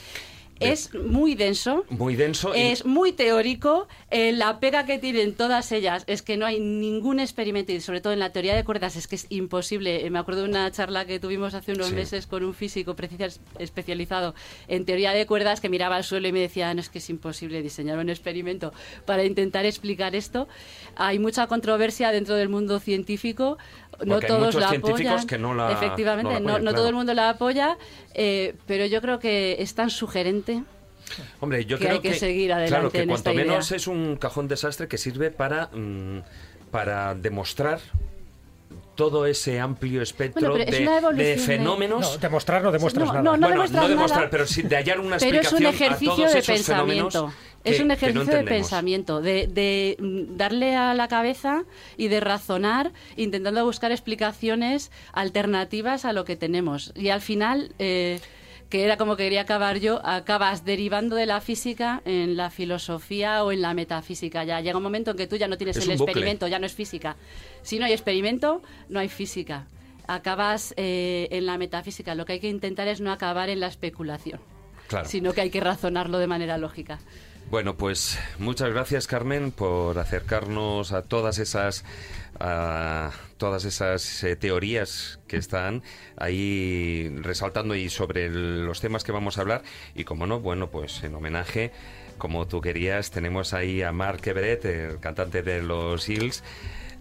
[0.60, 1.86] Es muy denso.
[1.90, 2.53] Muy denso.
[2.53, 3.88] Es muy teórico.
[4.11, 8.02] Eh, la pega que tienen todas ellas es que no hay ningún experimento, y sobre
[8.02, 10.06] todo en la teoría de cuerdas, es que es imposible.
[10.06, 12.95] Eh, me acuerdo de una charla que tuvimos hace unos meses con un físico
[13.60, 14.36] especializado
[14.68, 17.10] en teoría de cuerdas que miraba al suelo y me decía, no, es que es
[17.10, 18.73] imposible diseñar un experimento
[19.06, 20.48] para intentar explicar esto.
[20.95, 23.57] Hay mucha controversia dentro del mundo científico
[24.06, 25.27] no todos la apoyan.
[25.27, 27.77] Que no la, Efectivamente, no, todo el mundo la apoya,
[28.14, 30.48] eh, pero yo creo que es tan sugerente.
[31.39, 32.69] Hombre, yo que creo hay que, seguir adelante.
[32.69, 36.21] Claro, que en cuanto esta menos es un cajón desastre que sirve para, mm,
[36.71, 37.80] para demostrar
[38.95, 42.01] todo ese amplio espectro de, fenómenos.
[42.01, 43.23] No, demostrar no demuestras no, nada.
[43.23, 45.84] No, no, bueno, demostrar, no demostrar pero sí de hallar una pero explicación es un
[45.84, 47.34] ejercicio a todos de esos pensamiento.
[47.63, 49.95] Que, es un ejercicio no de pensamiento, de, de,
[50.31, 51.63] darle a la cabeza
[51.95, 56.91] y de razonar, intentando buscar explicaciones alternativas a lo que tenemos.
[56.95, 57.73] Y al final.
[57.80, 58.19] Eh,
[58.69, 63.51] que era como quería acabar yo, acabas derivando de la física en la filosofía o
[63.51, 64.43] en la metafísica.
[64.43, 66.73] Ya llega un momento en que tú ya no tienes el experimento, ya no es
[66.73, 67.15] física.
[67.63, 69.65] Si no hay experimento, no hay física.
[70.07, 72.13] Acabas eh, en la metafísica.
[72.13, 74.39] Lo que hay que intentar es no acabar en la especulación,
[75.03, 76.99] sino que hay que razonarlo de manera lógica.
[77.49, 81.83] Bueno, pues muchas gracias Carmen por acercarnos a todas esas
[83.39, 85.81] todas esas eh, teorías que están
[86.17, 89.63] ahí resaltando y sobre los temas que vamos a hablar
[89.95, 91.71] y como no, bueno, pues en homenaje
[92.19, 96.43] como tú querías, tenemos ahí a Mark Everett, el cantante de los Hills,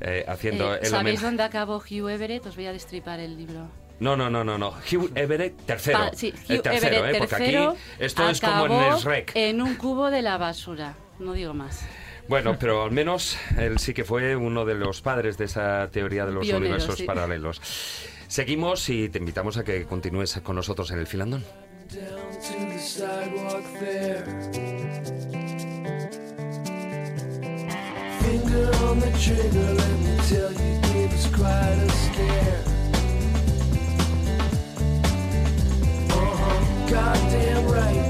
[0.00, 2.46] eh, haciendo eh, ¿Sabéis dónde acabó Hugh Everett?
[2.46, 3.68] Os voy a destripar el libro.
[4.00, 4.70] No, no, no, no, no.
[4.70, 6.10] Hugh Everett tercero.
[6.14, 7.18] sí, Hugh el tercero, Everett ¿eh?
[7.18, 9.32] Porque aquí esto es como en el REC.
[9.34, 10.94] En un cubo de la basura.
[11.18, 11.84] No digo más.
[12.28, 16.26] Bueno, pero al menos él sí que fue uno de los padres de esa teoría
[16.26, 17.60] de los universos paralelos.
[18.28, 21.44] Seguimos y te invitamos a que continúes con nosotros en el filandón.
[36.88, 38.07] goddamn right,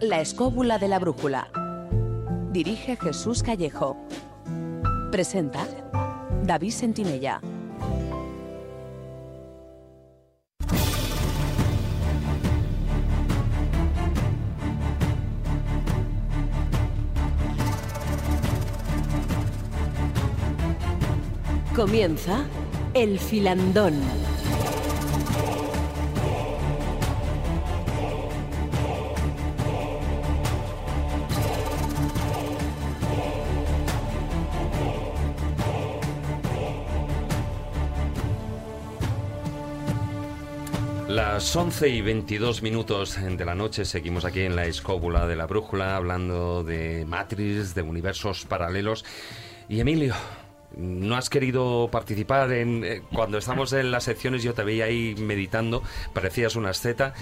[0.00, 1.48] La escóbula de la brújula.
[2.50, 3.96] Dirige Jesús Callejo.
[5.10, 5.66] Presenta
[6.44, 7.40] David Sentinella.
[21.74, 22.44] Comienza
[22.92, 24.27] el filandón.
[41.38, 45.46] Las 11 y 22 minutos de la noche seguimos aquí en la escóbula de la
[45.46, 49.04] brújula hablando de Matrix, de universos paralelos.
[49.68, 50.16] Y Emilio,
[50.76, 55.14] no has querido participar en eh, cuando estamos en las secciones yo te veía ahí
[55.16, 57.14] meditando parecías una asceta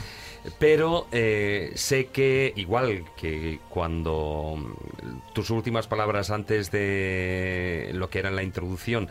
[0.59, 8.21] pero eh, sé que igual que cuando mm, tus últimas palabras antes de lo que
[8.21, 9.11] era la introducción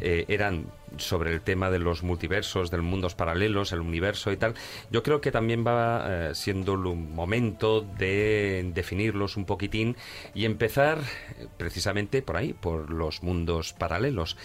[0.00, 0.66] eh, eran
[0.98, 4.54] sobre el tema de los multiversos, de los mundos paralelos, el universo y tal,
[4.90, 9.96] yo creo que también va eh, siendo un momento de definirlos un poquitín
[10.34, 10.98] y empezar
[11.38, 14.36] eh, precisamente por ahí, por los mundos paralelos.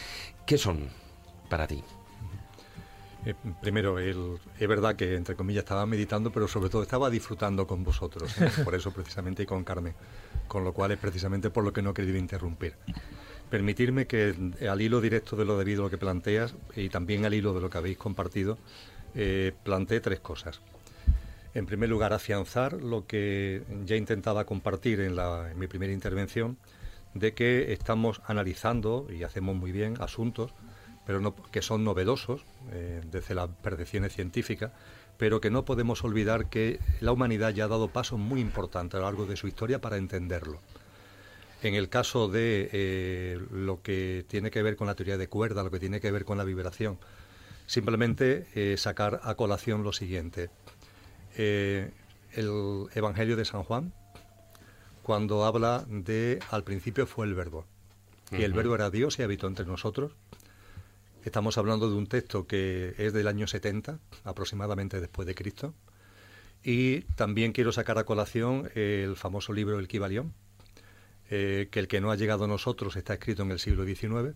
[0.46, 0.90] ¿Qué son
[1.50, 1.84] para ti?
[3.62, 4.16] primero, es
[4.68, 8.92] verdad que, entre comillas, estaba meditando, pero sobre todo estaba disfrutando con vosotros, por eso
[8.92, 9.94] precisamente y con Carmen,
[10.48, 12.76] con lo cual es precisamente por lo que no he querido interrumpir.
[13.50, 14.36] Permitirme que
[14.70, 17.62] al hilo directo de lo debido a lo que planteas y también al hilo de
[17.62, 18.58] lo que habéis compartido,
[19.16, 20.62] eh, plantee tres cosas.
[21.56, 25.16] En primer lugar, afianzar lo que ya intentaba compartir en,
[25.58, 26.58] mi primera intervención,
[27.16, 30.54] de que estamos analizando, y hacemos muy bien, asuntos
[31.10, 34.72] pero que son novedosos eh, desde las percepciones científicas,
[35.18, 39.00] pero que no podemos olvidar que la humanidad ya ha dado pasos muy importantes a
[39.00, 40.62] lo largo de su historia para entenderlo.
[41.62, 45.64] En el caso de eh, lo que tiene que ver con la teoría de cuerda,
[45.64, 46.98] lo que tiene que ver con la vibración,
[47.68, 50.50] simplemente eh, sacar a colación lo siguiente.
[51.36, 51.92] Eh,
[52.34, 53.94] el Evangelio de San Juan,
[55.04, 57.66] cuando habla de al principio fue el verbo.
[58.32, 60.14] Y el verbo era Dios y habitó entre nosotros.
[61.26, 65.74] Estamos hablando de un texto que es del año 70, aproximadamente después de Cristo.
[66.64, 70.34] Y también quiero sacar a colación el famoso libro El Kibalión,
[71.30, 74.36] eh, que el que no ha llegado a nosotros está escrito en el siglo XIX,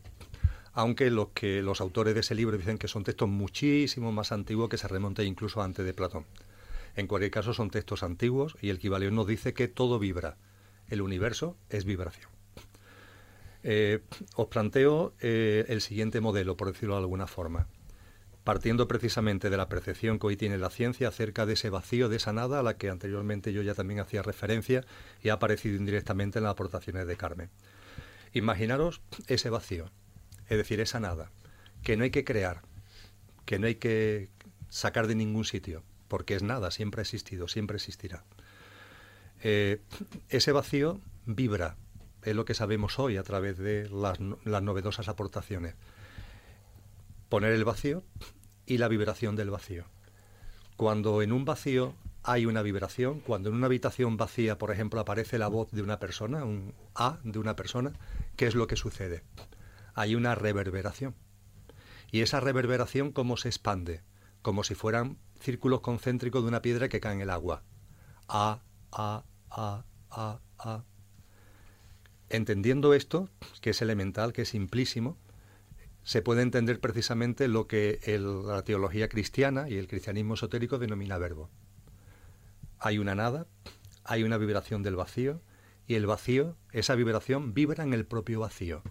[0.73, 4.69] aunque los, que, los autores de ese libro dicen que son textos muchísimo más antiguos
[4.69, 6.25] que se remontan incluso antes de Platón.
[6.95, 10.37] En cualquier caso son textos antiguos y el Kibalión nos dice que todo vibra.
[10.89, 12.29] El universo es vibración.
[13.63, 14.01] Eh,
[14.35, 17.67] os planteo eh, el siguiente modelo, por decirlo de alguna forma,
[18.43, 22.17] partiendo precisamente de la percepción que hoy tiene la ciencia acerca de ese vacío, de
[22.17, 24.83] esa nada a la que anteriormente yo ya también hacía referencia
[25.21, 27.49] y ha aparecido indirectamente en las aportaciones de Carmen.
[28.33, 29.89] Imaginaros ese vacío,
[30.49, 31.31] es decir, esa nada,
[31.83, 32.61] que no hay que crear,
[33.45, 34.29] que no hay que
[34.69, 38.23] sacar de ningún sitio, porque es nada, siempre ha existido, siempre existirá.
[39.43, 39.81] Eh,
[40.29, 41.75] ese vacío vibra,
[42.23, 45.75] es lo que sabemos hoy a través de las, no- las novedosas aportaciones.
[47.33, 48.03] Poner el vacío
[48.67, 49.85] y la vibración del vacío.
[50.77, 55.39] Cuando en un vacío hay una vibración, cuando en una habitación vacía, por ejemplo, aparece
[55.39, 57.93] la voz de una persona, un A de una persona,
[58.35, 59.23] ¿qué es lo que sucede?
[59.95, 61.15] Hay una reverberación.
[62.11, 64.03] Y esa reverberación, ¿cómo se expande?
[64.43, 67.63] Como si fueran círculos concéntricos de una piedra que cae en el agua.
[68.27, 68.61] A,
[68.91, 70.83] A, A, A, A.
[72.29, 73.27] Entendiendo esto,
[73.59, 75.17] que es elemental, que es simplísimo,
[76.03, 81.17] se puede entender precisamente lo que el- la teología cristiana y el cristianismo esotérico denomina
[81.17, 81.49] verbo.
[82.79, 83.47] Hay una nada,
[84.03, 85.41] hay una vibración del vacío,
[85.87, 88.81] y el vacío, esa vibración vibra en el propio vacío.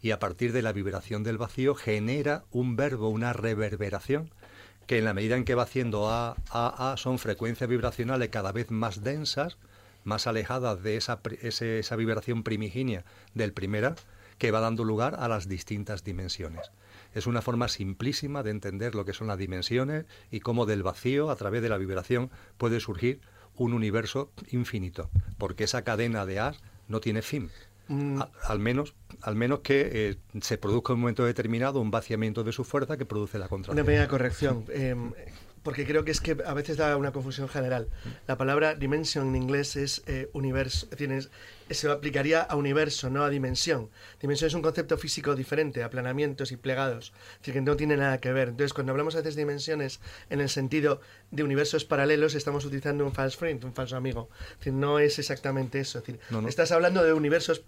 [0.00, 4.30] Y a partir de la vibración del vacío genera un verbo, una reverberación,
[4.86, 8.52] que en la medida en que va haciendo A, A, A, son frecuencias vibracionales cada
[8.52, 9.58] vez más densas,
[10.04, 13.96] más alejadas de esa, ese- esa vibración primigenia del primera,
[14.38, 16.70] que va dando lugar a las distintas dimensiones.
[17.14, 21.30] Es una forma simplísima de entender lo que son las dimensiones y cómo del vacío,
[21.30, 23.20] a través de la vibración, puede surgir
[23.56, 25.08] un universo infinito,
[25.38, 26.58] porque esa cadena de As
[26.88, 27.50] no tiene fin.
[27.88, 28.20] Mm.
[28.20, 32.44] A- al menos, al menos que eh, se produzca en un momento determinado un vaciamiento
[32.44, 33.86] de su fuerza que produce la Una contracción.
[33.86, 34.94] pequeña corrección, eh,
[35.66, 37.88] porque creo que es que a veces da una confusión general.
[38.28, 41.28] La palabra dimension en inglés es eh, universo, es decir, es-
[41.76, 43.90] se aplicaría a universo, no a dimensión.
[44.20, 48.18] Dimensión es un concepto físico diferente, aplanamientos y plegados, es decir, que no tiene nada
[48.20, 48.50] que ver.
[48.50, 49.98] Entonces, cuando hablamos a veces de dimensiones
[50.30, 51.00] en el sentido
[51.32, 54.28] de universos paralelos, estamos utilizando un false friend, un falso amigo.
[54.52, 55.98] Es decir, no es exactamente eso.
[55.98, 56.48] Es decir, No, no.
[56.48, 57.64] estás hablando de universos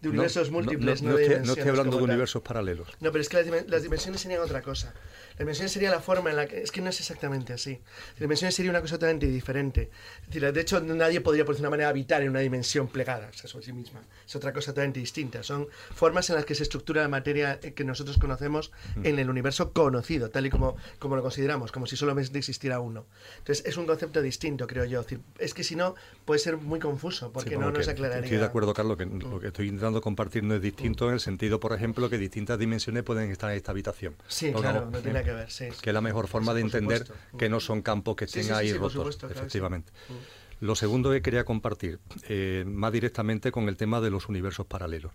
[0.00, 2.10] de universos no, múltiples, no, no de estoy, no dimensiones estoy hablando de tal.
[2.10, 2.88] universos paralelos.
[3.00, 4.94] No, pero es que las, las dimensiones serían otra cosa.
[5.34, 6.62] La dimensión sería la forma en la que...
[6.62, 7.78] Es que no es exactamente así.
[8.14, 9.90] La dimensión sería una cosa totalmente diferente.
[10.22, 13.32] Es decir, de hecho, nadie podría, por una manera, habitar en una dimensión plegada, o
[13.36, 14.02] sea, sobre sí misma.
[14.26, 15.42] Es otra cosa totalmente distinta.
[15.42, 18.56] Son formas en las que se estructura la materia eh, que nosotros conocemos
[18.96, 19.06] Mm.
[19.06, 23.06] en el universo conocido, tal y como, como lo consideramos, como si solo existiera uno.
[23.38, 25.00] Entonces, es un concepto distinto, creo yo.
[25.00, 25.94] Es, decir, es que si no,
[26.24, 28.24] puede ser muy confuso, porque Sí, no nos aclararía.
[28.24, 31.20] Estoy de acuerdo, Carlos, que lo que estoy intentando compartir no es distinto en el
[31.20, 34.14] sentido, por ejemplo, que distintas dimensiones pueden estar en esta habitación.
[34.28, 35.68] Sí, claro, no tiene nada que ver, sí.
[35.80, 37.38] Que es la mejor forma de entender supuesto.
[37.38, 39.92] que no son campos que estén ahí rotos, supuesto, claro efectivamente.
[40.08, 40.64] Mm.
[40.64, 41.98] Lo segundo que quería compartir,
[42.28, 45.12] eh, más directamente con el tema de los universos paralelos.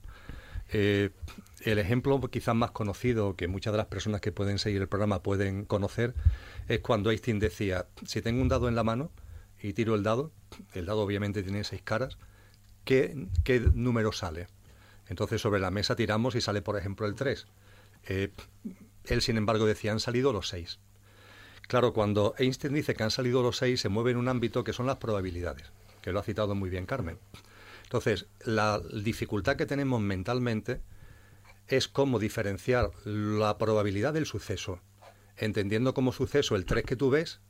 [0.73, 1.09] Eh,
[1.61, 5.21] el ejemplo quizás más conocido que muchas de las personas que pueden seguir el programa
[5.21, 6.13] pueden conocer
[6.67, 9.11] es cuando Einstein decía, si tengo un dado en la mano
[9.61, 10.31] y tiro el dado,
[10.73, 12.17] el dado obviamente tiene seis caras,
[12.85, 14.47] ¿qué, qué número sale?
[15.11, 17.45] Entonces sobre la mesa tiramos y sale por ejemplo el 3.
[18.07, 18.31] Eh,
[19.03, 20.79] él sin embargo decía, han salido los 6.
[21.67, 24.71] Claro, cuando Einstein dice que han salido los 6 se mueve en un ámbito que
[24.71, 25.69] son las probabilidades,
[26.01, 27.19] que lo ha citado muy bien Carmen.
[27.83, 30.79] Entonces, la dificultad que tenemos mentalmente
[31.67, 34.79] es cómo diferenciar la probabilidad del suceso,
[35.35, 37.41] entendiendo como suceso el 3 que tú ves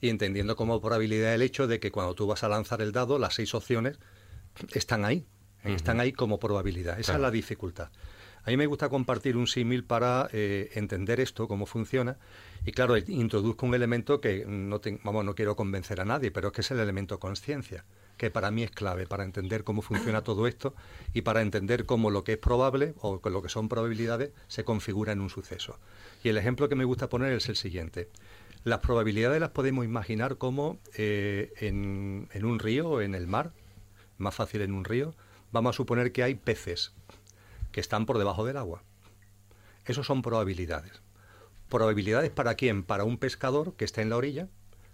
[0.00, 3.18] y entendiendo como probabilidad el hecho de que cuando tú vas a lanzar el dado,
[3.18, 3.98] las seis opciones
[4.72, 5.26] están ahí,
[5.64, 6.98] están ahí como probabilidad.
[6.98, 7.90] Esa es la dificultad.
[8.44, 12.16] A mí me gusta compartir un símil para eh, entender esto, cómo funciona.
[12.64, 16.48] Y claro, introduzco un elemento que no, te- vamos, no quiero convencer a nadie, pero
[16.48, 17.84] es que es el elemento conciencia,
[18.16, 20.74] que para mí es clave para entender cómo funciona todo esto
[21.12, 25.12] y para entender cómo lo que es probable o lo que son probabilidades se configura
[25.12, 25.78] en un suceso.
[26.24, 28.08] Y el ejemplo que me gusta poner es el siguiente.
[28.64, 33.52] Las probabilidades las podemos imaginar como eh, en, en un río o en el mar,
[34.16, 35.14] más fácil en un río,
[35.52, 36.92] vamos a suponer que hay peces
[37.72, 38.82] que están por debajo del agua.
[39.84, 41.02] Esos son probabilidades.
[41.68, 42.82] ¿Probabilidades para quién?
[42.82, 44.48] Para un pescador que esté en la orilla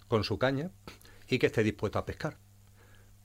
[0.09, 0.71] con su caña
[1.29, 2.39] y que esté dispuesto a pescar.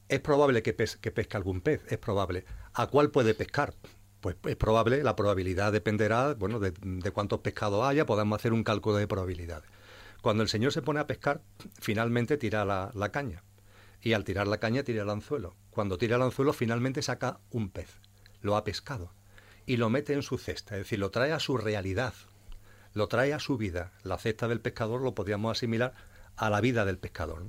[0.08, 2.46] Es probable que, que pesque algún pez, es probable.
[2.74, 3.74] ¿A cuál puede pescar?
[4.22, 8.64] Pues es probable, la probabilidad dependerá bueno, de, de cuántos pescados haya, podemos hacer un
[8.64, 9.70] cálculo de probabilidades.
[10.22, 11.42] Cuando el señor se pone a pescar,
[11.80, 13.44] finalmente tira la caña.
[14.02, 15.56] Y al tirar la caña tira el anzuelo.
[15.72, 18.00] Cuando tira el anzuelo, finalmente saca un pez.
[18.42, 19.12] Lo ha pescado.
[19.66, 20.76] Y lo mete en su cesta.
[20.76, 22.14] Es decir, lo trae a su realidad.
[22.94, 23.92] Lo trae a su vida.
[24.04, 25.94] La cesta del pescador lo podríamos asimilar
[26.36, 27.44] a la vida del pescador.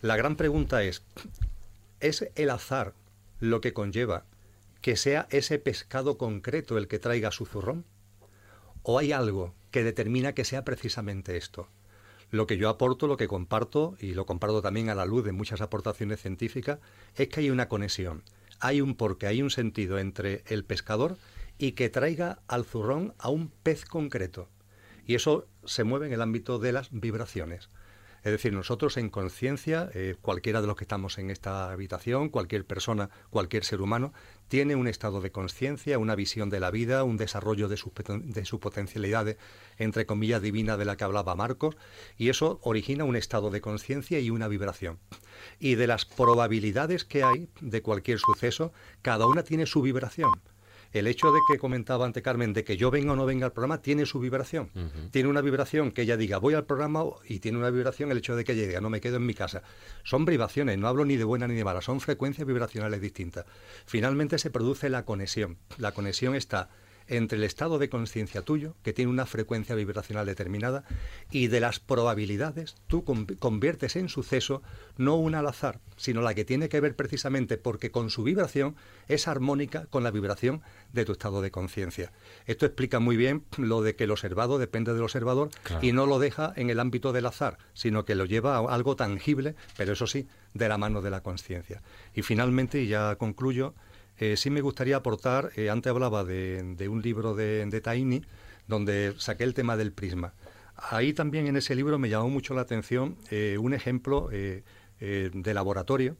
[0.00, 1.02] La gran pregunta es,
[2.00, 2.94] ¿es el azar
[3.38, 4.24] lo que conlleva
[4.80, 7.84] que sea ese pescado concreto el que traiga su zurrón?
[8.82, 11.68] ¿O hay algo que determina que sea precisamente esto?
[12.30, 15.32] Lo que yo aporto, lo que comparto, y lo comparto también a la luz de
[15.32, 16.80] muchas aportaciones científicas,
[17.14, 18.22] es que hay una conexión,
[18.60, 21.16] hay un porqué, hay un sentido entre el pescador
[21.58, 24.48] y que traiga al zurrón a un pez concreto.
[25.06, 27.70] Y eso se mueve en el ámbito de las vibraciones.
[28.24, 32.64] Es decir, nosotros en conciencia, eh, cualquiera de los que estamos en esta habitación, cualquier
[32.64, 34.12] persona, cualquier ser humano,
[34.48, 38.44] tiene un estado de conciencia, una visión de la vida, un desarrollo de sus de
[38.44, 39.36] su potencialidades,
[39.78, 41.76] entre comillas, divina de la que hablaba Marcos,
[42.16, 44.98] y eso origina un estado de conciencia y una vibración.
[45.58, 50.30] Y de las probabilidades que hay de cualquier suceso, cada una tiene su vibración
[50.92, 53.52] el hecho de que comentaba ante Carmen, de que yo venga o no venga al
[53.52, 54.70] programa, tiene su vibración.
[55.10, 58.36] Tiene una vibración que ella diga, voy al programa, y tiene una vibración el hecho
[58.36, 59.62] de que ella diga, no me quedo en mi casa.
[60.04, 63.44] Son vibraciones, no hablo ni de buena ni de mala, son frecuencias vibracionales distintas.
[63.86, 65.58] Finalmente se produce la conexión.
[65.78, 66.68] La conexión está
[67.08, 70.84] entre el estado de conciencia tuyo, que tiene una frecuencia vibracional determinada,
[71.30, 74.62] y de las probabilidades, tú conviertes en suceso
[74.96, 78.76] no una al azar, sino la que tiene que ver precisamente porque con su vibración
[79.08, 80.62] es armónica con la vibración
[80.92, 82.12] de tu estado de conciencia.
[82.46, 85.50] Esto explica muy bien lo de que el observado depende del observador
[85.82, 88.96] y no lo deja en el ámbito del azar, sino que lo lleva a algo
[88.96, 91.82] tangible, pero eso sí, de la mano de la conciencia.
[92.14, 93.74] Y finalmente, y ya concluyo,
[94.18, 98.22] eh, sí me gustaría aportar, eh, antes hablaba de, un libro de, de, Taini,
[98.66, 100.32] donde saqué el tema del prisma.
[100.74, 106.16] Ahí también en ese libro me llamó mucho la atención eh, un ejemplo de laboratorio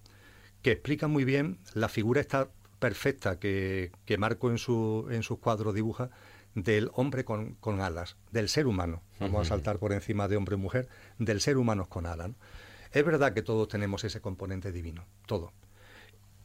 [0.62, 2.48] que explica muy bien la figura esta
[2.78, 6.10] perfecta que, Marco en, su, en sus cuadros dibuja
[6.54, 9.02] del hombre con, con, alas, del ser humano.
[9.20, 12.30] Vamos a saltar por encima de hombre y mujer, del ser humano con alas.
[12.92, 15.52] Es verdad que todos tenemos ese componente divino, todo.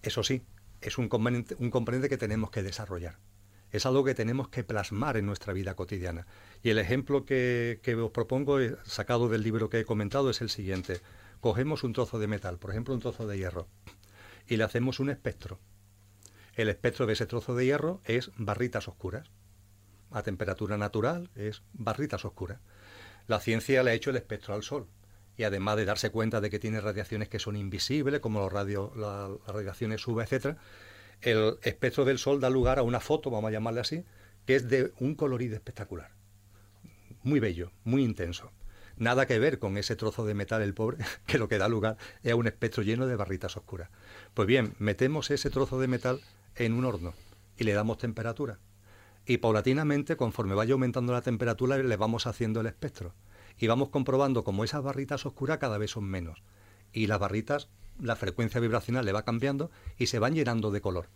[0.02, 0.42] Eso sí,
[0.82, 3.18] es un componente, un componente que tenemos que desarrollar.
[3.72, 6.28] Es algo que tenemos que plasmar en nuestra vida cotidiana.
[6.62, 10.50] Y el ejemplo que, os propongo, eh, sacado del libro que he comentado, es el
[10.50, 11.00] siguiente.
[11.40, 13.68] Cogemos un trozo de metal, por ejemplo un trozo de hierro,
[14.48, 15.60] y le hacemos un espectro.
[16.54, 19.30] El espectro de ese trozo de hierro es barritas oscuras.
[20.12, 22.60] A temperatura natural es barritas oscuras.
[23.28, 24.88] La ciencia le ha hecho el espectro al Sol
[25.42, 28.94] y además de darse cuenta de que tiene radiaciones que son invisibles, como los radio,
[28.96, 30.58] las radiaciones UV, etcétera,
[31.20, 34.06] el espectro del Sol da lugar a una foto, vamos a llamarle así,
[34.46, 36.12] que es de un colorido espectacular.
[37.24, 38.52] Muy bello, muy intenso.
[38.98, 41.98] Nada que ver con ese trozo de metal, el pobre, que lo que da lugar
[42.22, 43.90] es a un espectro lleno de barritas oscuras.
[44.36, 46.22] Pues bien, metemos ese trozo de metal
[46.56, 47.16] en un horno
[47.58, 48.60] y le damos temperatura.
[49.26, 53.16] Y paulatinamente, conforme vaya aumentando la temperatura, le vamos haciendo el espectro
[53.58, 56.44] y vamos comprobando como esas barritas oscuras cada vez son menos.
[56.94, 57.70] Y las barritas,
[58.00, 61.10] la frecuencia vibracional le va cambiando y se van llenando de color.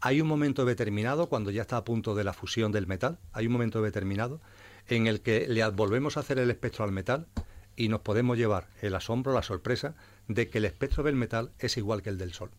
[0.00, 3.46] Hay un momento determinado, cuando ya está a punto de la fusión del metal, hay
[3.46, 4.40] un momento determinado
[4.88, 7.26] en el que le volvemos a hacer el espectro al metal
[7.76, 9.94] y nos podemos llevar el asombro, la sorpresa
[10.28, 12.50] de que el espectro del metal es igual que el del Sol.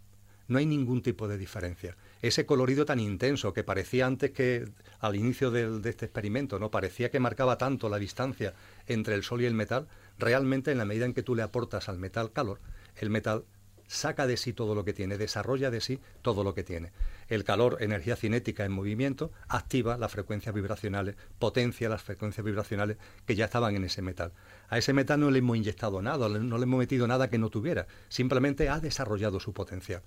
[0.47, 4.69] No hay ningún tipo de diferencia ese colorido tan intenso que parecía antes que
[4.99, 6.71] al inicio de, este experimento, ¿no?
[6.71, 8.53] Parecía que marcaba tanto la distancia
[8.87, 9.87] entre el sol y el metal,
[10.17, 12.59] realmente en la medida en que tú le aportas al metal calor,
[12.95, 13.45] el metal
[13.87, 16.91] saca de sí todo lo que tiene, desarrolla de sí todo lo que tiene.
[17.29, 23.35] El calor, energía cinética en movimiento, activa las frecuencias vibracionales, potencia las frecuencias vibracionales que
[23.35, 24.33] ya estaban en ese metal.
[24.69, 27.49] A ese metal no le hemos inyectado nada, no le hemos metido nada que no
[27.49, 30.03] tuviera, simplemente ha desarrollado su potencial.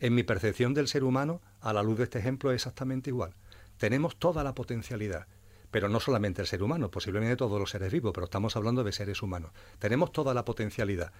[0.00, 3.34] En mi percepción del ser humano, a la luz de este ejemplo, es exactamente igual.
[3.78, 5.26] Tenemos toda la potencialidad,
[5.70, 8.92] pero no solamente el ser humano, posiblemente todos los seres vivos, pero estamos hablando de
[8.92, 9.52] seres humanos.
[9.78, 11.12] Tenemos toda la potencialidad.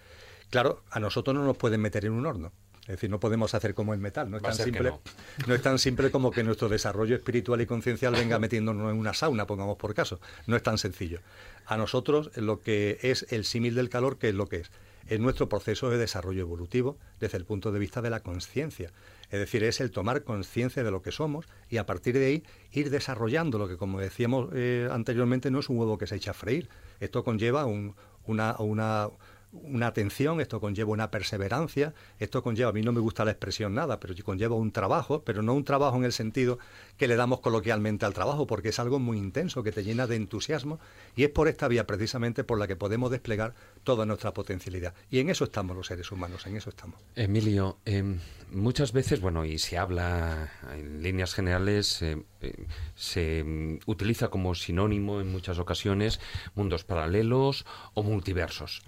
[0.51, 2.52] Claro, a nosotros no nos pueden meter en un horno.
[2.83, 4.29] Es decir, no podemos hacer como el metal.
[4.29, 4.93] No es, tan simple,
[5.47, 5.55] no.
[5.55, 9.47] es tan simple como que nuestro desarrollo espiritual y conciencial venga metiéndonos en una sauna,
[9.47, 10.21] pongamos por caso.
[10.49, 11.21] No es tan sencillo.
[11.67, 14.71] A nosotros lo que es el símil del calor, ¿qué es lo que es?
[15.07, 18.91] Es nuestro proceso de desarrollo evolutivo desde el punto de vista de la conciencia.
[19.31, 22.43] Es decir, es el tomar conciencia de lo que somos y a partir de ahí
[22.73, 26.33] ir desarrollando lo que, como decíamos eh, anteriormente, no es un huevo que se echa
[26.33, 26.69] a freír.
[27.01, 29.09] Esto conlleva una, una
[29.53, 33.74] una atención, esto conlleva una perseverancia, esto conlleva, a mí no me gusta la expresión
[33.74, 36.59] nada, pero conlleva un trabajo, pero no un trabajo en el sentido
[36.97, 40.16] que le damos coloquialmente al trabajo, porque es algo muy intenso, que te llena de
[40.16, 40.81] entusiasmo,
[41.16, 43.55] y es por esta vía precisamente por la que podemos desplegar
[43.85, 44.95] toda nuestra potencialidad.
[45.11, 46.99] Y en eso estamos los seres humanos, en eso estamos.
[47.15, 48.20] Emilio, em,
[48.51, 55.20] muchas veces, bueno, y se habla en líneas generales, em, em, se utiliza como sinónimo
[55.20, 56.20] en muchas ocasiones
[56.55, 58.83] mundos paralelos o multiversos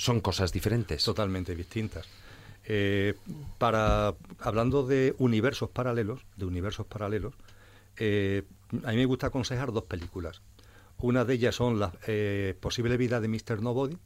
[0.00, 1.04] son cosas diferentes.
[1.04, 2.06] Totalmente distintas.
[2.64, 3.14] Eh,
[3.58, 7.34] para, hablando de universos paralelos, de universos paralelos,
[7.98, 8.44] eh,
[8.82, 10.40] a mí me gusta aconsejar dos películas.
[10.96, 13.60] Una de ellas son la eh, posible vida de Mr.
[13.60, 13.98] Nobody,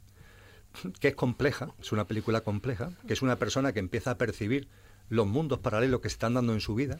[0.99, 4.67] que es compleja, es una película compleja, que es una persona que empieza a percibir
[5.07, 6.99] los mundos paralelos que se están dando en su vida.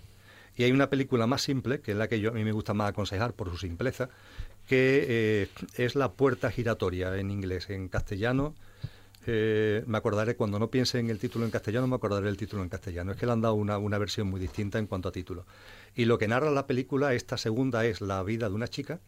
[0.56, 2.74] Y hay una película más simple, que es la que yo, a mí me gusta
[2.74, 4.08] más aconsejar por su simpleza,
[4.68, 7.70] que es La puerta giratoria en inglés.
[7.70, 8.56] En castellano
[9.28, 12.64] eh, me acordaré, cuando no piense en el título en castellano, me acordaré del título
[12.64, 13.12] en castellano.
[13.12, 15.46] Es que le han dado una, versión muy distinta en cuanto a título.
[15.96, 19.00] Y lo que narra la película, esta segunda, es la vida de una chica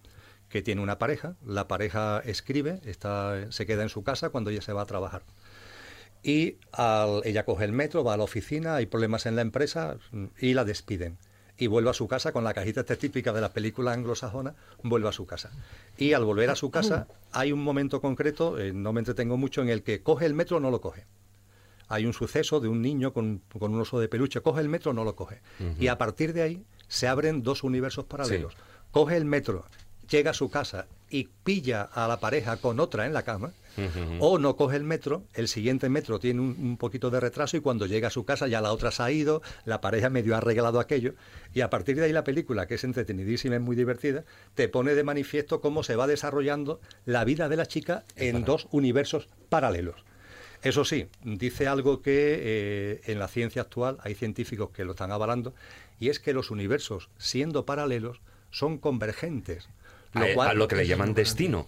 [0.49, 1.35] que tiene una pareja.
[1.45, 5.23] La pareja escribe, está, se queda en su casa cuando ella se va a trabajar.
[6.23, 6.57] Y
[7.23, 9.98] ella coge el metro, va a la oficina, hay problemas en la empresa
[10.39, 11.18] y la despiden
[11.58, 15.10] y vuelve a su casa con la cajita esta típica de las películas anglosajonas, vuelve
[15.10, 15.52] a su casa.
[15.98, 19.62] Y al volver a su casa hay un momento concreto, eh, no me entretengo mucho,
[19.62, 21.06] en el que coge el metro o no lo coge.
[21.90, 24.94] Hay un suceso de un niño con, un oso de peluche, coge el metro o
[24.94, 25.42] no lo coge.
[25.80, 28.56] Y a partir de ahí se abren dos universos paralelos.
[28.92, 29.66] Coge el metro,
[30.10, 33.54] llega a su casa y pilla a la pareja con otra en la cama,
[34.20, 37.86] o no coge el metro, el siguiente metro tiene un, poquito de retraso y cuando
[37.86, 40.80] llega a su casa ya la otra se ha ido, la pareja medio ha arreglado
[40.80, 41.14] aquello,
[41.54, 44.26] y a partir de ahí la película, que es entretenidísima y muy divertida,
[44.56, 48.68] te pone de manifiesto cómo se va desarrollando la vida de la chica en dos
[48.72, 50.04] universos paralelos.
[50.64, 55.12] Eso sí, dice algo que eh, en la ciencia actual hay científicos que lo están
[55.12, 55.54] avalando,
[56.00, 59.70] y es que los universos, siendo paralelos, son convergentes
[60.22, 61.68] a, lo que le llaman destino.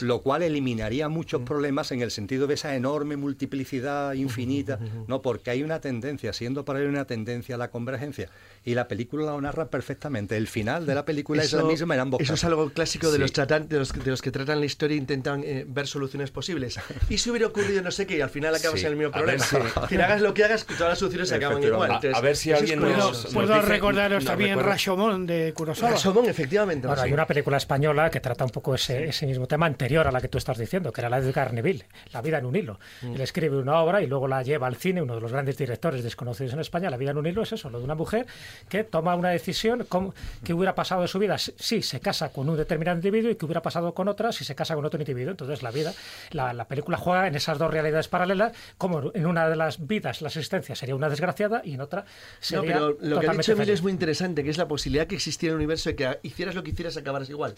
[0.00, 1.44] lo, cual eliminaría muchos mm.
[1.44, 5.22] problemas en el sentido de esa enorme multiplicidad infinita, ¿no?
[5.22, 8.28] Porque hay una tendencia, siendo para él una tendencia a la convergencia.
[8.64, 10.36] Y la película lo narra perfectamente.
[10.36, 13.18] El final de la película es la misma en ambos Eso es algo clásico de,
[13.18, 16.78] los de, los, de los que tratan la historia e intentan eh, ver soluciones posibles.
[17.08, 19.44] Y si hubiera ocurrido no sé qué, y al final acabas en el mismo problema.
[19.44, 22.00] Si hagas lo que hagas, todas las soluciones se acaban igual.
[22.12, 25.92] a, ver si alguien nos, Puedo recordaros también Rashomon de Kurosawa.
[25.92, 26.88] Rashomon, efectivamente.
[26.88, 27.79] hay una película española
[28.10, 30.92] que trata un poco ese, ese, mismo tema anterior a la que tú estás diciendo,
[30.92, 32.78] que era la de Carneville, La vida en un hilo.
[33.02, 33.14] Mm.
[33.14, 36.02] Él escribe una obra y luego la lleva al cine, uno de los grandes directores
[36.02, 38.26] desconocidos en España, La vida en un hilo es eso, lo de una mujer
[38.68, 42.48] que toma una decisión como, que hubiera pasado de su vida si se casa con
[42.48, 45.30] un determinado individuo y que hubiera pasado con otra si se casa con otro individuo.
[45.30, 45.92] Entonces la vida,
[46.30, 50.22] la, la película juega en esas dos realidades paralelas, como en una de las vidas
[50.22, 52.04] la existencia sería una desgraciada y en otra
[52.40, 55.14] sería no, pero lo que ha dicho es muy interesante, que es la posibilidad que
[55.14, 57.54] existiera un universo y que hicieras lo que hicieras acabaras igual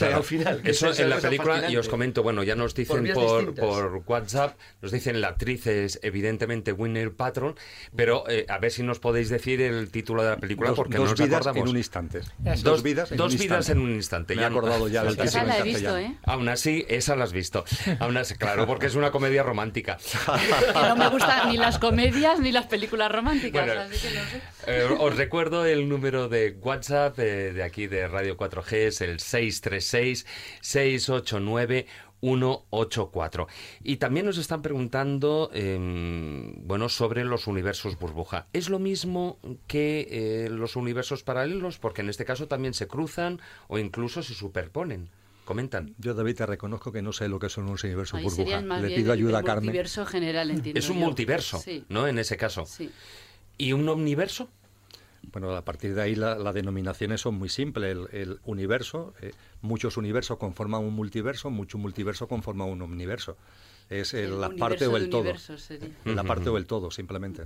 [0.00, 0.60] al final.
[0.64, 4.92] Eso en la película, y os comento, bueno, ya nos dicen por, por, WhatsApp, nos
[4.92, 7.56] dicen la actriz es evidentemente Winner Patron,
[7.94, 11.04] pero eh, a ver si nos podéis decir el título de la película porque dos
[11.04, 11.62] no nos vidas acordamos.
[11.62, 12.20] en un instante.
[12.62, 14.34] Dos, vidas, en, dos un vidas en un instante.
[14.36, 16.14] Me he acordado ya del título la he visto, ¿eh?
[16.24, 17.64] Aún así, esa la has visto.
[18.00, 19.98] Aún así, claro, porque es una comedia romántica.
[20.74, 23.90] no me gustan ni las comedias ni las películas románticas.
[24.66, 29.20] Eh, os recuerdo el número de WhatsApp eh, de aquí de Radio 4G, es el
[29.80, 30.26] 636
[30.60, 31.86] 689
[32.20, 33.48] 184.
[33.82, 38.46] Y también nos están preguntando, em, bueno, sobre los universos burbuja.
[38.52, 41.78] ¿Es lo mismo que eh, los universos paralelos?
[41.78, 45.10] Porque en este caso también se cruzan o incluso se superponen.
[45.44, 45.94] Comentan.
[45.96, 48.60] Yo, David, te reconozco que no sé lo que son los universos burbuja.
[48.60, 49.64] Le pido ayuda a Carmen.
[49.64, 52.06] multiverso general, Es un multiverso, ¿no?
[52.06, 52.66] En ese caso.
[53.56, 54.50] ¿Y un omniverso?
[55.22, 57.96] Bueno, a partir de ahí las denominaciones son muy simples.
[58.12, 63.36] El, universo, eh, muchos universos conforman un multiverso, muchos multiversos conforman un omniverso.
[63.90, 65.32] Es la parte o el todo.
[66.04, 67.44] La parte o el todo, simplemente.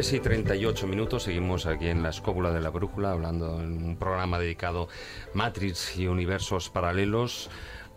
[0.00, 3.96] 23 y 38 minutos, seguimos aquí en la escóbula de la brújula, hablando en un
[3.96, 4.88] programa dedicado
[5.34, 7.50] Matrix y universos paralelos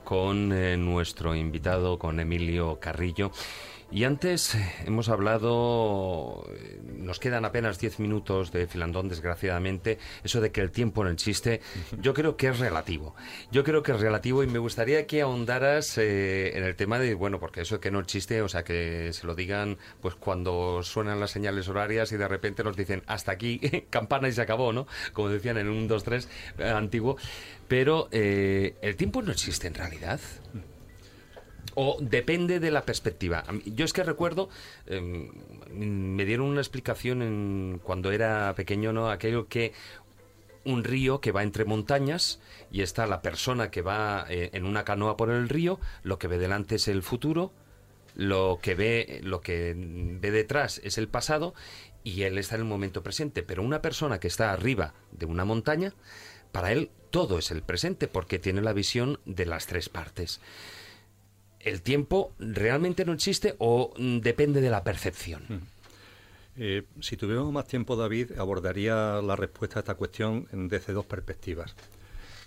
[0.03, 3.31] con eh, nuestro invitado, con Emilio Carrillo.
[3.89, 10.41] Y antes eh, hemos hablado, eh, nos quedan apenas 10 minutos de filandón, desgraciadamente, eso
[10.41, 11.61] de que el tiempo no existe,
[11.99, 13.15] yo creo que es relativo.
[13.51, 17.13] Yo creo que es relativo y me gustaría que ahondaras eh, en el tema de,
[17.13, 20.81] bueno, porque eso de que no existe, o sea, que se lo digan pues cuando
[20.83, 23.59] suenan las señales horarias y de repente nos dicen hasta aquí,
[23.89, 24.87] campana y se acabó, ¿no?
[25.13, 26.29] Como decían en un 2, 3
[26.75, 27.17] antiguo.
[27.67, 30.19] Pero el tiempo no existe en realidad.
[31.75, 33.43] O depende de la perspectiva.
[33.65, 34.49] Yo es que recuerdo,
[34.85, 35.31] em,
[35.71, 39.09] me dieron una explicación en, cuando era pequeño, ¿no?
[39.09, 39.73] Aquello que
[40.65, 42.39] un río que va entre montañas
[42.71, 46.27] y está la persona que va eh, en una canoa por el río, lo que
[46.27, 47.51] ve delante es el futuro,
[48.15, 51.53] lo que ve, lo que ve detrás es el pasado
[52.03, 53.43] y él está en el momento presente.
[53.43, 55.93] Pero una persona que está arriba de una montaña,
[56.51, 60.39] para él todo es el presente porque tiene la visión de las tres partes.
[61.63, 65.43] ¿El tiempo realmente no existe o mm, depende de la percepción?
[65.47, 65.73] Mm.
[66.55, 71.75] Eh, si tuviéramos más tiempo, David, abordaría la respuesta a esta cuestión desde dos perspectivas.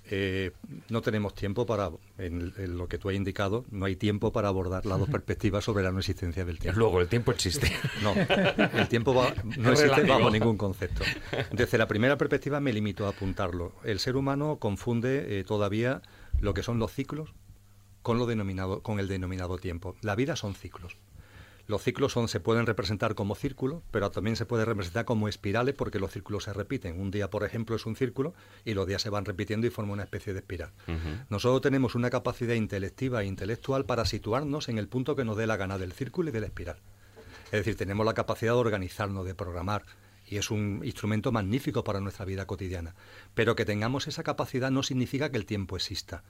[0.08, 0.52] Eh,
[0.88, 4.86] no tenemos tiempo para, en, lo que tú has indicado, no hay tiempo para abordar
[4.86, 6.78] las dos perspectivas sobre la no existencia del tiempo.
[6.78, 7.72] Luego, el tiempo existe.
[8.02, 9.14] No, el tiempo
[9.58, 11.02] no existe bajo ningún concepto.
[11.50, 13.72] Desde la primera perspectiva me limito a apuntarlo.
[13.82, 16.02] El ser humano confunde eh, todavía
[16.40, 17.32] lo que son los ciclos
[18.06, 19.96] con, lo denominado, con el denominado tiempo.
[20.00, 20.96] La vida son ciclos.
[21.66, 25.74] Los ciclos son, se pueden representar como círculos, pero también se puede representar como espirales
[25.74, 27.00] porque los círculos se repiten.
[27.00, 28.32] Un día, por ejemplo, es un círculo
[28.64, 30.70] y los días se van repitiendo y forman una especie de espiral.
[31.30, 35.48] Nosotros tenemos una capacidad intelectiva e intelectual para situarnos en el punto que nos dé
[35.48, 36.76] la gana del círculo y de la espiral.
[37.46, 39.82] Es decir, tenemos la capacidad de organizarnos, de programar,
[40.28, 42.94] y es un instrumento magnífico para nuestra vida cotidiana.
[43.34, 46.22] Pero que tengamos esa capacidad no significa que el tiempo exista.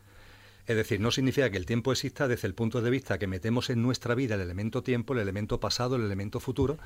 [0.67, 3.71] Es decir, no significa que el tiempo exista desde el punto de vista que metemos
[3.71, 6.77] en nuestra vida el elemento tiempo, el elemento pasado, el elemento futuro,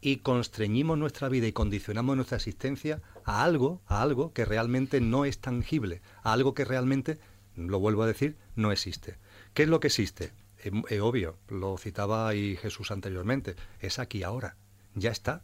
[0.00, 5.24] y constreñimos nuestra vida y condicionamos nuestra existencia a algo, a algo que realmente no
[5.26, 7.18] es tangible, a algo que realmente,
[7.56, 9.16] lo vuelvo a decir, no existe.
[9.52, 10.32] ¿Qué es lo que existe?
[10.58, 14.56] Es, obvio, lo citaba ahí Jesús anteriormente, es aquí ahora,
[14.94, 15.42] ya está.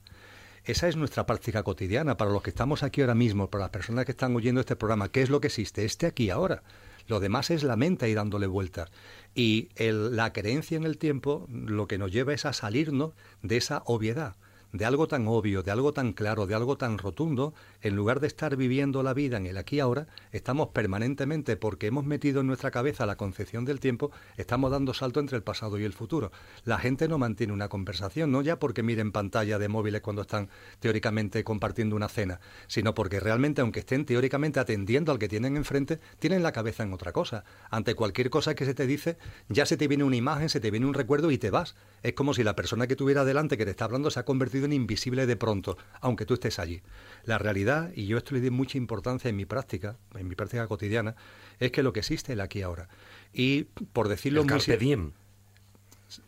[0.64, 2.16] Esa es nuestra práctica cotidiana.
[2.16, 5.10] Para los que estamos aquí ahora mismo, para las personas que están oyendo este programa,
[5.10, 5.84] ¿qué es lo que existe?
[5.84, 6.62] Este aquí ahora.
[7.06, 8.90] Lo demás es la mente ahí dándole vueltas.
[9.34, 13.12] Y la creencia en el tiempo lo que nos lleva es a salirnos
[13.42, 14.36] de esa obviedad
[14.72, 18.26] de algo tan obvio, de algo tan claro, de algo tan rotundo, en lugar de
[18.26, 22.46] estar viviendo la vida en el aquí y ahora, estamos permanentemente, porque hemos metido en
[22.46, 26.32] nuestra cabeza la concepción del tiempo, estamos dando salto entre el pasado y el futuro.
[26.64, 30.48] La gente no mantiene una conversación, no ya porque miren pantalla de móviles cuando están
[30.80, 36.00] teóricamente compartiendo una cena, sino porque realmente, aunque estén teóricamente atendiendo al que tienen enfrente,
[36.18, 37.44] tienen la cabeza en otra cosa.
[37.70, 39.16] Ante cualquier cosa que se te dice,
[39.48, 41.76] ya se te viene una imagen, se te viene un recuerdo y te vas.
[42.02, 44.66] Es como si la persona que tuviera delante que te está hablando se ha convertido
[44.72, 46.82] invisible de pronto, aunque tú estés allí.
[47.24, 50.66] La realidad, y yo esto le doy mucha importancia en mi práctica, en mi práctica
[50.66, 51.14] cotidiana,
[51.58, 52.88] es que lo que existe es el aquí ahora.
[53.32, 55.12] Y por decirlo el carpe diem.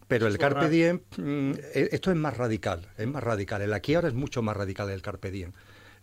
[0.08, 3.62] Pero el carpe diem, mm, e, esto es más radical, es más radical.
[3.62, 5.52] El aquí ahora es mucho más radical el carpe diem.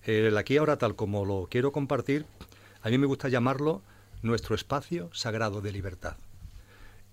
[0.03, 2.25] El aquí ahora, tal como lo quiero compartir,
[2.81, 3.81] a mí me gusta llamarlo
[4.21, 6.17] nuestro espacio sagrado de libertad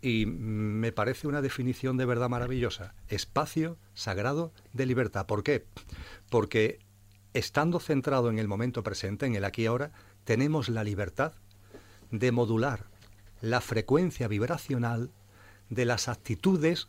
[0.00, 2.94] y me parece una definición de verdad maravillosa.
[3.08, 5.26] Espacio sagrado de libertad.
[5.26, 5.64] ¿Por qué?
[6.30, 6.78] Porque
[7.34, 9.92] estando centrado en el momento presente, en el aquí y ahora,
[10.24, 11.32] tenemos la libertad
[12.10, 12.86] de modular
[13.40, 15.10] la frecuencia vibracional
[15.70, 16.88] de las actitudes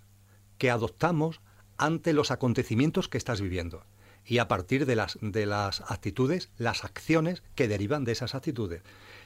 [0.58, 1.42] que adoptamos
[1.78, 3.84] ante los acontecimientos que estás viviendo.
[4.26, 8.82] Y a partir de las, de las actitudes, las acciones que derivan de esas actitudes.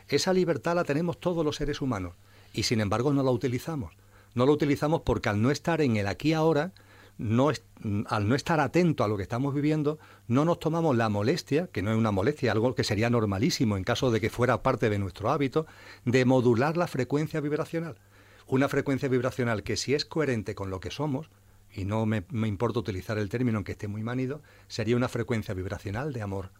[0.07, 2.15] Esa libertad la tenemos todos los seres humanos
[2.53, 3.94] y sin embargo no la utilizamos.
[4.35, 6.73] No la utilizamos porque al no estar en el aquí ahora,
[7.18, 7.52] no
[8.07, 11.81] al no estar atento a lo que estamos viviendo, no nos tomamos la molestia, que
[11.81, 14.99] no es una molestia, algo que sería normalísimo en caso de que fuera parte de
[14.99, 15.65] nuestro hábito,
[16.06, 17.98] de modular la frecuencia vibracional.
[18.48, 21.30] Una frecuencia vibracional que si es coherente con lo que somos,
[21.72, 25.53] y no me, me importa utilizar el término aunque esté muy manido, sería una frecuencia
[25.53, 26.52] vibracional de amor,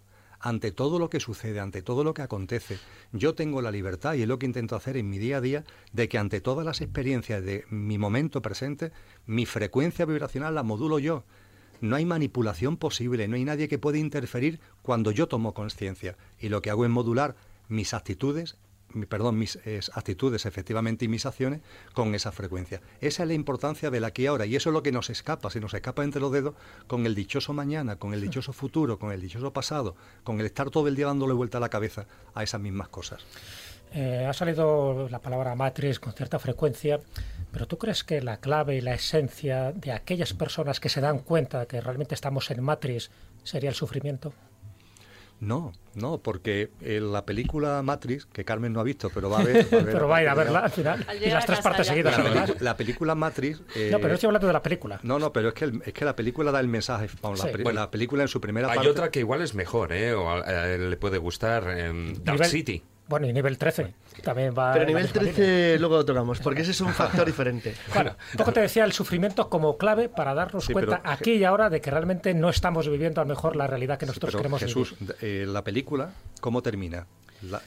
[0.46, 2.78] ante todo lo que sucede, ante todo lo que acontece,
[3.14, 5.64] yo tengo la libertad, y es lo que intento hacer en mi día a día,
[5.94, 8.92] de que ante todas las experiencias de mi momento presente,
[9.26, 11.24] mi frecuencia vibracional la modulo yo.
[11.80, 16.18] No hay manipulación posible, no hay nadie que pueda interferir cuando yo tomo conciencia.
[16.38, 17.38] Y lo que hago es modular
[17.70, 18.58] mis actitudes,
[19.08, 21.62] perdón, mis eh, actitudes efectivamente y mis acciones
[21.94, 22.82] con esa frecuencia.
[23.02, 25.50] Esa es la importancia del aquí y ahora y eso es lo que nos escapa,
[25.50, 26.56] se nos escapa entre los dedos
[26.88, 30.70] con el dichoso mañana, con el dichoso futuro, con el dichoso pasado, con el estar
[30.70, 33.26] todo el día dándole vuelta a la cabeza a esas mismas cosas.
[33.96, 37.00] Eh, ha salido la palabra matriz con cierta frecuencia,
[37.52, 41.20] pero ¿tú crees que la clave y la esencia de aquellas personas que se dan
[41.20, 43.12] cuenta que realmente estamos en matriz
[43.44, 44.34] sería el sufrimiento?
[45.46, 49.44] No, no, porque eh, la película Matrix, que Carmen no ha visto, pero va a
[49.44, 49.66] ver...
[49.74, 51.06] va a ver Pero va a ir a verla al final.
[51.08, 52.54] Al Y las tres partes seguidas, además.
[52.62, 53.62] la película Matrix...
[53.76, 55.00] eh, No, pero estoy hablando de la película.
[55.04, 57.08] No, no, pero es que, el- es que la película da el mensaje.
[57.22, 57.62] Vamos, la, Sí.
[57.64, 58.90] Bueno, la película en su primera Hay parte...
[58.92, 60.14] otra que igual es mejor, ¿eh?
[60.14, 62.84] O a, a él le puede gustar Dark Nivel- City.
[63.14, 64.74] Bueno, y nivel 13 también va.
[64.74, 65.78] Pero nivel misma 13 línea.
[65.78, 67.76] luego lo tocamos, porque ese es un factor diferente.
[67.94, 71.34] Bueno, un poco te decía el sufrimiento como clave para darnos Sí, cuenta pero- aquí
[71.34, 74.10] y ahora de que realmente no estamos viviendo a lo mejor la realidad que Sí,
[74.10, 75.16] nosotros pero, queremos Jesús, vivir.
[75.22, 76.10] eh, la película,
[76.42, 77.06] ¿cómo termina?
[77.44, 77.62] La-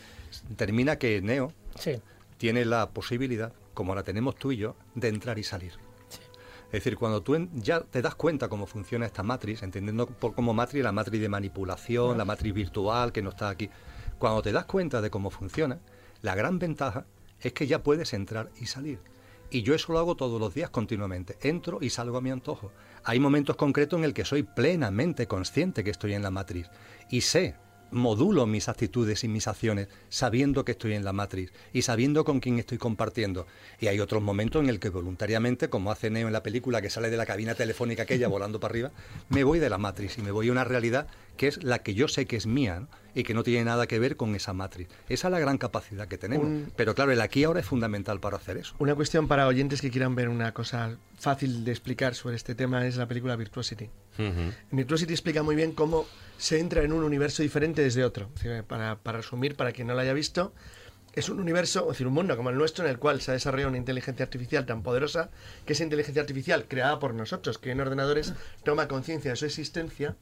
[0.56, 1.92] termina que Neo Sí,
[2.38, 5.74] tiene la posibilidad, como la tenemos tú y yo, de entrar y salir.
[6.66, 10.52] Es decir, cuando tú ya te das cuenta cómo funciona esta matriz, entendiendo por como
[10.52, 13.70] matriz la matriz de manipulación, la matriz virtual que no está aquí,
[14.18, 15.80] cuando te das cuenta de cómo funciona,
[16.22, 17.06] la gran ventaja
[17.40, 19.00] es que ya puedes entrar y salir.
[19.50, 21.36] Y yo eso lo hago todos los días continuamente.
[21.42, 22.72] Entro y salgo a mi antojo.
[23.04, 26.68] Hay momentos concretos en el que soy plenamente consciente que estoy en la matriz
[27.10, 27.54] y sé
[27.90, 32.40] modulo mis actitudes y mis acciones sabiendo que estoy en la matriz y sabiendo con
[32.40, 33.46] quién estoy compartiendo.
[33.80, 36.90] Y hay otros momentos en el que voluntariamente, como hace Neo en la película que
[36.90, 38.92] sale de la cabina telefónica aquella volando para arriba,
[39.28, 41.06] me voy de la matriz y me voy a una realidad
[41.36, 42.88] que es la que yo sé que es mía ¿no?
[43.14, 44.88] y que no tiene nada que ver con esa matriz.
[45.08, 46.46] Esa es la gran capacidad que tenemos.
[46.46, 48.74] Un- Pero claro, el aquí ahora es fundamental para hacer eso.
[48.78, 52.86] Una cuestión para oyentes que quieran ver una cosa fácil de explicar sobre este tema
[52.86, 53.84] es la película Virtuosity.
[54.18, 54.52] Ujú.
[54.70, 56.06] Virtuosity explica muy bien cómo
[56.36, 58.28] se entra en un universo diferente desde otro.
[58.66, 60.52] Para, para resumir, para quien no lo haya visto,
[61.14, 63.34] es un universo, es decir, un mundo como el nuestro en el cual se ha
[63.34, 65.30] desarrollado una inteligencia artificial tan poderosa
[65.64, 68.34] que esa inteligencia artificial creada por nosotros, que en ordenadores
[68.64, 70.14] toma conciencia de su existencia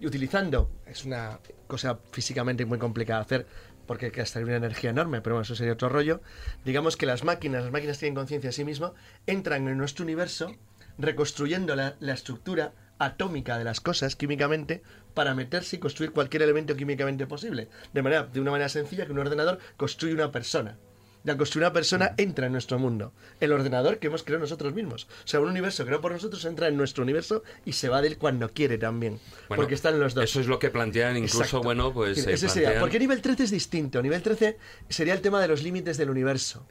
[0.00, 3.46] y utilizando, es una cosa físicamente muy complicada de hacer
[3.86, 6.20] porque hay que gastar una energía enorme, pero bueno, eso sería otro rollo.
[6.64, 8.94] Digamos que las máquinas, las máquinas tienen conciencia de sí mismo,
[9.26, 10.54] entran en nuestro universo
[10.96, 14.82] reconstruyendo la, la estructura atómica de las cosas químicamente
[15.14, 17.68] para meterse y construir cualquier elemento químicamente posible.
[17.92, 20.78] De, manera, de una manera sencilla que un ordenador construye una persona.
[21.24, 23.12] Y al construir una persona entra en nuestro mundo.
[23.40, 25.04] El ordenador que hemos creado nosotros mismos.
[25.24, 28.08] O sea, un universo creado por nosotros entra en nuestro universo y se va de
[28.08, 29.20] él cuando quiere también.
[29.48, 30.24] Bueno, porque están los dos.
[30.24, 31.62] Eso es lo que plantean incluso, Exacto.
[31.62, 32.68] bueno, pues Ese se sería.
[32.70, 34.00] plantean- ¿Por qué nivel 13 es distinto?
[34.02, 34.56] Nivel 13
[34.88, 36.66] sería el tema de los límites del universo.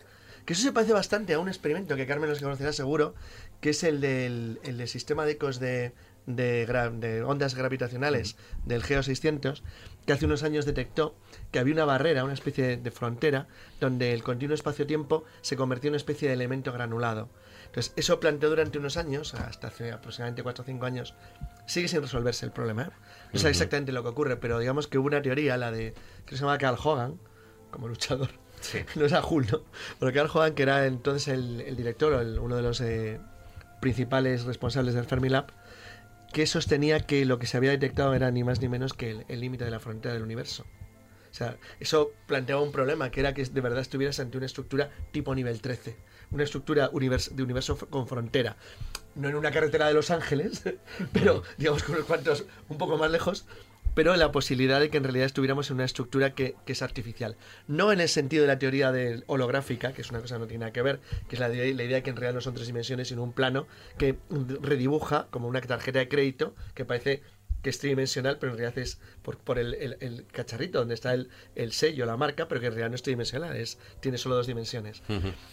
[0.46, 3.14] Que eso se parece bastante a un experimento que Carmen los conocerá seguro,
[3.62, 5.92] que es el del, el del sistema de ecos de,
[6.26, 8.36] de, gra- de ondas gravitacionales
[8.66, 9.62] del GEO 600,
[10.08, 11.16] que hace unos años detectó
[11.52, 13.48] que había una barrera, una especie de, frontera,
[13.80, 17.30] donde el continuo espacio-tiempo se convertía en una especie de elemento granulado.
[17.66, 21.14] Entonces, eso planteó durante unos años, hasta hace aproximadamente 4 o 5 años,
[21.66, 22.84] sigue sin resolverse el problema.
[22.84, 22.90] ¿eh?
[23.34, 25.94] No sé exactamente lo que ocurre, pero digamos que hubo una teoría, la de,
[26.26, 27.20] que se llama Carl Hogan,
[27.72, 28.30] como luchador,
[28.62, 28.80] Sí.
[28.96, 29.62] no es a Hulk, ¿no?
[30.00, 33.20] Pero Carl Hogan, que era entonces el, el director o el- uno de los eh,
[33.82, 35.48] principales responsables del Fermilab,
[36.34, 39.40] que sostenía que lo que se había detectado era ni más ni menos que el
[39.40, 40.66] límite de la frontera del universo.
[41.32, 44.90] O sea, eso planteaba un problema, que era que de verdad estuvieras ante una estructura
[45.12, 45.96] tipo nivel 13.
[46.32, 48.56] Una estructura univers- de universo con frontera.
[49.16, 50.64] No en una carretera de Los Ángeles,
[51.14, 53.46] pero digamos con unos cuantos un poco más lejos,
[53.96, 57.36] pero la posibilidad de que en realidad estuviéramos en una estructura que, que es artificial.
[57.68, 60.48] No en el sentido de la teoría del holográfica, que es una cosa que no
[60.48, 62.42] tiene nada que ver, que es la, idea- la idea de que en realidad no
[62.42, 64.16] son tres dimensiones, sino un plano que
[64.62, 67.24] redibuja como una tarjeta de crédito que parece
[67.62, 71.14] que es tridimensional, pero en realidad es por, por el, el- el cacharrito donde está
[71.14, 74.36] el, el sello, la marca, pero que en realidad no es tridimensional, es, tiene solo
[74.36, 75.02] dos dimensiones.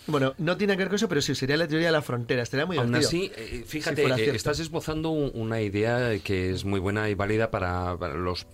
[0.07, 2.43] Bueno, no tiene que ver con eso, pero sí sería la teoría de la frontera.
[2.43, 3.09] Estaría muy Aún divertido.
[3.09, 7.15] así, eh, si fíjate, eh, estás esbozando un- una idea que es muy buena y
[7.15, 8.47] válida para, para los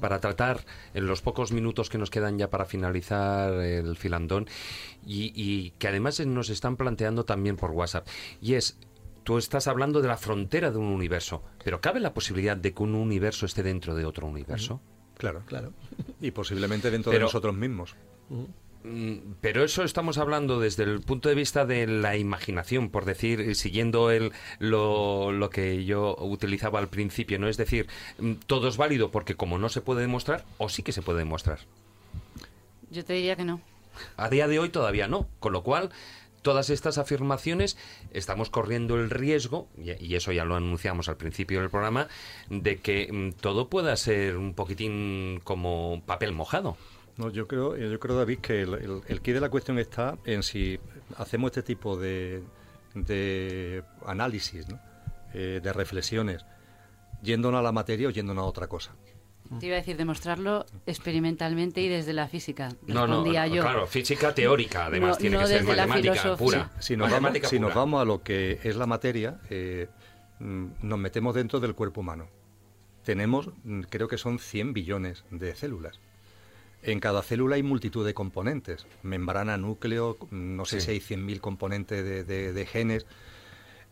[0.00, 0.64] para tratar
[0.94, 4.46] en los pocos minutos que nos quedan ya para finalizar el filandón
[5.06, 8.06] y, y que además nos están planteando también por WhatsApp.
[8.40, 8.76] Y es,
[9.24, 12.82] tú estás hablando de la frontera de un universo, pero ¿cabe la posibilidad de que
[12.82, 14.80] un universo esté dentro de otro universo?
[15.16, 15.42] Claro.
[15.46, 15.72] Claro.
[16.20, 17.94] Y posiblemente dentro de nosotros mismos.
[18.82, 23.40] Mm, Pero eso estamos hablando desde el punto de vista de la imaginación, por decir,
[23.40, 27.48] eh, siguiendo el, lo, lo que yo utilizaba al principio, ¿no?
[27.48, 27.88] Es decir,
[28.18, 31.18] mm, todo es válido porque como no se puede demostrar, o sí que se puede
[31.18, 31.58] demostrar.
[32.90, 33.60] Yo te diría que no.
[34.16, 35.90] A día de hoy todavía no, con lo cual
[36.42, 37.76] todas estas afirmaciones
[38.12, 42.08] estamos corriendo el riesgo, y, eso ya lo anunciamos al principio del programa,
[42.48, 46.76] de que mm, todo pueda ser un poquitín como papel mojado.
[47.16, 50.42] No, yo creo, yo creo David, que el, el, quid de la cuestión está en
[50.42, 50.78] si
[51.16, 52.42] hacemos este tipo de,
[54.06, 54.66] análisis.
[55.32, 56.44] Eh, de reflexiones,
[57.22, 58.96] yéndonos a la materia o yéndonos a otra cosa.
[59.58, 62.68] Te iba a decir demostrarlo experimentalmente y desde la física.
[62.86, 63.62] No, no, yo.
[63.62, 66.70] claro, física teórica, además, No- tiene no que ser matemática pura.
[66.78, 67.80] Si nos, vamos, Matemática si nos pura.
[67.80, 69.88] vamos a lo que es la materia, eh,
[70.38, 72.28] mm, nos metemos dentro del cuerpo humano.
[73.04, 75.98] Tenemos, mm, creo que son 100 billones de células.
[76.82, 78.86] En cada célula hay multitud de componentes.
[79.02, 80.86] Membrana, núcleo, mm, no sé Sí.
[80.86, 83.04] si hay 100.000 componentes de, de- de genes.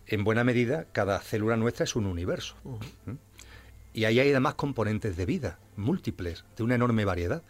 [0.06, 2.54] En buena medida, cada célula nuestra es un universo.
[3.04, 3.12] ¿Mm?
[3.98, 7.42] Y ahí hay además componentes de vida, múltiples, de una enorme variedad.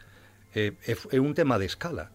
[0.55, 2.11] Eh, es, un tema de escala.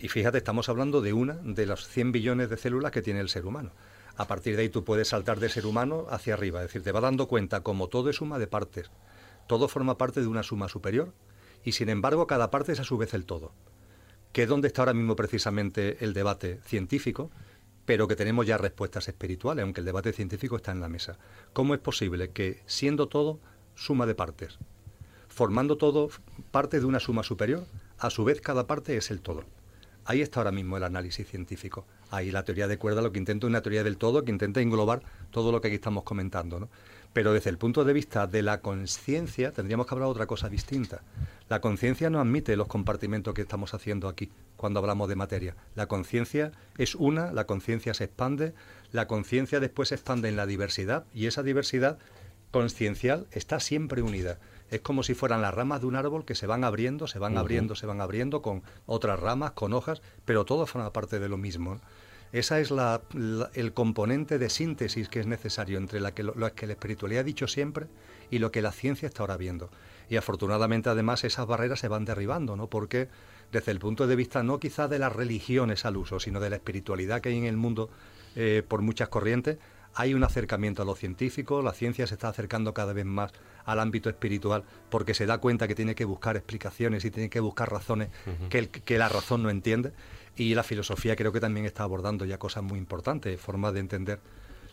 [0.00, 3.28] Y fíjate, estamos hablando de una de las 100 billones de células que tiene el
[3.28, 3.70] ser humano.
[4.16, 6.58] A partir de ahí tú puedes saltar del ser humano hacia arriba.
[6.60, 8.90] Es decir, te va dando cuenta como todo es suma de partes.
[9.46, 11.12] Todo forma parte de una suma superior
[11.62, 13.52] y sin embargo cada parte es a su vez el todo.
[14.32, 17.30] Que es donde está ahora mismo precisamente el debate científico,
[17.84, 21.16] pero que tenemos ya respuestas espirituales, aunque el debate científico está en la mesa.
[21.52, 23.38] ¿Cómo es posible que siendo todo
[23.74, 24.58] suma de partes,
[25.28, 26.10] formando todo
[26.50, 27.64] parte de una suma superior,
[27.98, 29.44] a su vez cada parte es el todo?
[30.04, 31.86] Ahí está ahora mismo el análisis científico.
[32.10, 34.60] Ahí la teoría de cuerda lo que intenta es una teoría del todo que intenta
[34.60, 36.58] englobar todo lo que aquí estamos comentando.
[36.58, 36.68] ¿no?
[37.12, 40.48] Pero desde el punto de vista de la conciencia tendríamos que hablar de otra cosa
[40.48, 41.02] distinta.
[41.48, 45.56] La conciencia no admite los compartimentos que estamos haciendo aquí cuando hablamos de materia.
[45.76, 48.54] La conciencia es una, la conciencia se expande,
[48.90, 51.98] la conciencia después se expande en la diversidad y esa diversidad
[52.52, 54.38] conciencial está siempre unida.
[54.70, 57.36] Es como si fueran las ramas de un árbol que se van abriendo, se van
[57.36, 61.36] abriendo, se van abriendo con otras ramas, con hojas, pero todo forma parte de lo
[61.36, 61.80] mismo.
[62.32, 66.34] Esa es la- la- el componente de síntesis que es necesario entre la que, lo,
[66.34, 67.86] lo que la espiritualidad ha dicho siempre
[68.30, 69.68] y lo que la ciencia está ahora viendo.
[70.08, 72.68] Y afortunadamente además esas barreras se van derribando, ¿no?
[72.68, 73.08] Porque
[73.50, 76.56] desde el punto de vista no quizá de las religiones al uso, sino de la
[76.56, 77.90] espiritualidad que hay en el mundo
[78.34, 79.58] eh, por muchas corrientes,
[79.94, 83.32] hay un acercamiento a lo científico, la ciencia se está acercando cada vez más
[83.64, 87.40] al ámbito espiritual porque se da cuenta que tiene que buscar explicaciones y tiene que
[87.40, 88.08] buscar razones
[88.48, 89.92] que, el- que la razón no entiende.
[90.34, 94.18] Y la filosofía creo que también está abordando ya cosas muy importantes, formas de entender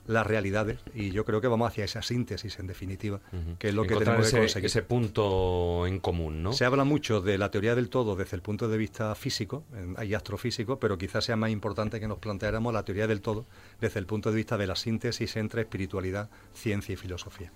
[0.09, 3.21] las realidades y yo creo que vamos hacia esa síntesis en definitiva,
[3.59, 4.65] que es lo que tenemos ese, que conseguir.
[4.65, 6.51] ese punto en común, ¿no?
[6.51, 9.65] Se habla mucho de la teoría del todo desde el punto de vista físico
[10.03, 13.45] y astrofísico, pero quizás sea más importante que nos planteáramos la teoría del todo
[13.79, 17.51] desde el punto de vista de la síntesis entre espiritualidad, ciencia y filosofía.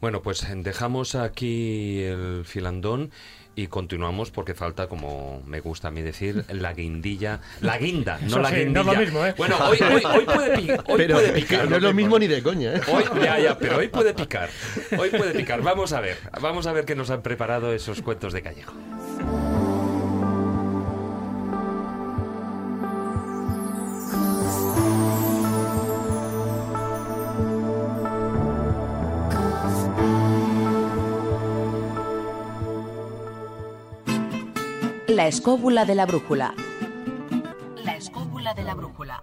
[0.00, 3.10] Bueno, pues dejamos aquí el filandón
[3.56, 7.40] y continuamos porque falta, como me gusta a mí decir, la guindilla.
[7.60, 8.82] La guinda, no Eso la sí, guindilla.
[8.82, 9.34] no es lo mismo, ¿eh?
[9.36, 11.68] Bueno, hoy, hoy, hoy puede, pi- hoy Pero puede picar.
[11.70, 12.80] no es lo mismo ni de coña, ¿eh?
[12.92, 14.48] Hoy, ya, ya, pero hoy puede picar.
[14.98, 15.62] Hoy puede picar.
[15.62, 16.16] Vamos a ver.
[16.40, 18.72] Vamos a ver qué nos han preparado esos cuentos de Callejo.
[35.14, 36.56] La escóbula de la brújula.
[37.84, 39.22] La escóbula de la brújula.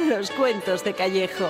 [0.00, 1.48] Los cuentos de Callejo.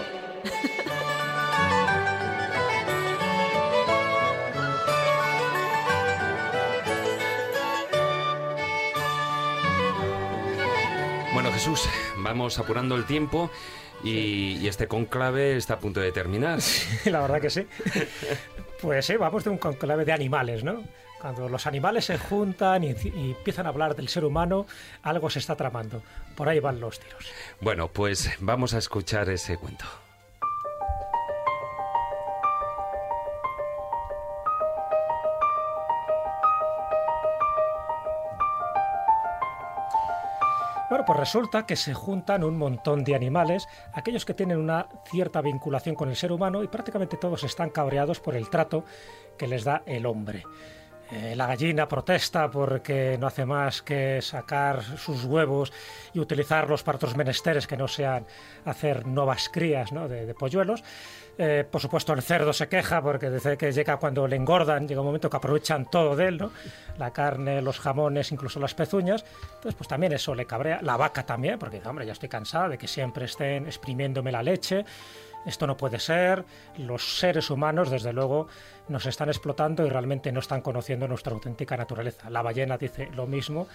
[11.57, 11.89] Jesús,
[12.19, 13.51] vamos apurando el tiempo
[14.05, 16.59] y, y este conclave está a punto de terminar.
[17.07, 17.67] La verdad que sí.
[18.83, 20.85] Pues sí, vamos de un conclave de animales, ¿no?
[21.19, 24.67] Cuando los animales se juntan y, y empiezan a hablar del ser humano,
[25.03, 26.03] algo se está tramando.
[26.37, 27.25] Por ahí van los tiros.
[27.63, 29.87] Bueno, pues vamos a escuchar ese cuento.
[41.17, 46.09] Resulta que se juntan un montón de animales, aquellos que tienen una cierta vinculación con
[46.09, 48.85] el ser humano y prácticamente todos están cabreados por el trato
[49.37, 50.45] que les da el hombre.
[51.13, 55.73] Eh, la gallina protesta porque no hace más que sacar sus huevos
[56.13, 58.27] y utilizarlos para otros menesteres que no sean
[58.65, 60.83] hacer nuevas crías de polluelos.
[61.39, 65.03] Eh, por supuesto, el cerdo se queja porque dice que llega cuando le engordan, llega
[65.03, 66.51] un momento que aprovechan todo de él, ¿no?
[66.99, 69.25] la carne, los jamones, incluso las pezuñas.
[69.55, 70.81] Entonces, pues también eso le cabrea.
[70.83, 74.85] La vaca también, porque hombre, ya estoy cansada de que siempre estén exprimiéndome la leche.
[75.45, 76.45] Esto no puede ser.
[76.79, 78.49] Los seres humanos, desde luego,
[78.89, 82.31] nos están explotando y realmente no están conociendo nuestra auténtica naturaleza.
[82.31, 83.69] La ballena dice lo mismo.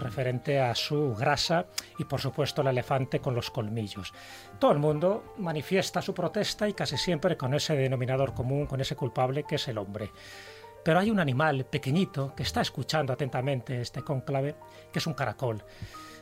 [0.00, 1.66] Referente a su grasa
[1.98, 4.12] y por supuesto el elefante con los colmillos.
[4.58, 8.96] Todo el mundo manifiesta su protesta y casi siempre con ese denominador común, con ese
[8.96, 10.10] culpable que es el hombre.
[10.84, 14.56] Pero hay un animal pequeñito que está escuchando atentamente este cónclave,
[14.92, 15.62] que es un caracol.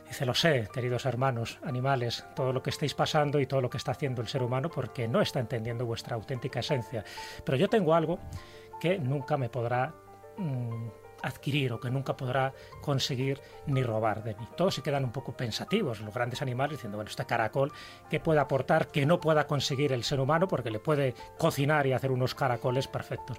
[0.07, 3.77] Dice, lo sé, queridos hermanos, animales, todo lo que estáis pasando y todo lo que
[3.77, 7.03] está haciendo el ser humano porque no está entendiendo vuestra auténtica esencia.
[7.45, 8.19] Pero yo tengo algo
[8.81, 9.93] que nunca me podrá
[10.37, 10.87] mm,
[11.23, 14.47] adquirir o que nunca podrá conseguir ni robar de mí.
[14.55, 17.71] Todos se quedan un poco pensativos, los grandes animales, diciendo, bueno, este caracol,
[18.09, 20.47] ¿qué puede aportar que no pueda conseguir el ser humano?
[20.47, 23.37] Porque le puede cocinar y hacer unos caracoles perfectos.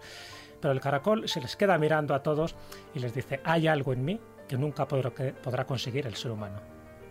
[0.60, 2.54] Pero el caracol se les queda mirando a todos
[2.94, 6.60] y les dice, hay algo en mí que nunca podrá conseguir el ser humano.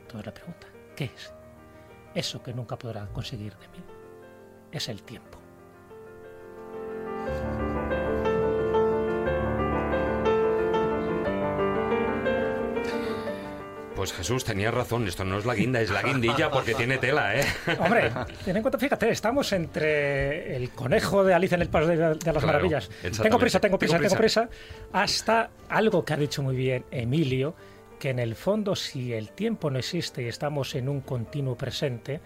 [0.02, 1.34] Entonces le pregunta, ¿qué es?
[2.14, 3.84] Eso que nunca podrá conseguir de mí
[4.72, 5.39] es el tiempo.
[14.00, 17.36] Pues Jesús, tenía razón, esto no es la guinda, es la guindilla porque tiene tela,
[17.36, 17.44] ¿eh?
[17.80, 18.10] Hombre,
[18.46, 22.46] ten en cuenta, fíjate, estamos entre el conejo de Alicia en el País de, las
[22.46, 22.90] Maravillas.
[23.22, 24.50] Tengo prisa, tengo prisa, tengo prisa,
[24.94, 27.56] hasta algo que ha dicho muy bien Emilio,
[28.00, 32.22] que en el fondo si el tiempo no existe y estamos en un continuo presente,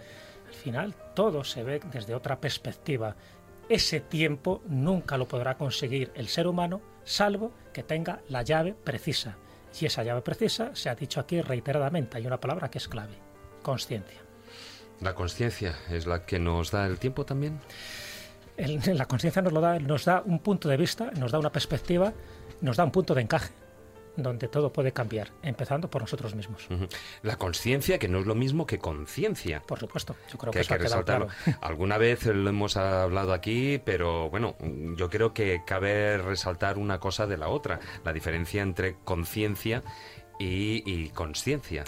[0.46, 3.16] al final todo se ve desde otra perspectiva.
[3.68, 9.38] Ese tiempo nunca lo podrá conseguir el ser humano, salvo que tenga la llave precisa
[9.80, 13.14] y esa llave precisa se ha dicho aquí reiteradamente, hay una palabra que es clave,
[13.62, 14.20] conciencia.
[15.00, 17.60] ¿La conciencia es la que nos da el tiempo también?
[18.56, 22.12] la conciencia nos, da, nos da un punto de vista, nos da una perspectiva,
[22.60, 23.52] nos da un punto de encaje
[24.16, 26.66] donde todo puede cambiar, empezando por nosotros mismos.
[27.22, 29.62] La conciencia, que no es lo mismo que conciencia.
[29.66, 31.28] Por supuesto, yo creo que, que hay que resaltarlo.
[31.60, 34.56] Alguna vez lo hemos hablado aquí, pero bueno,
[34.96, 39.82] yo creo que cabe resaltar una cosa de la otra, la diferencia entre conciencia
[40.38, 41.84] y, y conciencia.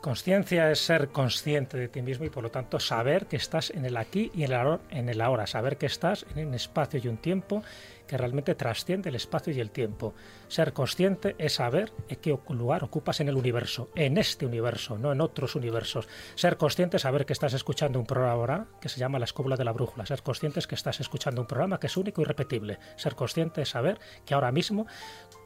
[0.00, 3.84] Conciencia es ser consciente de ti mismo y por lo tanto saber que estás en
[3.84, 7.64] el aquí y en el ahora, saber que estás en un espacio y un tiempo
[8.08, 10.14] que realmente trasciende el espacio y el tiempo.
[10.48, 15.20] Ser consciente es saber qué lugar ocupas en el universo, en este universo, no en
[15.20, 16.08] otros universos.
[16.34, 19.64] Ser consciente es saber que estás escuchando un programa que se llama La Escóbula de
[19.64, 20.06] la Brújula.
[20.06, 22.78] Ser consciente es que estás escuchando un programa que es único y repetible.
[22.96, 24.86] Ser consciente es saber que ahora mismo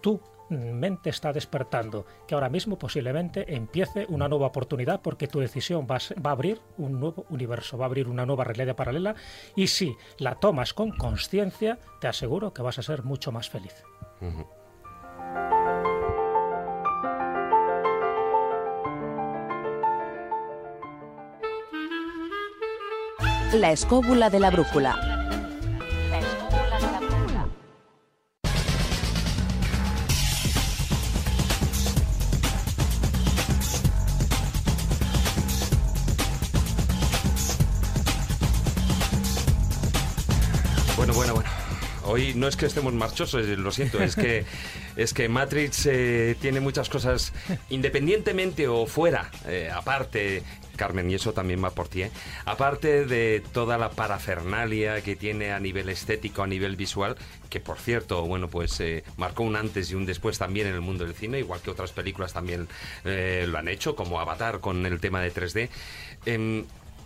[0.01, 0.21] tú
[0.53, 5.97] mente está despertando, que ahora mismo posiblemente empiece una nueva oportunidad porque tu decisión va
[5.97, 9.15] a, abrir un nuevo universo, va a abrir una nueva realidad paralela
[9.57, 13.74] y si la tomas con conciencia, te aseguro que vas a ser mucho más feliz.
[23.55, 25.12] La escóbula de la brújula
[42.33, 44.45] Hoy no es que estemos marchosos, eh, lo siento, es que,
[44.97, 47.33] es que Matrix eh, tiene muchas cosas
[47.69, 50.43] independientemente o fuera, eh, aparte,
[50.77, 52.05] Carmen, y eso también va por ti,
[52.45, 57.17] aparte de toda la parafernalia que tiene a nivel estético, a nivel visual,
[57.51, 58.83] que por cierto, bueno, pues
[59.17, 61.93] marcó un antes y un después también en el mundo del cine, igual que otras
[61.93, 62.69] películas también
[63.05, 65.69] lo han hecho, como Avatar con el tema de 3D.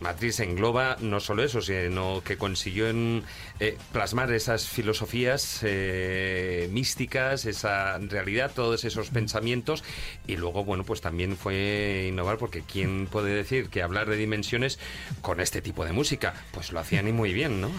[0.00, 3.22] Matrix engloba no solo eso, sino que consiguió en,
[3.60, 9.84] eh, plasmar esas filosofías eh, místicas, esa realidad, todos esos pensamientos
[10.26, 14.78] y luego, bueno, pues también fue innovar porque ¿quién puede decir que hablar de dimensiones
[15.22, 16.34] con este tipo de música?
[16.52, 17.70] Pues lo hacían y muy bien, ¿no?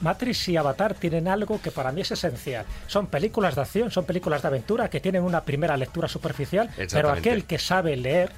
[0.00, 2.66] Matrix y Avatar tienen algo que para mí es esencial.
[2.86, 7.10] Son películas de acción, son películas de aventura que tienen una primera lectura superficial, pero
[7.10, 8.30] aquel que sabe leer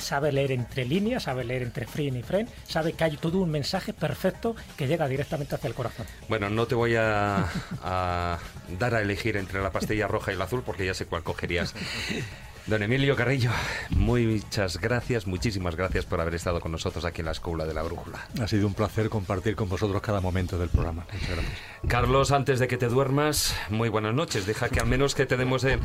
[0.00, 3.50] sabe leer entre líneas, sabe leer entre frame y frame, sabe que hay todo un
[3.50, 6.06] mensaje perfecto que llega directamente hacia el corazón.
[6.28, 7.46] Bueno, no te voy a,
[7.82, 8.38] a
[8.78, 11.74] dar a elegir entre la pastilla roja y la azul porque ya sé cuál cogerías.
[12.66, 13.50] Don Emilio Carrillo,
[13.90, 17.82] muchas gracias, muchísimas gracias por haber estado con nosotros aquí en la Escuela de la
[17.82, 18.28] Brújula.
[18.40, 21.06] Ha sido un placer compartir con vosotros cada momento del programa.
[21.12, 21.58] Muchas gracias.
[21.88, 24.46] Carlos, antes de que te duermas, muy buenas noches.
[24.46, 25.64] Deja que al menos que te demos...
[25.64, 25.78] Eh,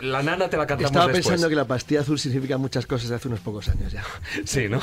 [0.00, 3.16] la nana te la cantamos Estaba pensando que la pastilla azul significa muchas cosas de
[3.16, 4.02] hace unos pocos años ya.
[4.44, 4.80] Sí, ¿no?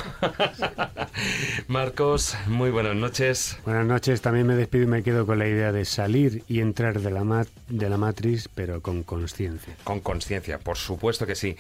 [1.67, 3.57] Marcos, muy buenas noches.
[3.65, 4.21] Buenas noches.
[4.21, 7.45] También me despido y me quedo con la idea de salir y entrar de la,
[7.67, 9.76] de la matriz, pero con conciencia.
[9.84, 11.56] Con conciencia, por supuesto que sí sí.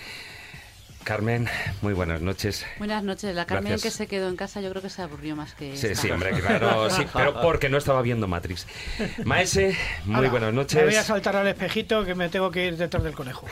[1.03, 1.47] Carmen,
[1.81, 2.65] muy buenas noches.
[2.77, 3.33] Buenas noches.
[3.33, 5.75] La Carmen que se quedó en casa yo creo que se aburrió más que...
[5.75, 8.67] Sí, sí, hombre, claro, sí, pero porque no estaba viendo Matrix.
[9.23, 9.75] Maese,
[10.05, 10.75] muy buenas noches.
[10.75, 13.47] Me voy a saltar al espejito que me tengo que ir detrás del conejo.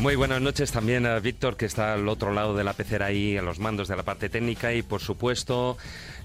[0.00, 3.36] Muy buenas noches también a Víctor, que está al otro lado de la pecera ahí,
[3.36, 5.76] a los mandos de la parte técnica y, por supuesto,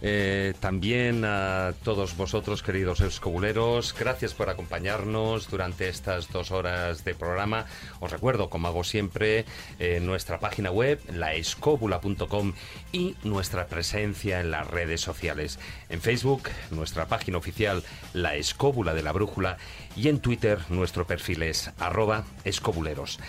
[0.07, 3.95] eh, también a todos vosotros, queridos escobuleros.
[3.98, 7.65] Gracias por acompañarnos durante estas dos horas de programa.
[7.99, 9.45] Os recuerdo, como hago siempre,
[9.80, 12.53] eh, nuestra página web, laescóbula.com
[12.91, 15.57] y nuestra presencia en las redes sociales.
[15.90, 17.84] En Facebook, nuestra página oficial,
[18.14, 19.57] La Escóbula de la Brújula,
[19.95, 23.19] y en Twitter, nuestro perfil es arroba escobuleros.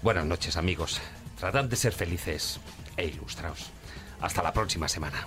[0.00, 1.02] Buenas noches amigos.
[1.38, 2.60] Tratad de ser felices
[2.96, 3.72] e ilustraos.
[4.22, 5.26] Hasta la próxima semana.